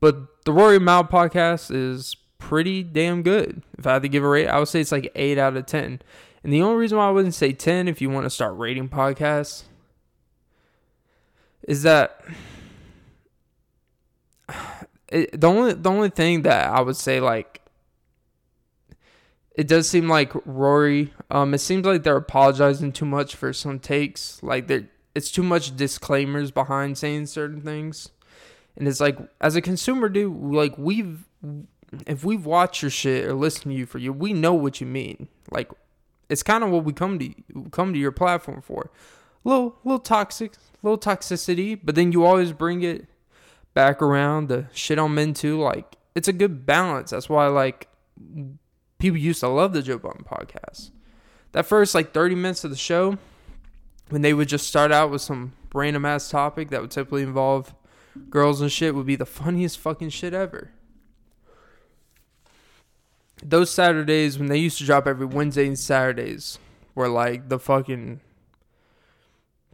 But 0.00 0.44
the 0.44 0.52
Rory 0.52 0.78
Mal 0.78 1.04
podcast 1.04 1.74
is 1.74 2.14
pretty 2.38 2.82
damn 2.82 3.22
good. 3.22 3.62
If 3.78 3.86
I 3.86 3.94
had 3.94 4.02
to 4.02 4.08
give 4.08 4.22
a 4.22 4.28
rate, 4.28 4.48
I 4.48 4.58
would 4.58 4.68
say 4.68 4.82
it's 4.82 4.92
like 4.92 5.10
eight 5.14 5.38
out 5.38 5.56
of 5.56 5.64
ten. 5.64 6.02
And 6.42 6.52
the 6.52 6.60
only 6.60 6.76
reason 6.76 6.98
why 6.98 7.08
I 7.08 7.10
wouldn't 7.10 7.34
say 7.34 7.54
ten 7.54 7.88
if 7.88 8.02
you 8.02 8.10
want 8.10 8.24
to 8.26 8.30
start 8.30 8.56
rating 8.58 8.90
podcasts 8.90 9.62
is 11.62 11.84
that 11.84 12.22
it, 15.08 15.40
the 15.40 15.48
only 15.48 15.72
the 15.72 15.90
only 15.90 16.10
thing 16.10 16.42
that 16.42 16.68
I 16.68 16.82
would 16.82 16.96
say 16.96 17.18
like 17.18 17.62
it 19.56 19.68
does 19.68 19.88
seem 19.88 20.06
like 20.06 20.32
Rory 20.44 21.14
um 21.34 21.52
it 21.52 21.58
seems 21.58 21.84
like 21.84 22.02
they're 22.02 22.16
apologizing 22.16 22.92
too 22.92 23.04
much 23.04 23.34
for 23.34 23.52
some 23.52 23.78
takes 23.78 24.42
like 24.42 24.66
they 24.66 24.86
it's 25.14 25.30
too 25.30 25.42
much 25.42 25.76
disclaimers 25.76 26.50
behind 26.50 26.96
saying 26.96 27.26
certain 27.26 27.60
things 27.60 28.10
and 28.76 28.88
it's 28.88 29.00
like 29.00 29.18
as 29.40 29.54
a 29.56 29.60
consumer 29.60 30.08
dude 30.08 30.34
like 30.34 30.76
we've 30.78 31.24
if 32.06 32.24
we've 32.24 32.46
watched 32.46 32.82
your 32.82 32.90
shit 32.90 33.26
or 33.26 33.34
listened 33.34 33.72
to 33.72 33.78
you 33.78 33.86
for 33.86 33.98
you 33.98 34.12
we 34.12 34.32
know 34.32 34.54
what 34.54 34.80
you 34.80 34.86
mean 34.86 35.28
like 35.50 35.70
it's 36.28 36.42
kind 36.42 36.64
of 36.64 36.70
what 36.70 36.84
we 36.84 36.92
come 36.92 37.18
to 37.18 37.30
come 37.70 37.92
to 37.92 37.98
your 37.98 38.12
platform 38.12 38.62
for 38.62 38.90
little 39.44 39.76
little 39.84 39.98
toxic 39.98 40.52
little 40.82 40.98
toxicity 40.98 41.78
but 41.82 41.94
then 41.94 42.12
you 42.12 42.24
always 42.24 42.52
bring 42.52 42.82
it 42.82 43.06
back 43.74 44.00
around 44.00 44.48
the 44.48 44.66
shit 44.72 44.98
I'm 44.98 45.18
into. 45.18 45.60
Like 45.60 45.96
it's 46.14 46.28
a 46.28 46.32
good 46.32 46.64
balance. 46.64 47.10
That's 47.10 47.28
why 47.28 47.48
like 47.48 47.88
people 48.98 49.18
used 49.18 49.40
to 49.40 49.48
love 49.48 49.72
the 49.72 49.82
Joe 49.82 49.98
Budden 49.98 50.24
podcast. 50.24 50.92
That 51.54 51.66
first 51.66 51.94
like 51.94 52.12
30 52.12 52.34
minutes 52.34 52.64
of 52.64 52.70
the 52.70 52.76
show, 52.76 53.16
when 54.08 54.22
they 54.22 54.34
would 54.34 54.48
just 54.48 54.66
start 54.66 54.90
out 54.90 55.12
with 55.12 55.22
some 55.22 55.52
random 55.72 56.04
ass 56.04 56.28
topic 56.28 56.70
that 56.70 56.80
would 56.80 56.90
typically 56.90 57.22
involve 57.22 57.72
girls 58.28 58.60
and 58.60 58.72
shit, 58.72 58.92
would 58.92 59.06
be 59.06 59.14
the 59.14 59.24
funniest 59.40 59.78
fucking 59.78 60.08
shit 60.08 60.34
ever. 60.34 60.72
Those 63.40 63.70
Saturdays 63.70 64.36
when 64.36 64.48
they 64.48 64.58
used 64.58 64.78
to 64.78 64.84
drop 64.84 65.06
every 65.06 65.26
Wednesday 65.26 65.68
and 65.68 65.78
Saturdays 65.78 66.58
were 66.96 67.08
like 67.08 67.48
the 67.48 67.60
fucking 67.60 68.20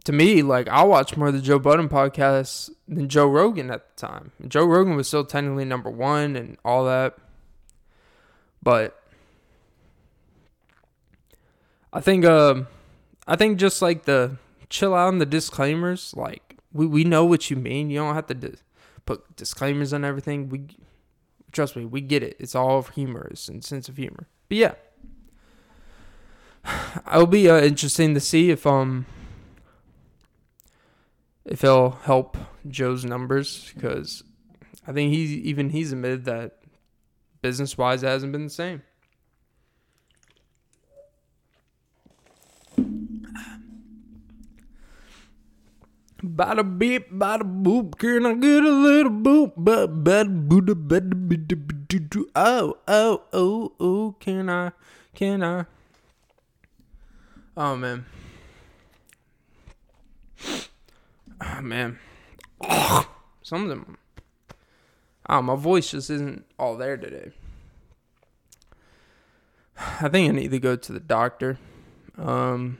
to 0.03 0.11
me, 0.11 0.43
like 0.43 0.67
I 0.67 0.83
watched 0.83 1.17
more 1.17 1.29
of 1.29 1.33
the 1.33 1.41
Joe 1.41 1.57
Budden 1.57 1.89
podcast 1.89 2.69
than 2.87 3.09
Joe 3.09 3.27
Rogan 3.27 3.71
at 3.71 3.95
the 3.95 4.07
time. 4.07 4.31
Joe 4.47 4.65
Rogan 4.65 4.95
was 4.95 5.07
still 5.07 5.25
technically 5.25 5.65
number 5.65 5.89
one 5.89 6.35
and 6.35 6.57
all 6.63 6.85
that, 6.85 7.17
but 8.61 9.00
I 11.93 11.99
think, 11.99 12.25
uh, 12.25 12.63
I 13.27 13.35
think 13.35 13.57
just 13.57 13.81
like 13.81 14.05
the 14.05 14.37
chill 14.71 14.95
out 14.95 15.09
on 15.09 15.19
the 15.19 15.25
disclaimers. 15.27 16.13
Like 16.15 16.57
we 16.73 16.87
we 16.87 17.03
know 17.03 17.25
what 17.25 17.51
you 17.51 17.57
mean. 17.57 17.91
You 17.91 17.99
don't 17.99 18.15
have 18.15 18.27
to 18.27 18.53
put 19.05 19.35
disclaimers 19.35 19.93
on 19.93 20.03
everything. 20.03 20.49
We 20.49 20.63
trust 21.51 21.75
me, 21.75 21.85
we 21.85 22.01
get 22.01 22.23
it. 22.23 22.37
It's 22.39 22.55
all 22.55 22.81
humorous 22.81 23.47
and 23.47 23.63
sense 23.63 23.87
of 23.87 23.97
humor. 23.97 24.27
But 24.49 24.57
yeah, 24.57 24.73
it'll 27.13 27.27
be 27.27 27.49
uh, 27.49 27.61
interesting 27.61 28.15
to 28.15 28.19
see 28.19 28.49
if 28.49 28.65
um 28.65 29.05
if 31.45 31.63
it'll 31.63 31.91
help 31.91 32.37
Joe's 32.67 33.03
numbers 33.03 33.71
because 33.75 34.23
I 34.87 34.93
think 34.93 35.13
he 35.13 35.23
even 35.41 35.69
he's 35.69 35.91
admitted 35.91 36.25
that 36.25 36.57
business 37.41 37.77
wise 37.77 38.03
it 38.03 38.07
hasn't 38.07 38.31
been 38.31 38.45
the 38.45 38.49
same. 38.49 38.83
Bada 46.23 46.63
beep, 46.77 47.11
bada 47.11 47.41
boop, 47.41 47.97
can 47.97 48.25
I 48.27 48.33
get 48.35 48.63
a 48.63 48.69
little 48.69 49.11
boop? 49.11 49.53
But 49.57 50.03
bada 50.03 50.47
booda 50.47 50.75
bada 50.75 52.27
Oh, 52.35 52.77
oh, 52.87 53.23
oh, 53.33 53.71
oh, 53.79 54.15
can 54.19 54.49
I? 54.49 54.71
Can 55.15 55.43
I? 55.43 55.65
Oh 57.57 57.75
man. 57.75 58.05
oh, 61.41 61.61
man, 61.61 61.99
some 63.41 63.63
of 63.63 63.69
them. 63.69 63.97
Oh, 65.27 65.41
my 65.41 65.55
voice 65.55 65.91
just 65.91 66.09
isn't 66.09 66.45
all 66.59 66.77
there 66.77 66.97
today. 66.97 67.31
I 69.77 70.07
think 70.07 70.29
I 70.29 70.35
need 70.35 70.51
to 70.51 70.59
go 70.59 70.75
to 70.75 70.91
the 70.91 70.99
doctor. 70.99 71.57
Um, 72.17 72.77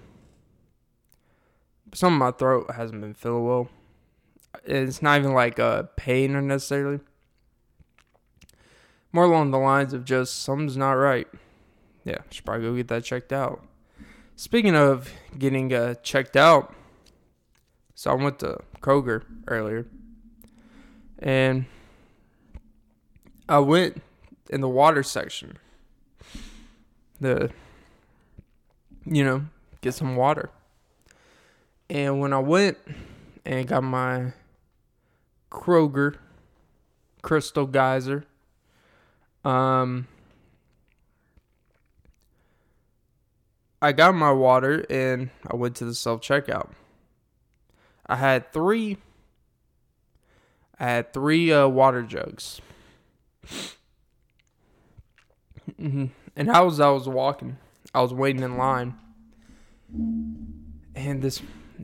some 1.94 2.14
of 2.14 2.20
my 2.20 2.32
throat 2.32 2.72
hasn't 2.76 3.02
been 3.02 3.14
feeling 3.14 3.46
well. 3.46 3.70
It's 4.66 5.02
not 5.02 5.20
even 5.20 5.34
like 5.34 5.60
a 5.60 5.90
pain 5.96 6.48
necessarily. 6.48 7.00
More 9.14 9.26
along 9.26 9.52
the 9.52 9.60
lines 9.60 9.94
of 9.94 10.06
just 10.06 10.44
something's 10.44 10.78
not 10.78 10.94
right. 10.94 11.28
Yeah, 12.04 12.20
should 12.30 12.46
probably 12.46 12.66
go 12.66 12.76
get 12.76 12.88
that 12.88 13.04
checked 13.04 13.34
out. 13.34 13.64
Speaking 14.36 14.76
of 14.76 15.12
getting 15.38 15.74
uh, 15.74 15.96
checked 15.96 16.36
out, 16.36 16.74
so 17.94 18.12
I 18.12 18.14
went 18.16 18.40
to 18.40 18.58
Kroger 18.82 19.24
earlier, 19.48 19.86
and 21.20 21.66
I 23.48 23.60
went 23.60 24.02
in 24.50 24.62
the 24.62 24.70
water 24.70 25.04
section. 25.04 25.58
The, 27.20 27.52
you 29.06 29.24
know, 29.24 29.46
get 29.82 29.94
some 29.94 30.16
water. 30.16 30.50
And 31.92 32.22
when 32.22 32.32
I 32.32 32.40
went 32.40 32.78
and 33.44 33.68
got 33.68 33.84
my 33.84 34.32
Kroger 35.52 36.16
Crystal 37.22 37.68
Geyser, 37.68 38.24
um, 39.44 40.08
I 43.82 43.92
got 43.92 44.16
my 44.16 44.32
water 44.32 44.86
and 44.90 45.32
I 45.46 45.58
went 45.58 45.76
to 45.78 45.86
the 45.86 45.94
self 45.94 46.22
checkout. 46.22 46.70
I 48.06 48.16
had 48.16 48.54
three. 48.54 48.96
I 50.80 50.86
had 50.86 51.12
three 51.12 51.52
uh, 51.52 51.68
water 51.68 52.04
jugs. 52.04 52.62
Mm-hmm. 55.78 56.06
And 56.38 56.50
as 56.50 56.80
I 56.80 56.90
was 56.90 57.10
walking, 57.10 57.58
I 57.94 58.02
was 58.02 58.14
waiting 58.14 58.44
in 58.44 58.56
line, 58.56 58.96
and 60.96 61.22
this 61.22 61.42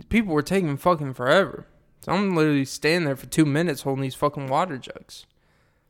people 0.09 0.33
were 0.33 0.41
taking 0.41 0.77
fucking 0.77 1.13
forever. 1.13 1.65
So 2.01 2.11
I'm 2.11 2.35
literally 2.35 2.65
standing 2.65 3.05
there 3.05 3.15
for 3.15 3.25
two 3.25 3.45
minutes 3.45 3.81
holding 3.81 4.03
these 4.03 4.15
fucking 4.15 4.47
water 4.47 4.77
jugs. 4.77 5.25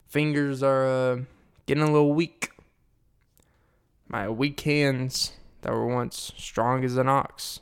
Fingers 0.07 0.63
are 0.63 0.85
uh, 0.85 1.17
getting 1.65 1.83
a 1.83 1.91
little 1.91 2.13
weak. 2.13 2.51
My 4.07 4.29
weak 4.29 4.59
hands 4.61 5.33
that 5.61 5.73
were 5.73 5.85
once 5.85 6.31
strong 6.37 6.83
as 6.85 6.95
an 6.95 7.09
ox 7.09 7.59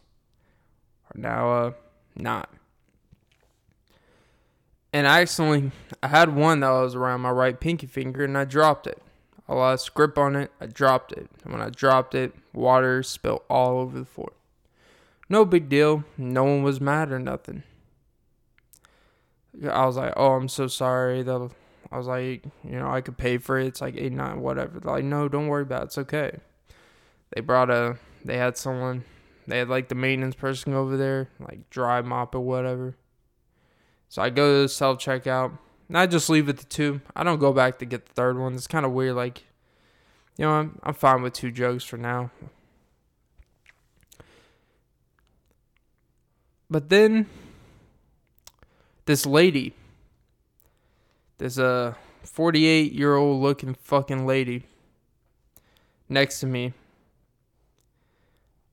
are 1.09 1.19
now 1.19 1.51
uh, 1.51 1.71
not 2.15 2.49
and 4.95 5.09
I 5.09 5.23
accidentally 5.23 5.71
I 6.01 6.07
had 6.07 6.33
one 6.33 6.61
that 6.61 6.69
was 6.69 6.95
around 6.95 7.19
my 7.19 7.29
right 7.29 7.59
pinky 7.59 7.85
finger 7.85 8.23
and 8.23 8.37
I 8.37 8.45
dropped 8.45 8.87
it. 8.87 9.03
I 9.45 9.53
lost 9.53 9.93
grip 9.93 10.17
on 10.17 10.37
it. 10.37 10.51
I 10.61 10.67
dropped 10.67 11.11
it. 11.11 11.29
And 11.43 11.51
when 11.51 11.61
I 11.61 11.69
dropped 11.69 12.15
it, 12.15 12.33
water 12.53 13.03
spilled 13.03 13.41
all 13.49 13.79
over 13.79 13.99
the 13.99 14.05
floor. 14.05 14.31
No 15.29 15.45
big 15.45 15.69
deal. 15.69 16.03
No 16.17 16.43
one 16.43 16.63
was 16.63 16.79
mad 16.79 17.11
or 17.11 17.19
nothing. 17.19 17.63
I 19.69 19.85
was 19.85 19.95
like, 19.95 20.13
"Oh, 20.15 20.33
I'm 20.33 20.49
so 20.49 20.67
sorry." 20.67 21.23
That 21.23 21.49
I 21.91 21.97
was 21.97 22.07
like, 22.07 22.43
you 22.63 22.77
know, 22.77 22.89
I 22.89 23.01
could 23.01 23.17
pay 23.17 23.37
for 23.37 23.57
it. 23.57 23.67
It's 23.67 23.81
like 23.81 23.95
eight 23.97 24.11
nine 24.11 24.41
whatever. 24.41 24.79
They're 24.79 24.93
like, 24.93 25.05
no, 25.05 25.29
don't 25.29 25.47
worry 25.47 25.63
about 25.63 25.83
it. 25.83 25.85
It's 25.85 25.97
okay. 25.99 26.39
They 27.33 27.41
brought 27.41 27.69
a. 27.69 27.97
They 28.23 28.37
had 28.37 28.57
someone. 28.57 29.03
They 29.47 29.59
had 29.59 29.69
like 29.69 29.89
the 29.89 29.95
maintenance 29.95 30.35
person 30.35 30.73
over 30.73 30.97
there, 30.97 31.29
like 31.39 31.69
dry 31.69 32.01
mop 32.01 32.35
or 32.35 32.41
whatever. 32.41 32.95
So 34.09 34.21
I 34.21 34.29
go 34.29 34.53
to 34.53 34.61
the 34.63 34.69
self 34.69 34.99
checkout. 34.99 35.57
And 35.87 35.97
I 35.97 36.07
just 36.07 36.29
leave 36.29 36.49
it 36.49 36.57
to 36.57 36.65
two. 36.65 37.01
I 37.15 37.23
don't 37.23 37.39
go 37.39 37.53
back 37.53 37.77
to 37.79 37.85
get 37.85 38.07
the 38.07 38.13
third 38.13 38.39
one. 38.39 38.55
It's 38.55 38.65
kind 38.65 38.85
of 38.85 38.91
weird. 38.91 39.15
Like, 39.15 39.43
you 40.35 40.45
know, 40.45 40.51
I'm, 40.51 40.79
I'm 40.81 40.95
fine 40.95 41.21
with 41.21 41.33
two 41.33 41.51
jokes 41.51 41.83
for 41.83 41.97
now. 41.97 42.31
But 46.75 46.89
then 46.89 47.27
this 49.05 49.25
lady, 49.25 49.75
there's 51.37 51.57
a 51.57 51.95
48 52.23 52.91
year 52.91 53.15
old 53.15 53.41
looking 53.41 53.75
fucking 53.75 54.25
lady 54.25 54.65
next 56.09 56.41
to 56.41 56.45
me. 56.45 56.73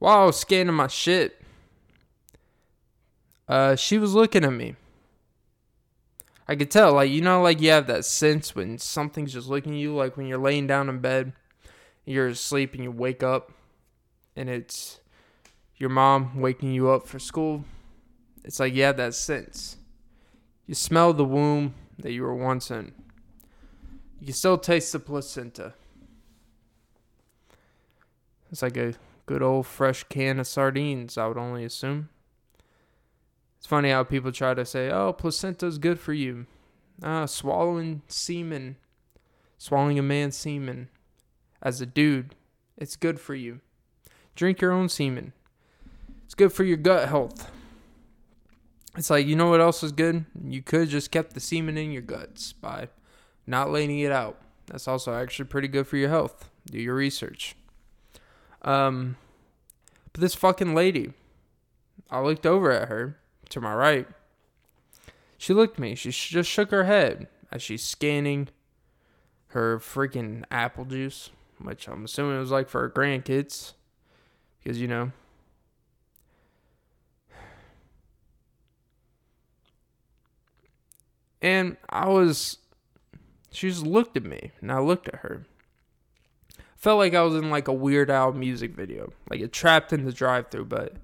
While 0.01 0.19
I 0.19 0.25
was 0.25 0.37
scanning 0.37 0.75
my 0.75 0.89
shit, 0.89 1.41
uh, 3.47 3.77
she 3.77 3.99
was 3.99 4.15
looking 4.15 4.45
at 4.45 4.53
me. 4.53 4.75
I 6.49 6.57
could 6.57 6.73
tell, 6.73 6.95
like, 6.95 7.13
you 7.13 7.21
know, 7.21 7.41
like 7.41 7.61
you 7.61 7.71
have 7.71 7.87
that 7.87 8.05
sense 8.05 8.53
when 8.53 8.79
something's 8.79 9.33
just 9.33 9.47
looking 9.47 9.75
at 9.75 9.79
you, 9.79 9.95
like 9.95 10.17
when 10.17 10.27
you're 10.27 10.39
laying 10.39 10.67
down 10.67 10.89
in 10.89 10.99
bed, 10.99 11.35
you're 12.05 12.27
asleep 12.27 12.75
and 12.75 12.83
you 12.83 12.91
wake 12.91 13.23
up 13.23 13.53
and 14.35 14.51
it's 14.51 14.99
your 15.77 15.91
mom 15.91 16.41
waking 16.41 16.73
you 16.73 16.91
up 16.91 17.07
for 17.07 17.21
school, 17.21 17.65
it's 18.45 18.61
like 18.61 18.75
you 18.75 18.83
have 18.83 18.97
that 18.97 19.15
sense. 19.15 19.77
You 20.67 20.75
smell 20.75 21.13
the 21.13 21.25
womb 21.25 21.75
that 21.99 22.13
you 22.13 22.23
were 22.23 22.35
once 22.35 22.71
in. 22.71 22.93
You 24.21 24.27
can 24.27 24.35
still 24.35 24.59
taste 24.59 24.93
the 24.93 24.99
placenta. 24.99 25.75
It's 28.51 28.63
like 28.63 28.77
a 28.77 28.95
good 29.27 29.43
old 29.43 29.67
fresh 29.67 30.05
can 30.05 30.39
of 30.39 30.47
sardines, 30.47 31.17
I 31.17 31.27
would 31.27 31.39
only 31.39 31.65
assume. 31.65 32.09
It's 33.59 33.67
funny 33.67 33.91
how 33.91 34.05
people 34.05 34.33
try 34.33 34.55
to 34.55 34.65
say, 34.65 34.91
oh, 34.91 35.13
placenta's 35.13 35.79
good 35.79 35.99
for 35.99 36.13
you. 36.13 36.47
Ah, 37.03 37.27
swallowing 37.27 38.03
semen, 38.09 38.77
swallowing 39.59 39.99
a 39.99 40.03
man's 40.03 40.37
semen 40.37 40.89
as 41.63 41.81
a 41.81 41.87
dude, 41.87 42.35
it's 42.77 42.97
good 42.97 43.21
for 43.21 43.35
you. 43.35 43.61
Drink 44.35 44.61
your 44.61 44.73
own 44.73 44.89
semen. 44.89 45.33
It's 46.25 46.35
good 46.35 46.53
for 46.53 46.65
your 46.65 46.77
gut 46.77 47.09
health. 47.09 47.51
It's 48.97 49.11
like, 49.11 49.27
you 49.27 49.37
know 49.37 49.49
what 49.49 49.61
else 49.61 49.83
is 49.83 49.93
good? 49.93 50.27
You 50.45 50.63
could 50.63 50.89
just 50.89 51.11
kept 51.11 51.33
the 51.33 51.41
semen 51.41 51.79
in 51.79 51.93
your 51.93 52.03
guts 52.03 52.53
by 52.53 52.89
not 53.47 53.71
letting 53.71 53.99
it 53.99 54.13
out. 54.13 54.39
That's 54.67 54.87
also 54.87 55.15
actually 55.15 55.47
pretty 55.47 55.69
good 55.69 55.87
for 55.87 55.97
your 55.97 56.11
health. 56.11 56.51
Do 56.71 56.79
your 56.79 56.95
research. 56.95 57.57
Um, 58.63 59.17
but 60.13 60.21
this 60.21 60.35
fucking 60.35 60.75
lady, 60.75 61.13
I 62.11 62.21
looked 62.21 62.47
over 62.47 62.71
at 62.71 62.89
her 62.89 63.19
to 63.49 63.61
my 63.61 63.75
right. 63.75 64.07
She 65.39 65.55
looked 65.55 65.77
at 65.77 65.81
me. 65.81 65.95
She 65.95 66.11
just 66.11 66.51
shook 66.51 66.71
her 66.71 66.85
head 66.85 67.29
as 67.51 67.63
she's 67.63 67.83
scanning 67.83 68.49
her 69.49 69.79
freaking 69.79 70.45
apple 70.51 70.85
juice, 70.85 71.31
which 71.61 71.89
I'm 71.89 72.05
assuming 72.05 72.37
it 72.37 72.41
was 72.41 72.51
like 72.51 72.69
for 72.69 72.83
her 72.83 72.91
grandkids. 72.91 73.73
Because, 74.63 74.81
you 74.81 74.87
know, 74.87 75.13
And 81.43 81.77
I 81.91 82.09
was, 82.09 82.59
she 83.51 83.69
just 83.69 83.85
looked 83.85 84.17
at 84.17 84.25
me, 84.25 84.53
and 84.61 84.71
I 84.71 84.79
looked 84.79 85.09
at 85.09 85.17
her. 85.17 85.45
Felt 86.77 86.99
like 86.99 87.15
I 87.15 87.23
was 87.23 87.35
in 87.35 87.51
like 87.51 87.67
a 87.67 87.73
Weird 87.73 88.11
Al 88.11 88.33
music 88.33 88.75
video, 88.75 89.13
like 89.29 89.41
it 89.41 89.53
trapped 89.53 89.93
in 89.93 90.05
the 90.05 90.13
drive-through, 90.13 90.67
but 90.67 90.95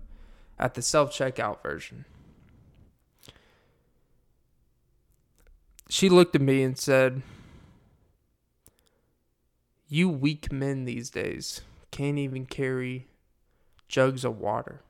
at 0.59 0.75
the 0.75 0.83
self-checkout 0.83 1.63
version. 1.63 2.05
She 5.89 6.09
looked 6.09 6.35
at 6.35 6.41
me 6.41 6.63
and 6.63 6.79
said, 6.79 7.23
"You 9.89 10.09
weak 10.09 10.53
men 10.53 10.85
these 10.85 11.11
days 11.11 11.63
can't 11.91 12.19
even 12.19 12.47
carry 12.47 13.09
jugs 13.89 14.25
of 14.25 14.39
water." 14.39 14.83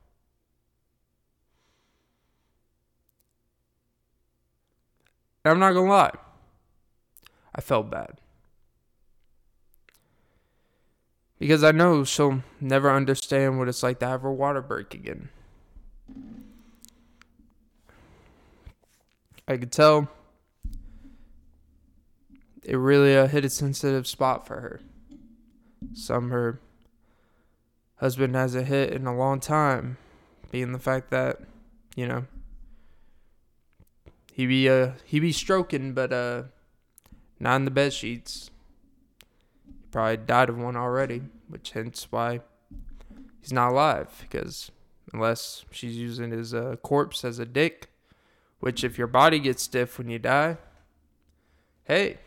And 5.45 5.53
I'm 5.53 5.59
not 5.59 5.73
gonna 5.73 5.91
lie, 5.91 6.15
I 7.55 7.61
felt 7.61 7.91
bad. 7.91 8.21
Because 11.39 11.63
I 11.63 11.71
know 11.71 12.03
she'll 12.05 12.43
never 12.61 12.91
understand 12.91 13.59
what 13.59 13.69
it's 13.69 13.83
like 13.83 14.01
to 14.01 14.07
have 14.07 14.23
her 14.23 14.33
water 14.33 14.61
break 14.61 14.93
again. 14.93 15.29
I 19.47 19.57
could 19.57 19.73
tell 19.73 20.09
it 22.63 22.77
really 22.77 23.17
uh, 23.17 23.29
hit 23.29 23.47
a 23.47 23.51
sensitive 23.51 24.07
spot 24.07 24.47
for 24.47 24.61
her. 24.61 24.81
Some 25.95 26.31
her 26.31 26.61
husband 27.97 28.35
hasn't 28.35 28.67
hit 28.67 28.93
in 28.93 29.07
a 29.07 29.17
long 29.17 29.41
time, 29.41 29.97
being 30.51 30.73
the 30.73 30.79
fact 30.79 31.11
that, 31.11 31.41
you 31.97 32.07
know, 32.07 32.27
he 34.39 34.47
be 34.47 34.69
uh 34.69 34.93
he 35.05 35.19
be 35.19 35.33
stroking, 35.33 35.95
but 35.95 36.13
uh 36.13 36.45
not 37.41 37.57
in 37.57 37.65
the 37.65 37.73
bed 37.73 37.93
sheets. 37.93 38.51
He 39.67 39.89
probably 39.91 40.19
died 40.19 40.49
of 40.49 40.57
one 40.57 40.77
already, 40.77 41.23
which 41.49 41.73
hence 41.73 42.07
why 42.11 42.43
he's 43.41 43.53
not 43.53 43.73
alive. 43.73 44.09
Because 44.21 44.71
unless 45.13 45.65
she's 45.73 45.97
using 45.97 46.31
his 46.31 46.55
uh, 46.55 46.77
corpse 46.83 47.25
as 47.25 47.41
a 47.41 47.45
dick, 47.45 47.89
which 48.61 48.85
if 48.85 48.97
your 48.97 49.09
body 49.09 49.41
gets 49.41 49.65
stiff 49.65 49.99
when 49.99 50.09
you 50.09 50.21
die, 50.21 50.57
hey, 51.83 52.19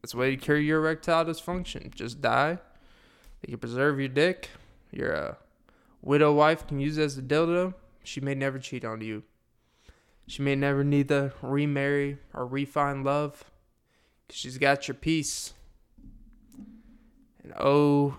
that's 0.00 0.12
the 0.12 0.18
way 0.18 0.30
to 0.30 0.38
cure 0.38 0.56
your 0.56 0.78
erectile 0.78 1.26
dysfunction. 1.26 1.94
Just 1.94 2.22
die. 2.22 2.58
You 3.42 3.52
can 3.52 3.58
preserve 3.58 4.00
your 4.00 4.08
dick. 4.08 4.48
Your 4.90 5.14
uh, 5.14 5.34
widow 6.00 6.32
wife 6.32 6.66
can 6.66 6.80
use 6.80 6.96
it 6.96 7.02
as 7.02 7.18
a 7.18 7.22
dildo. 7.22 7.74
She 8.04 8.22
may 8.22 8.34
never 8.34 8.58
cheat 8.58 8.86
on 8.86 9.02
you. 9.02 9.22
She 10.30 10.42
may 10.42 10.54
never 10.54 10.84
need 10.84 11.08
to 11.08 11.32
remarry 11.42 12.18
or 12.32 12.46
refine 12.46 13.02
love 13.02 13.50
because 14.22 14.38
she's 14.38 14.58
got 14.58 14.86
your 14.86 14.94
piece. 14.94 15.54
And 17.42 17.52
oh, 17.58 18.16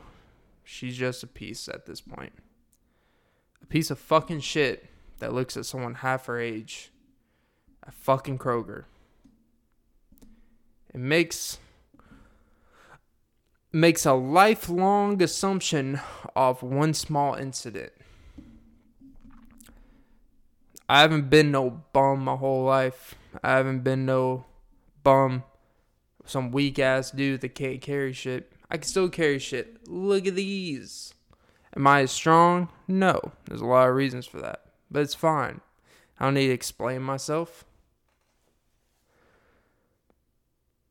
she's 0.62 0.98
just 0.98 1.24
a 1.24 1.28
piece 1.28 1.70
at 1.70 1.86
this 1.86 2.02
point. 2.02 2.34
A 3.64 3.66
piece 3.66 3.90
of 3.90 3.98
fucking 3.98 4.42
shit 4.42 4.90
that 5.20 5.32
looks 5.32 5.56
at 5.56 5.66
someone 5.66 5.94
half 5.94 6.26
her 6.26 6.38
age 6.38 6.92
at 7.88 7.94
fucking 7.94 8.40
Kroger. 8.40 8.84
It 10.94 11.00
makes 11.00 11.60
makes 13.72 14.06
a 14.06 14.12
lifelong 14.12 15.24
assumption 15.24 16.02
of 16.36 16.62
one 16.62 16.94
small 16.94 17.36
incident. 17.36 17.94
I 20.92 21.00
haven't 21.00 21.30
been 21.30 21.52
no 21.52 21.84
bum 21.94 22.26
my 22.26 22.36
whole 22.36 22.66
life. 22.66 23.16
I 23.42 23.52
haven't 23.52 23.80
been 23.80 24.06
no 24.06 24.44
bum, 25.04 25.46
some 26.26 26.52
weak 26.52 26.80
ass 26.80 27.12
dude 27.12 27.40
that 27.40 27.56
can't 27.56 27.80
carry 27.80 28.12
shit. 28.12 28.52
I 28.70 28.76
can 28.76 28.84
still 28.84 29.08
carry 29.08 29.40
shit. 29.40 29.88
Look 29.88 30.28
at 30.28 30.36
these. 30.36 31.14
Am 31.78 31.88
I 31.88 32.02
as 32.02 32.12
strong? 32.12 32.68
No. 32.90 33.22
There's 33.46 33.62
a 33.62 33.66
lot 33.66 33.88
of 33.88 33.96
reasons 33.96 34.26
for 34.26 34.42
that. 34.42 34.66
But 34.92 35.04
it's 35.04 35.16
fine. 35.16 35.62
I 36.20 36.26
don't 36.26 36.34
need 36.34 36.48
to 36.48 36.54
explain 36.54 37.04
myself. 37.04 37.64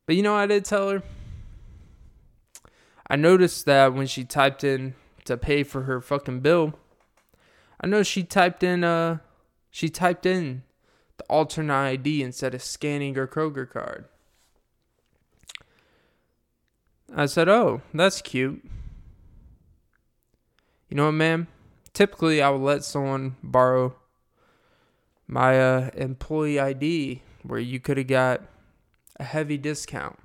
But 0.07 0.17
you 0.17 0.23
know 0.23 0.35
I 0.35 0.47
did 0.47 0.65
tell 0.65 0.89
her? 0.89 1.03
I 3.07 3.17
noticed 3.17 3.67
that 3.67 3.93
when 3.93 4.07
she 4.07 4.25
typed 4.25 4.65
in 4.65 4.95
to 5.27 5.37
pay 5.37 5.63
for 5.63 5.83
her 5.83 6.01
fucking 6.01 6.41
bill, 6.41 6.73
I 7.79 7.87
know 7.87 8.03
she 8.03 8.23
typed 8.23 8.63
in 8.63 8.83
uh 8.83 9.19
she 9.71 9.89
typed 9.89 10.27
in 10.27 10.63
the 11.17 11.25
alternate 11.25 11.75
ID 11.75 12.23
instead 12.23 12.55
of 12.55 12.63
scanning 12.63 13.15
her 13.15 13.27
Kroger 13.27 13.69
card. 13.69 14.07
I 17.15 17.27
said, 17.27 17.49
Oh, 17.49 17.83
that's 17.93 18.23
cute. 18.23 18.63
You 20.89 20.97
know 20.97 21.07
what, 21.07 21.13
ma'am? 21.13 21.49
Typically, 21.93 22.41
I 22.41 22.51
would 22.51 22.63
let 22.63 22.85
someone 22.85 23.37
borrow 23.43 23.95
my 25.27 25.61
uh, 25.61 25.91
employee 25.95 26.59
ID 26.59 27.23
where 27.43 27.61
you 27.61 27.81
could 27.81 27.97
have 27.97 28.07
got 28.07 28.43
a 29.19 29.25
heavy 29.25 29.57
discount. 29.57 30.19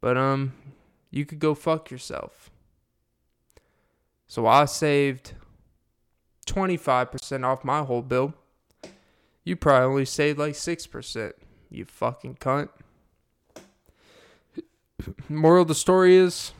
But, 0.00 0.16
um, 0.16 0.52
you 1.10 1.24
could 1.24 1.38
go 1.38 1.54
fuck 1.54 1.90
yourself. 1.90 2.50
So 4.26 4.46
I 4.46 4.66
saved 4.66 5.34
25% 6.48 7.44
off 7.44 7.64
my 7.64 7.82
whole 7.82 8.02
bill. 8.02 8.34
You 9.44 9.56
probably 9.56 9.86
only 9.86 10.04
saved 10.04 10.38
like 10.38 10.54
6%. 10.54 11.32
You 11.70 11.84
fucking 11.84 12.36
cunt. 12.36 12.70
Moral 15.28 15.62
of 15.62 15.68
the 15.68 15.74
story 15.74 16.16
is 16.16 16.52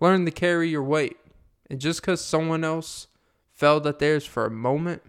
learn 0.00 0.24
to 0.24 0.30
carry 0.30 0.68
your 0.68 0.82
weight. 0.82 1.16
And 1.70 1.80
just 1.80 2.00
because 2.00 2.24
someone 2.24 2.64
else 2.64 3.06
felt 3.52 3.86
at 3.86 3.98
theirs 3.98 4.26
for 4.26 4.44
a 4.44 4.50
moment 4.50 5.02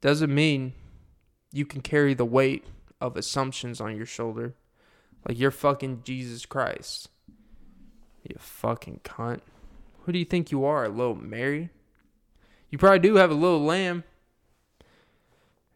doesn't 0.00 0.34
mean 0.34 0.74
you 1.52 1.64
can 1.64 1.80
carry 1.80 2.14
the 2.14 2.26
weight 2.26 2.64
of 3.00 3.16
assumptions 3.16 3.80
on 3.80 3.96
your 3.96 4.06
shoulder. 4.06 4.54
Like 5.26 5.38
you're 5.38 5.50
fucking 5.50 6.02
Jesus 6.04 6.44
Christ. 6.44 7.08
You 8.22 8.36
fucking 8.38 9.00
cunt. 9.04 9.40
Who 10.04 10.12
do 10.12 10.18
you 10.18 10.24
think 10.26 10.50
you 10.50 10.66
are, 10.66 10.86
little 10.88 11.14
Mary? 11.14 11.70
You 12.70 12.76
probably 12.76 12.98
do 12.98 13.16
have 13.16 13.30
a 13.30 13.34
little 13.34 13.62
lamb. 13.62 14.04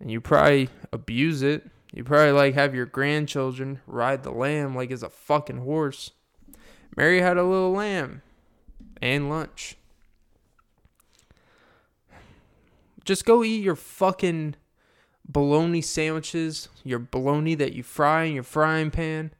And 0.00 0.10
you 0.10 0.20
probably 0.20 0.68
abuse 0.92 1.42
it. 1.42 1.68
You 1.94 2.04
probably 2.04 2.32
like 2.32 2.54
have 2.54 2.74
your 2.74 2.84
grandchildren 2.84 3.80
ride 3.86 4.22
the 4.22 4.30
lamb 4.30 4.74
like 4.76 4.90
it's 4.90 5.02
a 5.02 5.08
fucking 5.08 5.58
horse. 5.58 6.10
Mary 6.94 7.20
had 7.20 7.38
a 7.38 7.42
little 7.42 7.72
lamb 7.72 8.20
and 9.00 9.30
lunch. 9.30 9.76
Just 13.04 13.24
go 13.24 13.42
eat 13.42 13.62
your 13.62 13.76
fucking 13.76 14.56
bologna 15.26 15.80
sandwiches, 15.80 16.68
your 16.84 16.98
bologna 16.98 17.54
that 17.54 17.72
you 17.72 17.82
fry 17.82 18.24
in 18.24 18.34
your 18.34 18.42
frying 18.42 18.90
pan. 18.90 19.32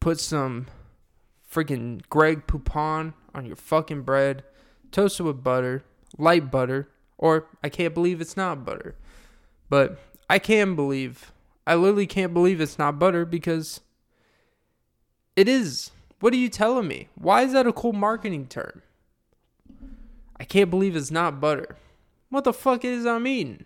Put 0.00 0.18
some 0.18 0.66
freaking 1.48 2.02
Grey 2.08 2.36
Poupon 2.36 3.14
on 3.34 3.46
your 3.46 3.56
fucking 3.56 4.02
bread, 4.02 4.44
toasted 4.92 5.26
with 5.26 5.42
butter, 5.42 5.84
light 6.18 6.50
butter, 6.50 6.88
or 7.18 7.46
I 7.62 7.68
can't 7.68 7.94
believe 7.94 8.20
it's 8.20 8.36
not 8.36 8.64
butter. 8.64 8.94
But 9.68 9.98
I 10.28 10.38
can 10.38 10.74
believe, 10.74 11.32
I 11.66 11.74
literally 11.74 12.06
can't 12.06 12.34
believe 12.34 12.60
it's 12.60 12.78
not 12.78 12.98
butter 12.98 13.24
because 13.24 13.80
it 15.36 15.48
is. 15.48 15.90
What 16.20 16.32
are 16.32 16.38
you 16.38 16.48
telling 16.48 16.88
me? 16.88 17.08
Why 17.14 17.42
is 17.42 17.52
that 17.52 17.66
a 17.66 17.72
cool 17.72 17.92
marketing 17.92 18.46
term? 18.46 18.82
I 20.38 20.44
can't 20.44 20.70
believe 20.70 20.96
it's 20.96 21.10
not 21.10 21.40
butter. 21.40 21.76
What 22.30 22.44
the 22.44 22.52
fuck 22.52 22.84
is 22.84 23.06
I'm 23.06 23.26
eating? 23.26 23.64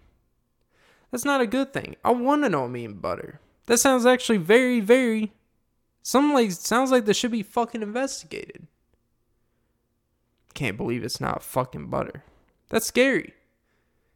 That's 1.10 1.24
not 1.24 1.40
a 1.40 1.46
good 1.46 1.72
thing. 1.72 1.96
I 2.04 2.10
want 2.12 2.42
to 2.42 2.48
know 2.48 2.64
I'm 2.64 2.76
eating 2.76 2.96
butter. 2.96 3.40
That 3.66 3.78
sounds 3.78 4.04
actually 4.06 4.38
very, 4.38 4.80
very. 4.80 5.32
Some 6.02 6.32
like 6.32 6.52
sounds 6.52 6.90
like 6.90 7.04
this 7.04 7.16
should 7.16 7.30
be 7.30 7.42
fucking 7.42 7.82
investigated. 7.82 8.66
Can't 10.59 10.76
believe 10.76 11.04
it's 11.04 11.20
not 11.20 11.44
fucking 11.44 11.86
butter. 11.86 12.24
That's 12.68 12.84
scary. 12.84 13.32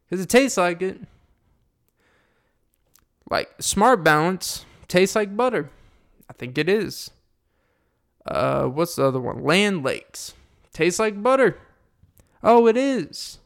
Cause 0.09 0.19
it 0.19 0.27
tastes 0.27 0.57
like 0.57 0.81
it. 0.81 0.99
Like 3.31 3.49
Smart 3.61 4.03
Balance 4.03 4.65
tastes 4.89 5.15
like 5.15 5.37
butter. 5.37 5.69
I 6.29 6.33
think 6.33 6.57
it 6.57 6.67
is. 6.67 7.11
Uh, 8.25 8.65
what's 8.65 8.97
the 8.97 9.05
other 9.05 9.21
one? 9.21 9.41
Land 9.41 9.85
Lakes 9.85 10.33
tastes 10.73 10.99
like 10.99 11.23
butter. 11.23 11.57
Oh, 12.43 12.67
it 12.67 12.75
is. 12.75 13.39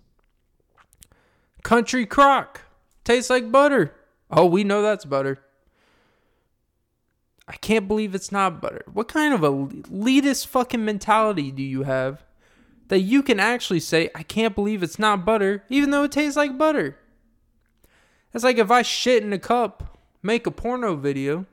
Country 1.61 2.07
Crock 2.07 2.61
tastes 3.03 3.29
like 3.29 3.51
butter. 3.51 3.93
Oh, 4.31 4.47
we 4.47 4.63
know 4.63 4.81
that's 4.81 5.05
butter. 5.05 5.37
I 7.47 7.57
can't 7.57 7.87
believe 7.87 8.15
it's 8.15 8.31
not 8.31 8.59
butter. 8.59 8.81
What 8.91 9.07
kind 9.07 9.35
of 9.35 9.41
elitist 9.41 10.47
fucking 10.47 10.83
mentality 10.83 11.51
do 11.51 11.61
you 11.61 11.83
have 11.83 12.23
that 12.88 12.99
you 12.99 13.21
can 13.21 13.39
actually 13.39 13.79
say, 13.79 14.09
I 14.15 14.23
can't 14.23 14.55
believe 14.55 14.83
it's 14.83 14.99
not 14.99 15.25
butter, 15.25 15.63
even 15.69 15.91
though 15.91 16.03
it 16.03 16.11
tastes 16.11 16.38
like 16.38 16.57
butter? 16.57 16.97
It's 18.33 18.43
like 18.43 18.57
if 18.57 18.71
I 18.71 18.81
shit 18.81 19.23
in 19.23 19.33
a 19.33 19.39
cup, 19.39 19.97
make 20.21 20.47
a 20.47 20.51
porno 20.51 20.95
video, 20.95 21.45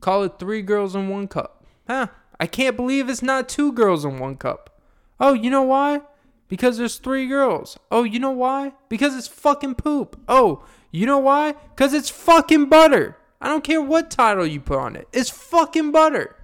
call 0.00 0.22
it 0.22 0.38
three 0.38 0.62
girls 0.62 0.94
in 0.94 1.08
one 1.08 1.28
cup. 1.28 1.64
Huh? 1.86 2.08
I 2.38 2.46
can't 2.46 2.76
believe 2.76 3.08
it's 3.08 3.22
not 3.22 3.48
two 3.48 3.72
girls 3.72 4.04
in 4.04 4.18
one 4.18 4.36
cup. 4.36 4.80
Oh, 5.20 5.32
you 5.32 5.50
know 5.50 5.62
why? 5.62 6.02
Because 6.48 6.78
there's 6.78 6.96
three 6.96 7.26
girls. 7.26 7.78
Oh, 7.90 8.04
you 8.04 8.18
know 8.18 8.30
why? 8.30 8.72
Because 8.88 9.16
it's 9.16 9.28
fucking 9.28 9.76
poop. 9.76 10.20
Oh, 10.28 10.64
you 10.90 11.06
know 11.06 11.18
why? 11.18 11.52
Because 11.74 11.94
it's 11.94 12.10
fucking 12.10 12.68
butter. 12.68 13.16
I 13.40 13.48
don't 13.48 13.64
care 13.64 13.80
what 13.80 14.10
title 14.10 14.46
you 14.46 14.60
put 14.60 14.78
on 14.78 14.96
it. 14.96 15.08
It's 15.12 15.30
fucking 15.30 15.92
butter. 15.92 16.36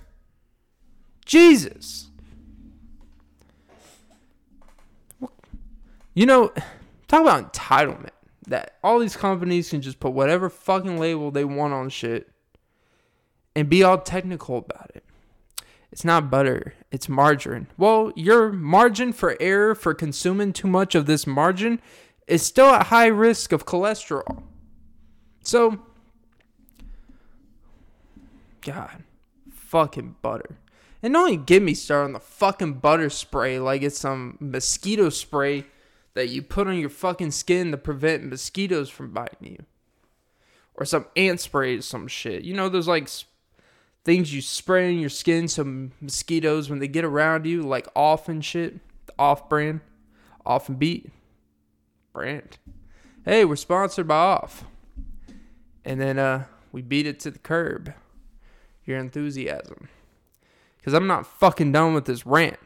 Jesus. 1.24 2.09
You 6.20 6.26
know, 6.26 6.52
talk 7.08 7.22
about 7.22 7.50
entitlement. 7.50 8.10
That 8.46 8.76
all 8.84 8.98
these 8.98 9.16
companies 9.16 9.70
can 9.70 9.80
just 9.80 10.00
put 10.00 10.12
whatever 10.12 10.50
fucking 10.50 10.98
label 10.98 11.30
they 11.30 11.46
want 11.46 11.72
on 11.72 11.88
shit 11.88 12.28
and 13.56 13.70
be 13.70 13.82
all 13.82 13.96
technical 13.96 14.58
about 14.58 14.90
it. 14.94 15.02
It's 15.90 16.04
not 16.04 16.30
butter, 16.30 16.74
it's 16.92 17.08
margarine. 17.08 17.68
Well, 17.78 18.12
your 18.16 18.52
margin 18.52 19.14
for 19.14 19.34
error 19.40 19.74
for 19.74 19.94
consuming 19.94 20.52
too 20.52 20.68
much 20.68 20.94
of 20.94 21.06
this 21.06 21.26
margin 21.26 21.80
is 22.26 22.42
still 22.42 22.66
at 22.66 22.88
high 22.88 23.06
risk 23.06 23.50
of 23.52 23.64
cholesterol. 23.64 24.42
So, 25.42 25.80
God, 28.60 29.04
fucking 29.50 30.16
butter. 30.20 30.58
And 31.02 31.14
don't 31.14 31.32
even 31.32 31.44
get 31.46 31.62
me 31.62 31.72
started 31.72 32.04
on 32.04 32.12
the 32.12 32.20
fucking 32.20 32.74
butter 32.74 33.08
spray 33.08 33.58
like 33.58 33.80
it's 33.80 33.98
some 33.98 34.36
mosquito 34.38 35.08
spray 35.08 35.64
that 36.14 36.28
you 36.28 36.42
put 36.42 36.66
on 36.66 36.78
your 36.78 36.88
fucking 36.88 37.30
skin 37.30 37.70
to 37.70 37.76
prevent 37.76 38.28
mosquitoes 38.28 38.90
from 38.90 39.12
biting 39.12 39.52
you. 39.52 39.64
Or 40.74 40.84
some 40.84 41.06
ant 41.16 41.40
spray 41.40 41.76
or 41.76 41.82
some 41.82 42.08
shit. 42.08 42.42
You 42.42 42.54
know, 42.54 42.68
those 42.68 42.88
like 42.88 43.08
things 44.04 44.32
you 44.32 44.40
spray 44.40 44.92
in 44.92 44.98
your 44.98 45.10
skin 45.10 45.48
so 45.48 45.90
mosquitoes, 46.00 46.70
when 46.70 46.78
they 46.78 46.88
get 46.88 47.04
around 47.04 47.46
you, 47.46 47.62
like 47.62 47.88
off 47.94 48.28
and 48.28 48.44
shit. 48.44 48.80
Off 49.18 49.48
brand. 49.48 49.80
Off 50.46 50.68
and 50.68 50.78
beat. 50.78 51.10
Brand. 52.12 52.58
Hey, 53.24 53.44
we're 53.44 53.56
sponsored 53.56 54.08
by 54.08 54.16
Off. 54.16 54.64
And 55.84 56.00
then 56.00 56.18
uh 56.18 56.44
we 56.72 56.82
beat 56.82 57.06
it 57.06 57.20
to 57.20 57.30
the 57.30 57.38
curb 57.38 57.94
your 58.84 58.98
enthusiasm. 58.98 59.88
Because 60.76 60.92
I'm 60.92 61.06
not 61.06 61.26
fucking 61.26 61.72
done 61.72 61.94
with 61.94 62.06
this 62.06 62.26
rant. 62.26 62.58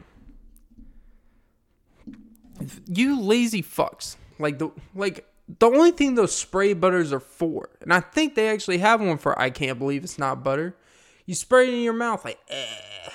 You 2.87 3.19
lazy 3.19 3.61
fucks. 3.61 4.15
Like 4.39 4.59
the 4.59 4.71
like 4.93 5.25
the 5.59 5.67
only 5.67 5.91
thing 5.91 6.15
those 6.15 6.35
spray 6.35 6.73
butters 6.73 7.13
are 7.13 7.19
for, 7.19 7.69
and 7.81 7.93
I 7.93 7.99
think 7.99 8.35
they 8.35 8.49
actually 8.49 8.79
have 8.79 9.01
one 9.01 9.17
for 9.17 9.37
I 9.39 9.49
can't 9.49 9.79
believe 9.79 10.03
it's 10.03 10.19
not 10.19 10.43
butter. 10.43 10.75
You 11.25 11.35
spray 11.35 11.67
it 11.67 11.73
in 11.73 11.81
your 11.81 11.93
mouth 11.93 12.25
like 12.25 12.39
eh. 12.49 13.09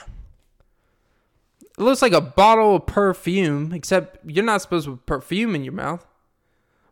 It 1.78 1.82
looks 1.82 2.02
like 2.02 2.12
a 2.12 2.20
bottle 2.20 2.76
of 2.76 2.86
perfume, 2.86 3.72
except 3.72 4.18
you're 4.30 4.44
not 4.44 4.60
supposed 4.60 4.84
to 4.84 4.96
put 4.96 5.06
perfume 5.06 5.54
in 5.54 5.64
your 5.64 5.72
mouth. 5.72 6.06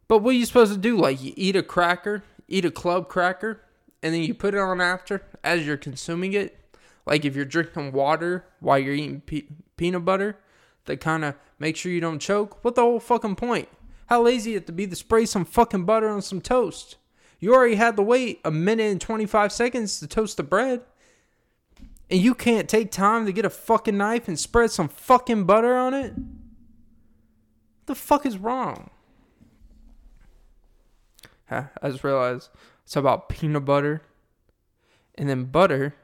But 0.08 0.18
what 0.18 0.30
are 0.30 0.38
you 0.38 0.46
supposed 0.46 0.72
to 0.72 0.78
do? 0.78 0.96
Like 0.96 1.22
you 1.22 1.34
eat 1.36 1.56
a 1.56 1.62
cracker, 1.62 2.22
eat 2.48 2.64
a 2.64 2.70
club 2.70 3.08
cracker, 3.08 3.60
and 4.02 4.14
then 4.14 4.22
you 4.22 4.34
put 4.34 4.54
it 4.54 4.60
on 4.60 4.80
after 4.80 5.22
as 5.44 5.66
you're 5.66 5.76
consuming 5.76 6.32
it. 6.32 6.58
Like 7.06 7.24
if 7.24 7.36
you're 7.36 7.44
drinking 7.44 7.92
water 7.92 8.44
while 8.60 8.78
you're 8.78 8.94
eating 8.94 9.20
pe- 9.20 9.46
peanut 9.76 10.04
butter, 10.04 10.38
that 10.88 11.00
kind 11.00 11.24
of 11.24 11.36
make 11.58 11.76
sure 11.76 11.92
you 11.92 12.00
don't 12.00 12.18
choke. 12.18 12.62
What 12.64 12.74
the 12.74 12.82
whole 12.82 13.00
fucking 13.00 13.36
point? 13.36 13.68
How 14.06 14.22
lazy 14.22 14.56
it 14.56 14.66
to 14.66 14.72
be 14.72 14.86
to 14.86 14.96
spray 14.96 15.24
some 15.24 15.44
fucking 15.44 15.84
butter 15.84 16.08
on 16.08 16.22
some 16.22 16.40
toast? 16.40 16.96
You 17.38 17.54
already 17.54 17.76
had 17.76 17.96
to 17.96 18.02
wait 18.02 18.40
a 18.44 18.50
minute 18.50 18.90
and 18.90 19.00
25 19.00 19.52
seconds 19.52 20.00
to 20.00 20.08
toast 20.08 20.36
the 20.38 20.42
bread. 20.42 20.82
And 22.10 22.20
you 22.20 22.34
can't 22.34 22.68
take 22.68 22.90
time 22.90 23.26
to 23.26 23.32
get 23.32 23.44
a 23.44 23.50
fucking 23.50 23.96
knife 23.96 24.26
and 24.28 24.38
spread 24.38 24.70
some 24.70 24.88
fucking 24.88 25.44
butter 25.44 25.76
on 25.76 25.94
it? 25.94 26.14
What 26.16 27.86
the 27.86 27.94
fuck 27.94 28.26
is 28.26 28.38
wrong? 28.38 28.90
I 31.50 31.68
just 31.84 32.04
realized 32.04 32.50
it's 32.84 32.96
about 32.96 33.28
peanut 33.28 33.64
butter 33.64 34.02
and 35.14 35.28
then 35.28 35.44
butter. 35.44 35.94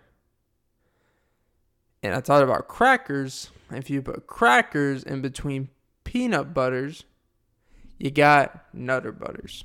And 2.04 2.14
I 2.14 2.20
thought 2.20 2.42
about 2.42 2.68
crackers. 2.68 3.50
If 3.70 3.88
you 3.88 4.02
put 4.02 4.26
crackers 4.26 5.02
in 5.02 5.22
between 5.22 5.70
peanut 6.04 6.52
butters, 6.52 7.04
you 7.98 8.10
got 8.10 8.62
nutter 8.74 9.10
butters. 9.10 9.64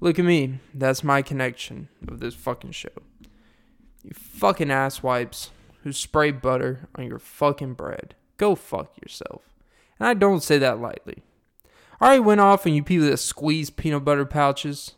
Look 0.00 0.18
at 0.18 0.24
me. 0.24 0.58
That's 0.74 1.04
my 1.04 1.22
connection 1.22 1.88
of 2.08 2.18
this 2.18 2.34
fucking 2.34 2.72
show. 2.72 2.88
You 4.02 4.10
fucking 4.14 4.72
ass 4.72 5.04
wipes 5.04 5.50
who 5.84 5.92
spray 5.92 6.32
butter 6.32 6.88
on 6.96 7.06
your 7.06 7.20
fucking 7.20 7.74
bread. 7.74 8.16
Go 8.36 8.56
fuck 8.56 8.96
yourself. 9.00 9.42
And 10.00 10.08
I 10.08 10.14
don't 10.14 10.42
say 10.42 10.58
that 10.58 10.80
lightly. 10.80 11.22
I 12.00 12.06
already 12.06 12.20
went 12.20 12.40
off 12.40 12.66
on 12.66 12.74
you 12.74 12.82
people 12.82 13.06
that 13.06 13.18
squeeze 13.18 13.70
peanut 13.70 14.04
butter 14.04 14.24
pouches. 14.24 14.94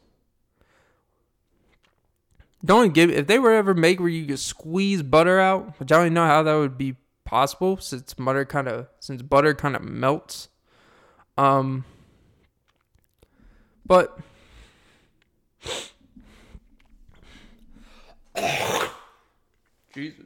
Don't 2.64 2.94
give 2.94 3.10
if 3.10 3.26
they 3.26 3.38
were 3.38 3.52
ever 3.52 3.74
make 3.74 3.98
where 3.98 4.08
you 4.08 4.26
could 4.26 4.38
squeeze 4.38 5.02
butter 5.02 5.40
out, 5.40 5.78
which 5.80 5.90
I 5.90 5.96
don't 5.96 6.06
even 6.06 6.14
know 6.14 6.26
how 6.26 6.42
that 6.44 6.54
would 6.54 6.78
be 6.78 6.96
possible 7.24 7.76
since 7.78 8.14
butter 8.14 8.44
kind 8.44 8.68
of 8.68 8.86
since 9.00 9.22
butter 9.22 9.54
kind 9.54 9.74
of 9.74 9.82
melts. 9.82 10.48
Um, 11.36 11.84
but 13.84 14.16
Jesus, 19.92 20.24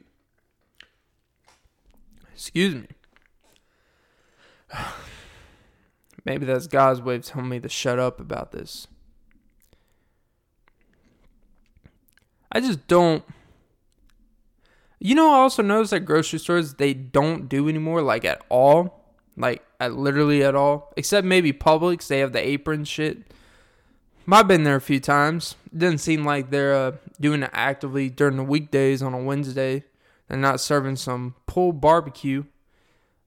excuse 2.33 2.75
me. 2.75 2.87
Maybe 6.25 6.45
that's 6.45 6.67
God's 6.67 7.01
way 7.01 7.15
of 7.15 7.25
telling 7.25 7.49
me 7.49 7.59
to 7.59 7.69
shut 7.69 7.99
up 7.99 8.19
about 8.19 8.51
this. 8.51 8.87
I 12.51 12.59
just 12.59 12.87
don't. 12.87 13.23
You 14.99 15.13
know, 15.15 15.31
I 15.31 15.37
also 15.37 15.61
noticed 15.61 15.91
that 15.91 16.01
grocery 16.01 16.39
stores 16.39 16.75
they 16.75 16.93
don't 16.93 17.47
do 17.47 17.69
anymore, 17.69 18.01
like 18.01 18.25
at 18.25 18.41
all, 18.49 19.13
like 19.35 19.63
at 19.79 19.93
literally 19.93 20.43
at 20.43 20.55
all, 20.55 20.91
except 20.97 21.25
maybe 21.25 21.53
Publix. 21.53 22.07
They 22.07 22.19
have 22.19 22.33
the 22.33 22.45
apron 22.45 22.83
shit. 22.85 23.31
I've 24.29 24.47
been 24.47 24.63
there 24.63 24.75
a 24.75 24.81
few 24.81 24.99
times. 24.99 25.55
It 25.71 25.79
doesn't 25.79 25.99
seem 25.99 26.25
like 26.25 26.49
they're 26.49 26.75
uh, 26.75 26.91
doing 27.19 27.43
it 27.43 27.49
actively 27.53 28.09
during 28.09 28.37
the 28.37 28.43
weekdays 28.43 29.01
on 29.01 29.13
a 29.13 29.21
Wednesday. 29.21 29.85
They're 30.27 30.37
not 30.37 30.59
serving 30.59 30.97
some 30.97 31.35
pulled 31.45 31.79
barbecue 31.79 32.43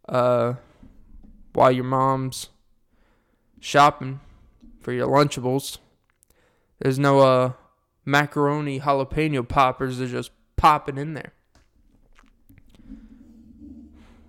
uh, 0.09 0.55
while 1.55 1.73
your 1.73 1.85
mom's 1.85 2.49
shopping 3.61 4.21
for 4.81 4.93
your 4.93 5.09
Lunchables. 5.09 5.79
There's 6.81 6.99
no 6.99 7.21
uh, 7.21 7.53
macaroni 8.05 8.81
jalapeno 8.81 9.47
poppers 9.47 10.01
are 10.01 10.07
just 10.07 10.31
popping 10.57 10.99
in 10.99 11.15
there. 11.15 11.33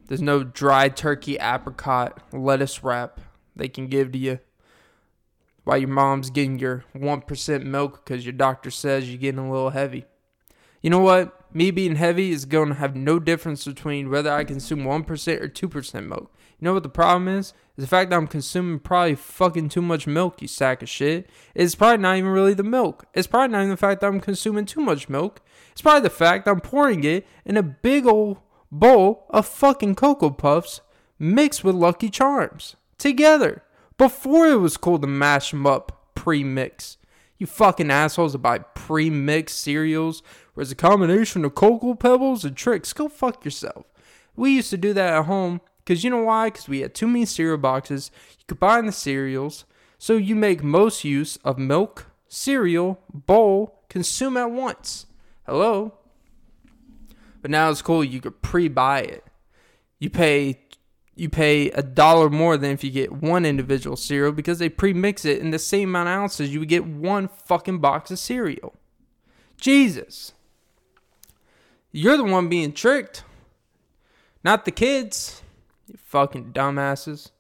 There's 0.08 0.22
no 0.22 0.44
dry 0.44 0.90
turkey 0.90 1.38
apricot 1.38 2.22
lettuce 2.34 2.84
wrap 2.84 3.22
they 3.56 3.70
can 3.70 3.88
give 3.88 4.12
to 4.12 4.18
you 4.18 4.40
while 5.64 5.78
your 5.78 5.90
mom's 5.90 6.30
getting 6.30 6.60
your 6.60 6.84
1% 6.96 7.64
milk 7.64 8.04
because 8.04 8.26
your 8.26 8.34
doctor 8.34 8.72
says 8.72 9.10
you're 9.10 9.18
getting 9.18 9.40
a 9.40 9.52
little 9.52 9.70
heavy. 9.70 10.06
You 10.82 10.90
know 10.90 11.00
what? 11.00 11.54
Me 11.56 11.70
being 11.70 11.96
heavy 11.96 12.32
is 12.32 12.46
going 12.46 12.70
to 12.70 12.76
have 12.76 12.96
no 12.96 13.20
difference 13.20 13.66
between 13.66 14.10
whether 14.10 14.32
I 14.32 14.44
consume 14.44 14.82
1% 14.82 15.42
or 15.42 15.48
2% 15.48 16.08
milk. 16.08 16.34
You 16.62 16.66
know 16.66 16.74
what 16.76 16.84
the 16.84 16.90
problem 16.90 17.28
is? 17.28 17.54
Is 17.76 17.86
the 17.86 17.88
fact 17.88 18.12
that 18.12 18.18
I'm 18.18 18.28
consuming 18.28 18.78
probably 18.80 19.16
fucking 19.16 19.70
too 19.70 19.82
much 19.82 20.06
milk, 20.06 20.44
you 20.44 20.48
sack 20.48 20.84
of 20.84 20.90
shit. 20.90 21.28
It's 21.56 21.74
probably 21.74 21.98
not 21.98 22.18
even 22.18 22.30
really 22.30 22.54
the 22.54 22.62
milk. 22.62 23.06
It's 23.16 23.26
probably 23.26 23.52
not 23.52 23.62
even 23.62 23.72
the 23.72 23.78
fact 23.78 24.02
that 24.02 24.08
I'm 24.08 24.20
consuming 24.20 24.66
too 24.66 24.82
much 24.82 25.10
milk. 25.10 25.42
It's 25.72 25.82
probably 25.82 26.02
the 26.02 26.12
fact 26.12 26.46
that 26.46 26.52
I'm 26.52 26.62
pouring 26.62 27.04
it 27.04 27.26
in 27.46 27.58
a 27.58 27.64
big 27.64 28.06
old 28.06 28.38
bowl 28.72 29.26
of 29.32 29.48
fucking 29.48 29.96
Cocoa 29.96 30.30
Puffs 30.30 30.82
mixed 31.18 31.64
with 31.64 31.74
Lucky 31.74 32.12
Charms 32.12 32.76
together 33.00 33.64
before 33.98 34.46
it 34.48 34.58
was 34.58 34.78
cool 34.78 35.00
to 35.00 35.08
mash 35.08 35.50
them 35.50 35.66
up 35.66 36.14
pre 36.14 36.44
mix. 36.44 36.98
You 37.40 37.48
fucking 37.48 37.90
assholes 37.90 38.34
that 38.34 38.40
buy 38.40 38.60
pre 38.60 39.10
mixed 39.10 39.60
cereals 39.60 40.22
where 40.54 40.62
it's 40.62 40.72
a 40.72 40.76
combination 40.76 41.44
of 41.44 41.56
Cocoa 41.56 41.96
Pebbles 41.96 42.46
and 42.46 42.56
Trix. 42.56 42.94
Go 42.94 43.10
fuck 43.10 43.44
yourself. 43.44 43.88
We 44.36 44.52
used 44.52 44.70
to 44.70 44.78
do 44.78 44.94
that 44.94 45.14
at 45.14 45.26
home 45.26 45.60
because 45.84 46.04
you 46.04 46.10
know 46.10 46.24
why? 46.24 46.50
Because 46.50 46.70
we 46.70 46.82
had 46.82 46.94
too 46.94 47.08
many 47.08 47.26
cereal 47.26 47.58
boxes. 47.58 48.12
You 48.40 48.46
could 48.48 48.60
buy 48.60 48.82
the 48.82 48.92
cereals. 48.92 49.66
So 49.98 50.18
you 50.18 50.36
make 50.36 50.64
most 50.64 51.04
use 51.04 51.38
of 51.38 51.58
milk, 51.60 52.08
cereal, 52.28 53.00
bowl, 53.14 53.84
consume 53.90 54.38
at 54.38 54.52
once. 54.52 55.06
Hello? 55.46 55.94
But 57.42 57.52
now 57.52 57.70
it's 57.70 57.82
cool. 57.82 58.04
You 58.04 58.22
could 58.22 58.42
pre-buy 58.42 59.02
it. 59.02 59.26
You 60.00 60.10
pay 60.10 60.60
you 61.14 61.30
pay 61.30 61.70
a 61.72 61.84
dollar 61.84 62.30
more 62.30 62.58
than 62.58 62.72
if 62.72 62.84
you 62.84 62.90
get 62.90 63.12
one 63.12 63.46
individual 63.46 63.96
cereal 63.96 64.32
because 64.32 64.60
they 64.60 64.70
pre-mix 64.70 65.26
it 65.26 65.40
in 65.40 65.52
the 65.52 65.60
same 65.60 65.90
amount 65.90 66.10
of 66.10 66.14
ounces. 66.14 66.52
You 66.52 66.60
would 66.60 66.70
get 66.70 66.86
one 66.86 67.28
fucking 67.28 67.80
box 67.80 68.10
of 68.10 68.18
cereal. 68.18 68.74
Jesus. 69.58 70.34
You're 71.92 72.18
the 72.18 72.24
one 72.24 72.50
being 72.50 72.72
tricked. 72.72 73.24
Not 74.44 74.66
the 74.66 74.72
kids. 74.72 75.44
You 75.92 75.98
fucking 75.98 76.54
dumbasses. 76.54 77.32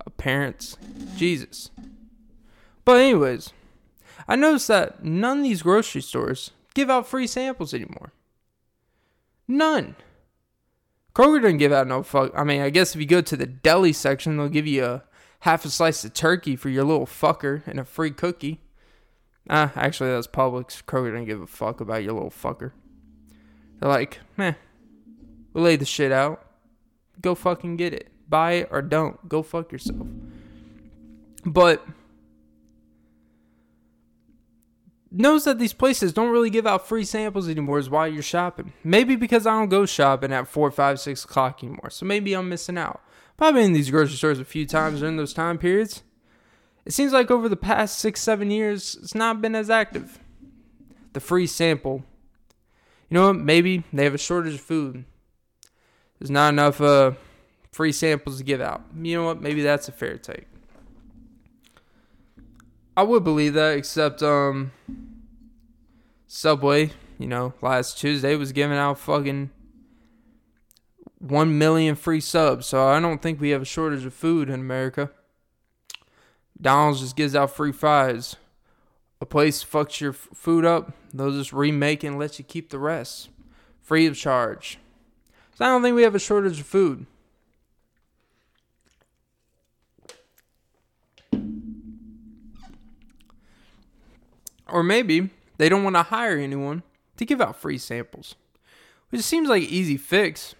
Uh, 0.00 0.10
parents. 0.10 0.76
Jesus. 1.16 1.70
But 2.84 3.00
anyways, 3.00 3.52
I 4.28 4.36
noticed 4.36 4.68
that 4.68 5.04
none 5.04 5.38
of 5.38 5.44
these 5.44 5.62
grocery 5.62 6.00
stores 6.00 6.52
give 6.74 6.88
out 6.88 7.08
free 7.08 7.26
samples 7.26 7.74
anymore. 7.74 8.12
None. 9.48 9.96
Kroger 11.12 11.42
doesn't 11.42 11.58
give 11.58 11.72
out 11.72 11.88
no 11.88 12.04
fuck. 12.04 12.32
I 12.36 12.44
mean, 12.44 12.62
I 12.62 12.70
guess 12.70 12.94
if 12.94 13.00
you 13.00 13.06
go 13.06 13.20
to 13.20 13.36
the 13.36 13.46
deli 13.46 13.92
section, 13.92 14.36
they'll 14.36 14.48
give 14.48 14.66
you 14.66 14.84
a 14.84 15.02
half 15.40 15.64
a 15.64 15.70
slice 15.70 16.04
of 16.04 16.14
turkey 16.14 16.54
for 16.54 16.68
your 16.68 16.84
little 16.84 17.06
fucker 17.06 17.66
and 17.66 17.80
a 17.80 17.84
free 17.84 18.12
cookie. 18.12 18.60
Ah, 19.50 19.72
actually, 19.74 20.10
that's 20.10 20.28
Publix. 20.28 20.84
Kroger 20.84 21.10
doesn't 21.10 21.26
give 21.26 21.42
a 21.42 21.48
fuck 21.48 21.80
about 21.80 22.04
your 22.04 22.12
little 22.12 22.30
fucker. 22.30 22.70
They're 23.80 23.90
like, 23.90 24.20
meh, 24.36 24.54
we'll 25.52 25.64
lay 25.64 25.74
the 25.74 25.84
shit 25.84 26.12
out. 26.12 26.46
Go 27.22 27.34
fucking 27.34 27.76
get 27.76 27.94
it. 27.94 28.10
Buy 28.28 28.52
it 28.52 28.68
or 28.70 28.82
don't. 28.82 29.28
Go 29.28 29.42
fuck 29.42 29.72
yourself. 29.72 30.06
But 31.44 31.84
knows 35.10 35.44
that 35.44 35.58
these 35.58 35.72
places 35.72 36.12
don't 36.12 36.30
really 36.30 36.50
give 36.50 36.66
out 36.66 36.88
free 36.88 37.04
samples 37.04 37.48
anymore 37.48 37.78
is 37.78 37.90
why 37.90 38.06
you're 38.06 38.22
shopping. 38.22 38.72
Maybe 38.82 39.16
because 39.16 39.46
I 39.46 39.52
don't 39.52 39.68
go 39.68 39.86
shopping 39.86 40.32
at 40.32 40.48
4, 40.48 40.70
5, 40.70 41.00
6 41.00 41.24
o'clock 41.24 41.62
anymore. 41.62 41.90
So 41.90 42.06
maybe 42.06 42.34
I'm 42.34 42.48
missing 42.48 42.78
out. 42.78 43.00
But 43.36 43.46
I've 43.46 43.54
been 43.54 43.64
in 43.64 43.72
these 43.72 43.90
grocery 43.90 44.16
stores 44.16 44.40
a 44.40 44.44
few 44.44 44.66
times 44.66 45.00
during 45.00 45.16
those 45.16 45.34
time 45.34 45.58
periods. 45.58 46.02
It 46.84 46.92
seems 46.92 47.12
like 47.12 47.30
over 47.30 47.48
the 47.48 47.56
past 47.56 47.98
6, 47.98 48.20
7 48.20 48.50
years, 48.50 48.96
it's 49.00 49.14
not 49.14 49.40
been 49.40 49.54
as 49.54 49.70
active. 49.70 50.18
The 51.12 51.20
free 51.20 51.46
sample. 51.46 52.04
You 53.08 53.14
know 53.14 53.26
what? 53.28 53.36
Maybe 53.36 53.84
they 53.92 54.04
have 54.04 54.14
a 54.14 54.18
shortage 54.18 54.54
of 54.54 54.60
food. 54.60 55.04
There's 56.22 56.30
not 56.30 56.50
enough 56.50 56.80
uh, 56.80 57.12
free 57.72 57.90
samples 57.90 58.38
to 58.38 58.44
give 58.44 58.60
out. 58.60 58.82
You 58.96 59.16
know 59.16 59.24
what? 59.24 59.42
Maybe 59.42 59.60
that's 59.60 59.88
a 59.88 59.92
fair 59.92 60.16
take. 60.18 60.46
I 62.96 63.02
would 63.02 63.24
believe 63.24 63.54
that, 63.54 63.76
except 63.76 64.22
um, 64.22 64.70
Subway, 66.28 66.92
you 67.18 67.26
know, 67.26 67.54
last 67.60 67.98
Tuesday 67.98 68.36
was 68.36 68.52
giving 68.52 68.78
out 68.78 69.00
fucking 69.00 69.50
one 71.18 71.58
million 71.58 71.96
free 71.96 72.20
subs. 72.20 72.66
So 72.66 72.86
I 72.86 73.00
don't 73.00 73.20
think 73.20 73.40
we 73.40 73.50
have 73.50 73.62
a 73.62 73.64
shortage 73.64 74.04
of 74.04 74.14
food 74.14 74.48
in 74.48 74.60
America. 74.60 75.10
Donald's 76.60 77.00
just 77.00 77.16
gives 77.16 77.34
out 77.34 77.50
free 77.50 77.72
fries. 77.72 78.36
A 79.20 79.26
place 79.26 79.64
fucks 79.64 80.00
your 80.00 80.12
food 80.12 80.64
up, 80.64 80.92
they'll 81.12 81.32
just 81.32 81.52
remake 81.52 82.04
and 82.04 82.16
let 82.16 82.38
you 82.38 82.44
keep 82.44 82.70
the 82.70 82.78
rest, 82.78 83.28
free 83.80 84.06
of 84.06 84.16
charge. 84.16 84.78
So 85.54 85.64
I 85.64 85.68
don't 85.68 85.82
think 85.82 85.96
we 85.96 86.02
have 86.02 86.14
a 86.14 86.18
shortage 86.18 86.60
of 86.60 86.66
food. 86.66 87.06
Or 94.68 94.82
maybe 94.82 95.28
they 95.58 95.68
don't 95.68 95.84
want 95.84 95.96
to 95.96 96.02
hire 96.02 96.38
anyone 96.38 96.82
to 97.18 97.26
give 97.26 97.40
out 97.40 97.56
free 97.56 97.76
samples, 97.76 98.34
which 99.10 99.20
seems 99.20 99.48
like 99.48 99.62
an 99.62 99.68
easy 99.68 99.98
fix. 99.98 100.54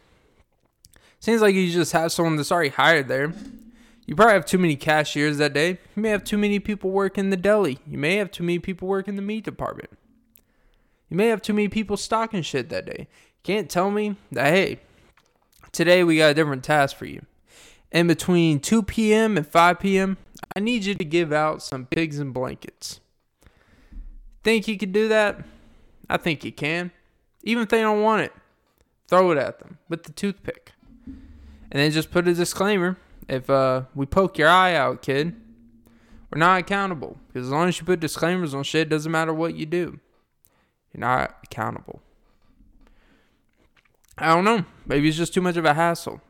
Seems 1.19 1.41
like 1.41 1.55
you 1.55 1.71
just 1.73 1.93
have 1.93 2.13
someone 2.13 2.37
that's 2.37 2.53
already 2.53 2.69
hired 2.69 3.09
there. 3.09 3.33
You 4.07 4.15
probably 4.15 4.35
have 4.35 4.45
too 4.45 4.59
many 4.59 4.77
cashiers 4.77 5.39
that 5.39 5.55
day. 5.55 5.79
You 5.97 6.03
may 6.03 6.11
have 6.11 6.25
too 6.25 6.37
many 6.37 6.59
people 6.59 6.91
working 6.91 7.31
the 7.31 7.37
deli. 7.37 7.79
You 7.87 7.97
may 7.97 8.17
have 8.17 8.31
too 8.31 8.43
many 8.43 8.59
people 8.59 8.89
working 8.89 9.17
the 9.17 9.23
meat 9.23 9.45
department. 9.45 9.91
You 11.09 11.17
may 11.17 11.29
have 11.29 11.41
too 11.41 11.55
many 11.55 11.69
people 11.69 11.97
stocking 11.97 12.43
shit 12.43 12.69
that 12.69 12.85
day. 12.85 13.07
Can't 13.43 13.69
tell 13.69 13.91
me 13.91 14.17
that, 14.31 14.53
hey, 14.53 14.79
today 15.73 16.05
we 16.05 16.19
got 16.19 16.31
a 16.31 16.35
different 16.35 16.63
task 16.63 16.97
for 16.97 17.07
you. 17.07 17.25
And 17.91 18.09
between 18.09 18.61
2 18.61 18.83
p.m. 18.83 19.37
and 19.37 19.47
5 19.47 19.81
p.m., 19.81 20.17
I 20.57 20.61
need 20.61 20.85
you 20.85 20.95
to 20.95 21.05
give 21.05 21.33
out 21.33 21.63
some 21.63 21.87
pigs 21.87 22.19
and 22.19 22.33
blankets. 22.33 23.01
Think 24.43 24.69
you 24.69 24.79
can 24.79 24.93
do 24.93 25.09
that? 25.09 25.43
I 26.09 26.17
think 26.17 26.45
you 26.45 26.53
can. 26.53 26.91
Even 27.43 27.65
if 27.65 27.69
they 27.69 27.81
don't 27.81 28.03
want 28.03 28.23
it, 28.23 28.33
throw 29.09 29.31
it 29.31 29.39
at 29.39 29.59
them 29.59 29.79
with 29.89 30.05
the 30.05 30.13
toothpick. 30.13 30.73
And 31.07 31.81
then 31.81 31.91
just 31.91 32.11
put 32.11 32.29
a 32.29 32.35
disclaimer 32.35 32.97
if 33.29 33.49
uh, 33.49 33.83
we 33.95 34.07
poke 34.07 34.39
your 34.39 34.49
eye 34.49 34.75
out, 34.75 35.03
kid, 35.03 35.35
we're 36.31 36.39
not 36.39 36.61
accountable. 36.61 37.17
Because 37.29 37.47
as 37.49 37.53
long 37.53 37.69
as 37.69 37.79
you 37.79 37.87
put 37.87 38.01
disclaimers 38.01 38.55
on 38.55 38.63
shit, 38.63 38.89
doesn't 38.89 39.11
matter 39.11 39.33
what 39.33 39.55
you 39.55 39.67
do. 39.67 39.99
You're 40.93 41.01
not 41.01 41.37
accountable. 41.45 42.03
I 44.19 44.35
don't 44.35 44.45
know. 44.45 44.65
Maybe 44.87 45.09
it's 45.09 45.17
just 45.17 45.35
too 45.35 45.41
much 45.41 45.57
of 45.57 45.65
a 45.65 45.75
hassle. 45.75 46.21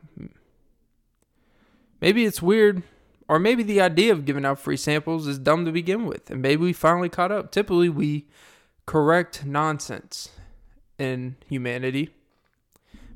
Maybe 2.00 2.24
it's 2.24 2.42
weird 2.42 2.82
or 3.32 3.38
maybe 3.38 3.62
the 3.62 3.80
idea 3.80 4.12
of 4.12 4.26
giving 4.26 4.44
out 4.44 4.58
free 4.58 4.76
samples 4.76 5.26
is 5.26 5.38
dumb 5.38 5.64
to 5.64 5.72
begin 5.72 6.04
with, 6.04 6.30
and 6.30 6.42
maybe 6.42 6.62
we 6.62 6.74
finally 6.74 7.08
caught 7.08 7.32
up. 7.32 7.50
Typically, 7.50 7.88
we 7.88 8.26
correct 8.84 9.46
nonsense 9.46 10.28
in 10.98 11.36
humanity. 11.48 12.10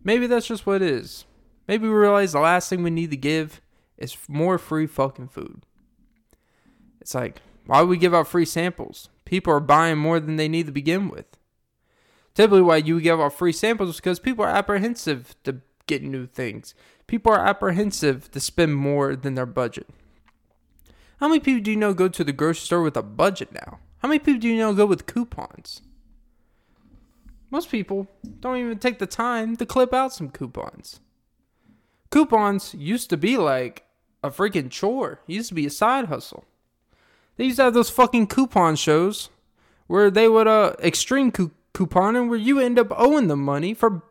Maybe 0.03 0.27
that's 0.27 0.47
just 0.47 0.65
what 0.65 0.81
it 0.81 0.91
is. 0.91 1.27
Maybe 1.69 1.87
we 1.87 1.95
realize 1.95 2.33
the 2.33 2.41
last 2.41 2.71
thing 2.71 2.83
we 2.83 2.89
need 2.89 3.11
to 3.11 3.17
give 3.19 3.61
is 3.99 4.17
more 4.27 4.57
free 4.57 4.87
fucking 4.87 5.29
food. 5.29 5.63
It's 7.01 7.15
like, 7.15 7.43
why 7.67 7.81
would 7.81 7.91
we 7.91 7.99
give 7.99 8.15
out 8.15 8.29
free 8.29 8.47
samples? 8.47 9.11
People 9.27 9.53
are 9.53 9.61
buying 9.61 9.99
more 9.99 10.19
than 10.19 10.37
they 10.37 10.49
need 10.49 10.65
to 10.65 10.73
begin 10.73 11.11
with. 11.11 11.36
Typically, 12.37 12.61
why 12.61 12.77
you 12.77 13.01
give 13.01 13.19
out 13.19 13.33
free 13.33 13.51
samples 13.51 13.89
is 13.89 13.97
because 13.97 14.21
people 14.21 14.45
are 14.45 14.49
apprehensive 14.49 15.35
to 15.43 15.63
get 15.87 16.03
new 16.03 16.27
things. 16.27 16.75
People 17.07 17.33
are 17.33 17.45
apprehensive 17.45 18.31
to 18.31 18.39
spend 18.41 18.77
more 18.77 19.17
than 19.17 19.35
their 19.35 19.47
budget. 19.47 19.89
How 21.19 21.29
many 21.29 21.41
people 21.41 21.63
do 21.63 21.71
you 21.71 21.79
know 21.79 21.95
go 21.95 22.09
to 22.09 22.23
the 22.23 22.33
grocery 22.33 22.67
store 22.67 22.83
with 22.83 22.97
a 22.97 23.03
budget 23.03 23.53
now? 23.55 23.79
How 24.01 24.09
many 24.09 24.19
people 24.19 24.41
do 24.41 24.49
you 24.49 24.59
know 24.59 24.75
go 24.75 24.85
with 24.85 25.07
coupons? 25.07 25.81
Most 27.51 27.71
people 27.71 28.07
don't 28.41 28.59
even 28.59 28.79
take 28.79 28.99
the 28.99 29.07
time 29.07 29.57
to 29.57 29.65
clip 29.65 29.95
out 29.95 30.13
some 30.13 30.29
coupons. 30.29 31.01
Coupons 32.11 32.75
used 32.75 33.09
to 33.09 33.17
be 33.17 33.39
like 33.39 33.85
a 34.23 34.31
freaking 34.31 34.71
chore. 34.71 35.21
It 35.27 35.33
used 35.33 35.49
to 35.49 35.55
be 35.55 35.65
a 35.65 35.71
side 35.71 36.07
hustle. 36.07 36.45
They 37.39 37.45
used 37.45 37.57
to 37.57 37.65
have 37.65 37.75
those 37.75 37.89
fucking 37.89 38.27
coupon 38.27 38.77
shows 38.77 39.31
where 39.87 40.11
they 40.11 40.29
would 40.29 40.47
uh 40.49 40.75
extreme 40.83 41.33
coup- 41.33 41.53
couponing 41.77 42.29
where 42.29 42.39
you 42.39 42.59
end 42.59 42.79
up 42.79 42.89
owing 42.97 43.29
them 43.29 43.43
money 43.43 43.75
for 43.75 44.03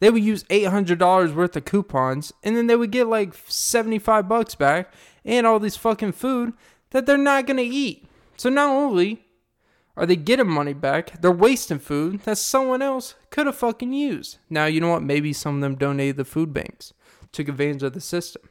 they 0.00 0.10
would 0.10 0.24
use 0.24 0.42
$800 0.44 1.32
worth 1.32 1.56
of 1.56 1.64
coupons 1.64 2.32
and 2.42 2.56
then 2.56 2.66
they 2.66 2.74
would 2.74 2.90
get 2.90 3.06
like 3.06 3.34
75 3.46 4.28
bucks 4.28 4.56
back 4.56 4.92
and 5.24 5.46
all 5.46 5.60
this 5.60 5.76
fucking 5.76 6.12
food 6.12 6.52
that 6.90 7.06
they're 7.06 7.16
not 7.16 7.46
going 7.46 7.58
to 7.58 7.62
eat. 7.62 8.08
So 8.36 8.50
not 8.50 8.70
only 8.70 9.24
are 9.96 10.04
they 10.04 10.16
getting 10.16 10.48
money 10.48 10.72
back, 10.72 11.20
they're 11.20 11.30
wasting 11.30 11.78
food 11.78 12.20
that 12.24 12.38
someone 12.38 12.82
else 12.82 13.14
could 13.30 13.46
have 13.46 13.56
fucking 13.56 13.92
used. 13.92 14.38
Now, 14.50 14.64
you 14.64 14.80
know 14.80 14.88
what? 14.88 15.04
Maybe 15.04 15.32
some 15.32 15.56
of 15.56 15.60
them 15.60 15.76
donated 15.76 16.16
the 16.16 16.24
food 16.24 16.52
banks. 16.52 16.92
took 17.30 17.48
advantage 17.48 17.84
of 17.84 17.92
the 17.92 18.00
system. 18.00 18.42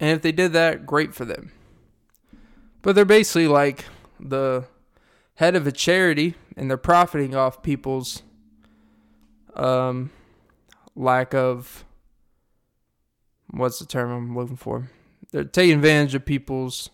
And 0.00 0.10
if 0.10 0.22
they 0.22 0.32
did 0.32 0.54
that, 0.54 0.86
great 0.86 1.14
for 1.14 1.26
them. 1.26 1.52
But 2.80 2.94
they're 2.94 3.04
basically 3.04 3.48
like 3.48 3.84
the 4.18 4.64
head 5.40 5.56
of 5.56 5.66
a 5.66 5.72
charity 5.72 6.34
and 6.54 6.68
they're 6.68 6.76
profiting 6.76 7.34
off 7.34 7.62
people's 7.62 8.22
um, 9.54 10.10
lack 10.94 11.32
of 11.32 11.86
what's 13.48 13.78
the 13.78 13.86
term 13.86 14.10
I'm 14.10 14.36
looking 14.36 14.56
for? 14.56 14.90
They're 15.32 15.44
taking 15.44 15.76
advantage 15.76 16.14
of 16.14 16.26
people's 16.26 16.90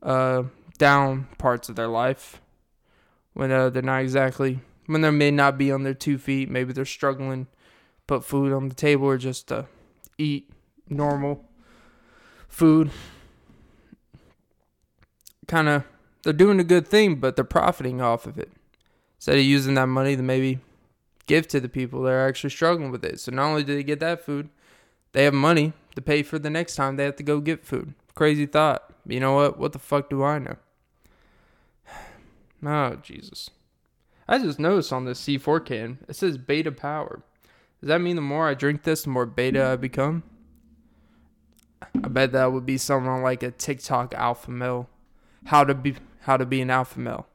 uh, 0.00 0.44
down 0.78 1.26
parts 1.38 1.68
of 1.68 1.74
their 1.74 1.88
life 1.88 2.40
when 3.32 3.50
uh, 3.50 3.68
they're 3.70 3.82
not 3.82 4.02
exactly 4.02 4.60
when 4.86 5.00
they 5.00 5.10
may 5.10 5.32
not 5.32 5.58
be 5.58 5.72
on 5.72 5.82
their 5.82 5.92
two 5.92 6.18
feet. 6.18 6.48
Maybe 6.48 6.72
they're 6.72 6.84
struggling, 6.84 7.48
put 8.06 8.24
food 8.24 8.52
on 8.52 8.68
the 8.68 8.76
table 8.76 9.06
or 9.06 9.18
just 9.18 9.48
to 9.48 9.66
eat 10.18 10.48
normal 10.88 11.44
food. 12.46 12.92
Kind 15.48 15.68
of, 15.68 15.82
they're 16.22 16.32
doing 16.32 16.60
a 16.60 16.64
good 16.64 16.86
thing, 16.86 17.16
but 17.16 17.36
they're 17.36 17.44
profiting 17.44 18.00
off 18.00 18.26
of 18.26 18.38
it. 18.38 18.50
Instead 19.18 19.36
of 19.36 19.44
using 19.44 19.74
that 19.74 19.86
money 19.86 20.16
to 20.16 20.22
maybe 20.22 20.60
give 21.26 21.46
to 21.48 21.60
the 21.60 21.68
people 21.68 22.02
that 22.02 22.10
are 22.10 22.26
actually 22.26 22.50
struggling 22.50 22.90
with 22.90 23.04
it. 23.04 23.20
So 23.20 23.32
not 23.32 23.46
only 23.46 23.64
do 23.64 23.74
they 23.74 23.82
get 23.82 24.00
that 24.00 24.24
food, 24.24 24.48
they 25.12 25.24
have 25.24 25.34
money 25.34 25.72
to 25.94 26.02
pay 26.02 26.22
for 26.22 26.38
the 26.38 26.50
next 26.50 26.74
time 26.74 26.96
they 26.96 27.04
have 27.04 27.16
to 27.16 27.22
go 27.22 27.40
get 27.40 27.64
food. 27.64 27.94
Crazy 28.14 28.46
thought. 28.46 28.92
You 29.06 29.20
know 29.20 29.34
what? 29.34 29.58
What 29.58 29.72
the 29.72 29.78
fuck 29.78 30.10
do 30.10 30.22
I 30.22 30.38
know? 30.38 30.56
Oh, 32.64 32.94
Jesus. 33.02 33.50
I 34.28 34.38
just 34.38 34.60
noticed 34.60 34.92
on 34.92 35.04
this 35.04 35.20
C4 35.20 35.64
can, 35.66 35.98
it 36.08 36.14
says 36.14 36.38
beta 36.38 36.70
power. 36.70 37.22
Does 37.80 37.88
that 37.88 38.00
mean 38.00 38.14
the 38.14 38.22
more 38.22 38.48
I 38.48 38.54
drink 38.54 38.84
this, 38.84 39.02
the 39.02 39.10
more 39.10 39.26
beta 39.26 39.66
I 39.66 39.76
become? 39.76 40.22
I 41.82 42.06
bet 42.06 42.30
that 42.30 42.52
would 42.52 42.64
be 42.64 42.78
something 42.78 43.22
like 43.22 43.42
a 43.42 43.50
TikTok 43.50 44.14
alpha 44.14 44.52
male. 44.52 44.88
How 45.46 45.64
to 45.64 45.74
be 45.74 45.96
how 46.22 46.36
to 46.36 46.46
be 46.46 46.60
an 46.60 46.70
alpha 46.70 46.98
male. 46.98 47.26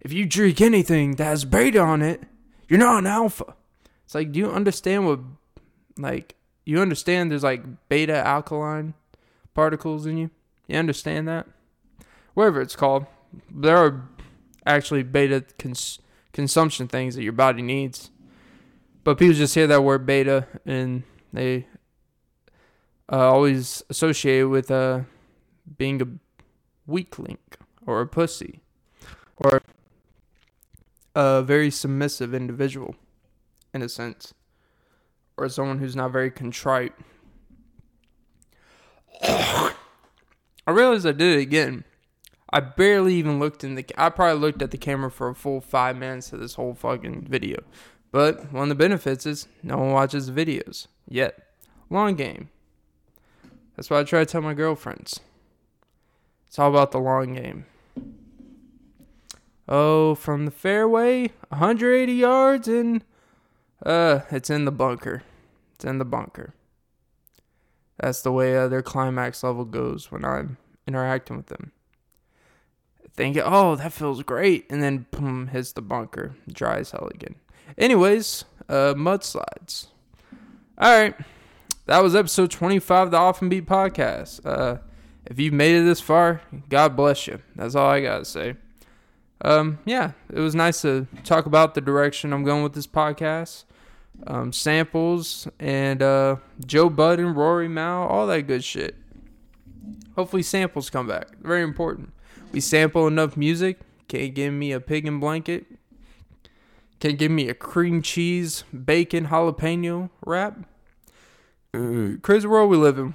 If 0.00 0.12
you 0.12 0.26
drink 0.26 0.60
anything 0.60 1.16
that 1.16 1.24
has 1.24 1.44
beta 1.44 1.80
on 1.80 2.02
it, 2.02 2.22
you're 2.68 2.78
not 2.78 2.98
an 2.98 3.06
alpha. 3.06 3.54
It's 4.04 4.14
like, 4.14 4.32
do 4.32 4.38
you 4.40 4.50
understand 4.50 5.06
what 5.06 5.20
like 5.96 6.34
you 6.64 6.80
understand 6.80 7.30
there's 7.30 7.42
like 7.42 7.62
beta 7.88 8.26
alkaline 8.26 8.94
particles 9.54 10.06
in 10.06 10.16
you? 10.18 10.30
You 10.66 10.78
understand 10.78 11.28
that? 11.28 11.46
Whatever 12.34 12.60
it's 12.60 12.76
called. 12.76 13.06
There 13.50 13.76
are 13.76 14.08
actually 14.66 15.02
beta 15.02 15.44
cons- 15.58 15.98
consumption 16.32 16.88
things 16.88 17.14
that 17.14 17.22
your 17.22 17.32
body 17.32 17.62
needs. 17.62 18.10
But 19.04 19.18
people 19.18 19.34
just 19.34 19.54
hear 19.54 19.66
that 19.66 19.82
word 19.82 20.06
beta 20.06 20.46
and 20.64 21.02
they 21.32 21.66
uh, 23.10 23.30
always 23.30 23.82
associate 23.90 24.40
it 24.40 24.44
with 24.46 24.70
uh, 24.70 25.00
being 25.76 26.00
a 26.00 26.06
weakling 26.86 27.38
or 27.86 28.00
a 28.00 28.06
pussy 28.06 28.60
or 29.36 29.62
a 31.14 31.42
very 31.42 31.70
submissive 31.70 32.34
individual 32.34 32.96
in 33.74 33.82
a 33.82 33.88
sense 33.88 34.34
or 35.36 35.48
someone 35.48 35.78
who's 35.78 35.96
not 35.96 36.12
very 36.12 36.30
contrite. 36.30 36.92
I 39.22 39.74
realized 40.68 41.06
I 41.06 41.12
did 41.12 41.38
it 41.38 41.42
again. 41.42 41.84
I 42.50 42.60
barely 42.60 43.14
even 43.14 43.38
looked 43.38 43.64
in 43.64 43.74
the. 43.74 43.84
I 43.96 44.10
probably 44.10 44.40
looked 44.40 44.62
at 44.62 44.70
the 44.70 44.78
camera 44.78 45.10
for 45.10 45.28
a 45.28 45.34
full 45.34 45.60
five 45.60 45.96
minutes 45.96 46.32
of 46.32 46.40
this 46.40 46.54
whole 46.54 46.74
fucking 46.74 47.26
video. 47.28 47.62
But 48.10 48.52
one 48.52 48.64
of 48.64 48.68
the 48.68 48.74
benefits 48.74 49.24
is 49.24 49.48
no 49.62 49.78
one 49.78 49.92
watches 49.92 50.26
the 50.26 50.32
videos 50.32 50.86
yet. 51.08 51.54
Long 51.88 52.14
game. 52.14 52.50
That's 53.74 53.88
why 53.88 54.00
I 54.00 54.04
try 54.04 54.20
to 54.20 54.26
tell 54.26 54.42
my 54.42 54.52
girlfriends. 54.52 55.20
It's 56.46 56.58
all 56.58 56.68
about 56.68 56.92
the 56.92 57.00
long 57.00 57.34
game. 57.34 57.64
Oh, 59.74 60.14
from 60.14 60.44
the 60.44 60.50
fairway, 60.50 61.28
180 61.48 62.12
yards, 62.12 62.68
and 62.68 63.02
uh, 63.84 64.20
it's 64.30 64.50
in 64.50 64.66
the 64.66 64.70
bunker. 64.70 65.22
It's 65.74 65.84
in 65.84 65.98
the 65.98 66.04
bunker. 66.04 66.52
That's 67.98 68.20
the 68.20 68.32
way 68.32 68.56
uh, 68.56 68.68
their 68.68 68.82
climax 68.82 69.42
level 69.42 69.64
goes 69.64 70.12
when 70.12 70.24
I'm 70.24 70.58
interacting 70.86 71.38
with 71.38 71.46
them 71.46 71.72
thinking, 73.14 73.42
oh, 73.44 73.76
that 73.76 73.92
feels 73.92 74.22
great. 74.22 74.66
And 74.70 74.82
then, 74.82 75.06
boom, 75.10 75.48
hits 75.48 75.72
the 75.72 75.82
bunker. 75.82 76.34
Dry 76.50 76.78
as 76.78 76.90
hell 76.90 77.08
again. 77.14 77.36
Anyways, 77.76 78.44
uh, 78.68 78.94
mudslides. 78.94 79.86
All 80.78 81.00
right. 81.00 81.14
That 81.86 82.02
was 82.02 82.14
episode 82.14 82.50
25 82.50 83.06
of 83.06 83.10
the 83.10 83.16
Off 83.16 83.40
and 83.40 83.50
Beat 83.50 83.66
podcast. 83.66 84.40
Uh, 84.44 84.78
if 85.26 85.38
you've 85.38 85.52
made 85.52 85.76
it 85.76 85.84
this 85.84 86.00
far, 86.00 86.42
God 86.68 86.96
bless 86.96 87.26
you. 87.26 87.40
That's 87.56 87.74
all 87.74 87.90
I 87.90 88.00
got 88.00 88.18
to 88.18 88.24
say. 88.24 88.54
Um, 89.44 89.78
yeah, 89.84 90.12
it 90.32 90.38
was 90.38 90.54
nice 90.54 90.82
to 90.82 91.06
talk 91.24 91.46
about 91.46 91.74
the 91.74 91.80
direction 91.80 92.32
I'm 92.32 92.44
going 92.44 92.62
with 92.62 92.74
this 92.74 92.86
podcast. 92.86 93.64
Um, 94.26 94.52
samples 94.52 95.48
and 95.58 96.00
uh, 96.00 96.36
Joe 96.64 96.88
Budden, 96.88 97.34
Rory 97.34 97.68
Mal, 97.68 98.06
all 98.06 98.26
that 98.28 98.42
good 98.42 98.62
shit. 98.62 98.94
Hopefully, 100.14 100.42
samples 100.42 100.90
come 100.90 101.08
back. 101.08 101.36
Very 101.40 101.62
important. 101.62 102.12
We 102.52 102.60
sample 102.60 103.06
enough 103.06 103.36
music. 103.36 103.80
Can't 104.08 104.34
give 104.34 104.52
me 104.52 104.72
a 104.72 104.78
pig 104.78 105.06
and 105.06 105.20
blanket. 105.20 105.66
Can't 107.00 107.18
give 107.18 107.32
me 107.32 107.48
a 107.48 107.54
cream 107.54 108.00
cheese, 108.02 108.62
bacon, 108.72 109.26
jalapeno 109.26 110.10
wrap. 110.24 110.58
Uh, 111.74 112.18
crazy 112.22 112.46
world 112.46 112.70
we 112.70 112.76
live 112.76 112.98
in. 112.98 113.14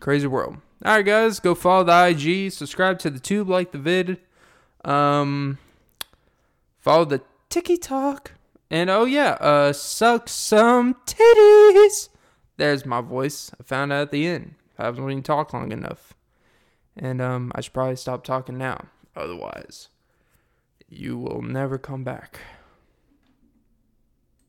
Crazy 0.00 0.26
world. 0.26 0.56
All 0.84 0.96
right, 0.96 1.04
guys, 1.04 1.38
go 1.38 1.54
follow 1.54 1.84
the 1.84 2.08
IG, 2.08 2.50
subscribe 2.50 2.98
to 3.00 3.10
the 3.10 3.20
tube, 3.20 3.48
like 3.48 3.70
the 3.70 3.78
vid, 3.78 4.18
um, 4.84 5.58
follow 6.78 7.04
the 7.04 7.22
TikTok, 7.48 8.32
and 8.70 8.90
oh 8.90 9.04
yeah, 9.04 9.32
uh, 9.40 9.72
suck 9.72 10.28
some 10.28 10.94
titties. 11.06 12.08
There's 12.56 12.86
my 12.86 13.00
voice. 13.00 13.50
I 13.58 13.62
found 13.64 13.92
out 13.92 14.02
at 14.02 14.10
the 14.10 14.26
end. 14.26 14.54
I 14.78 14.84
haven't 14.84 15.04
even 15.04 15.22
talked 15.22 15.54
long 15.54 15.72
enough. 15.72 16.14
And 16.96 17.20
um, 17.20 17.50
I 17.54 17.60
should 17.60 17.72
probably 17.72 17.96
stop 17.96 18.24
talking 18.24 18.58
now. 18.58 18.86
Otherwise, 19.16 19.88
you 20.88 21.18
will 21.18 21.42
never 21.42 21.78
come 21.78 22.04
back. 22.04 22.40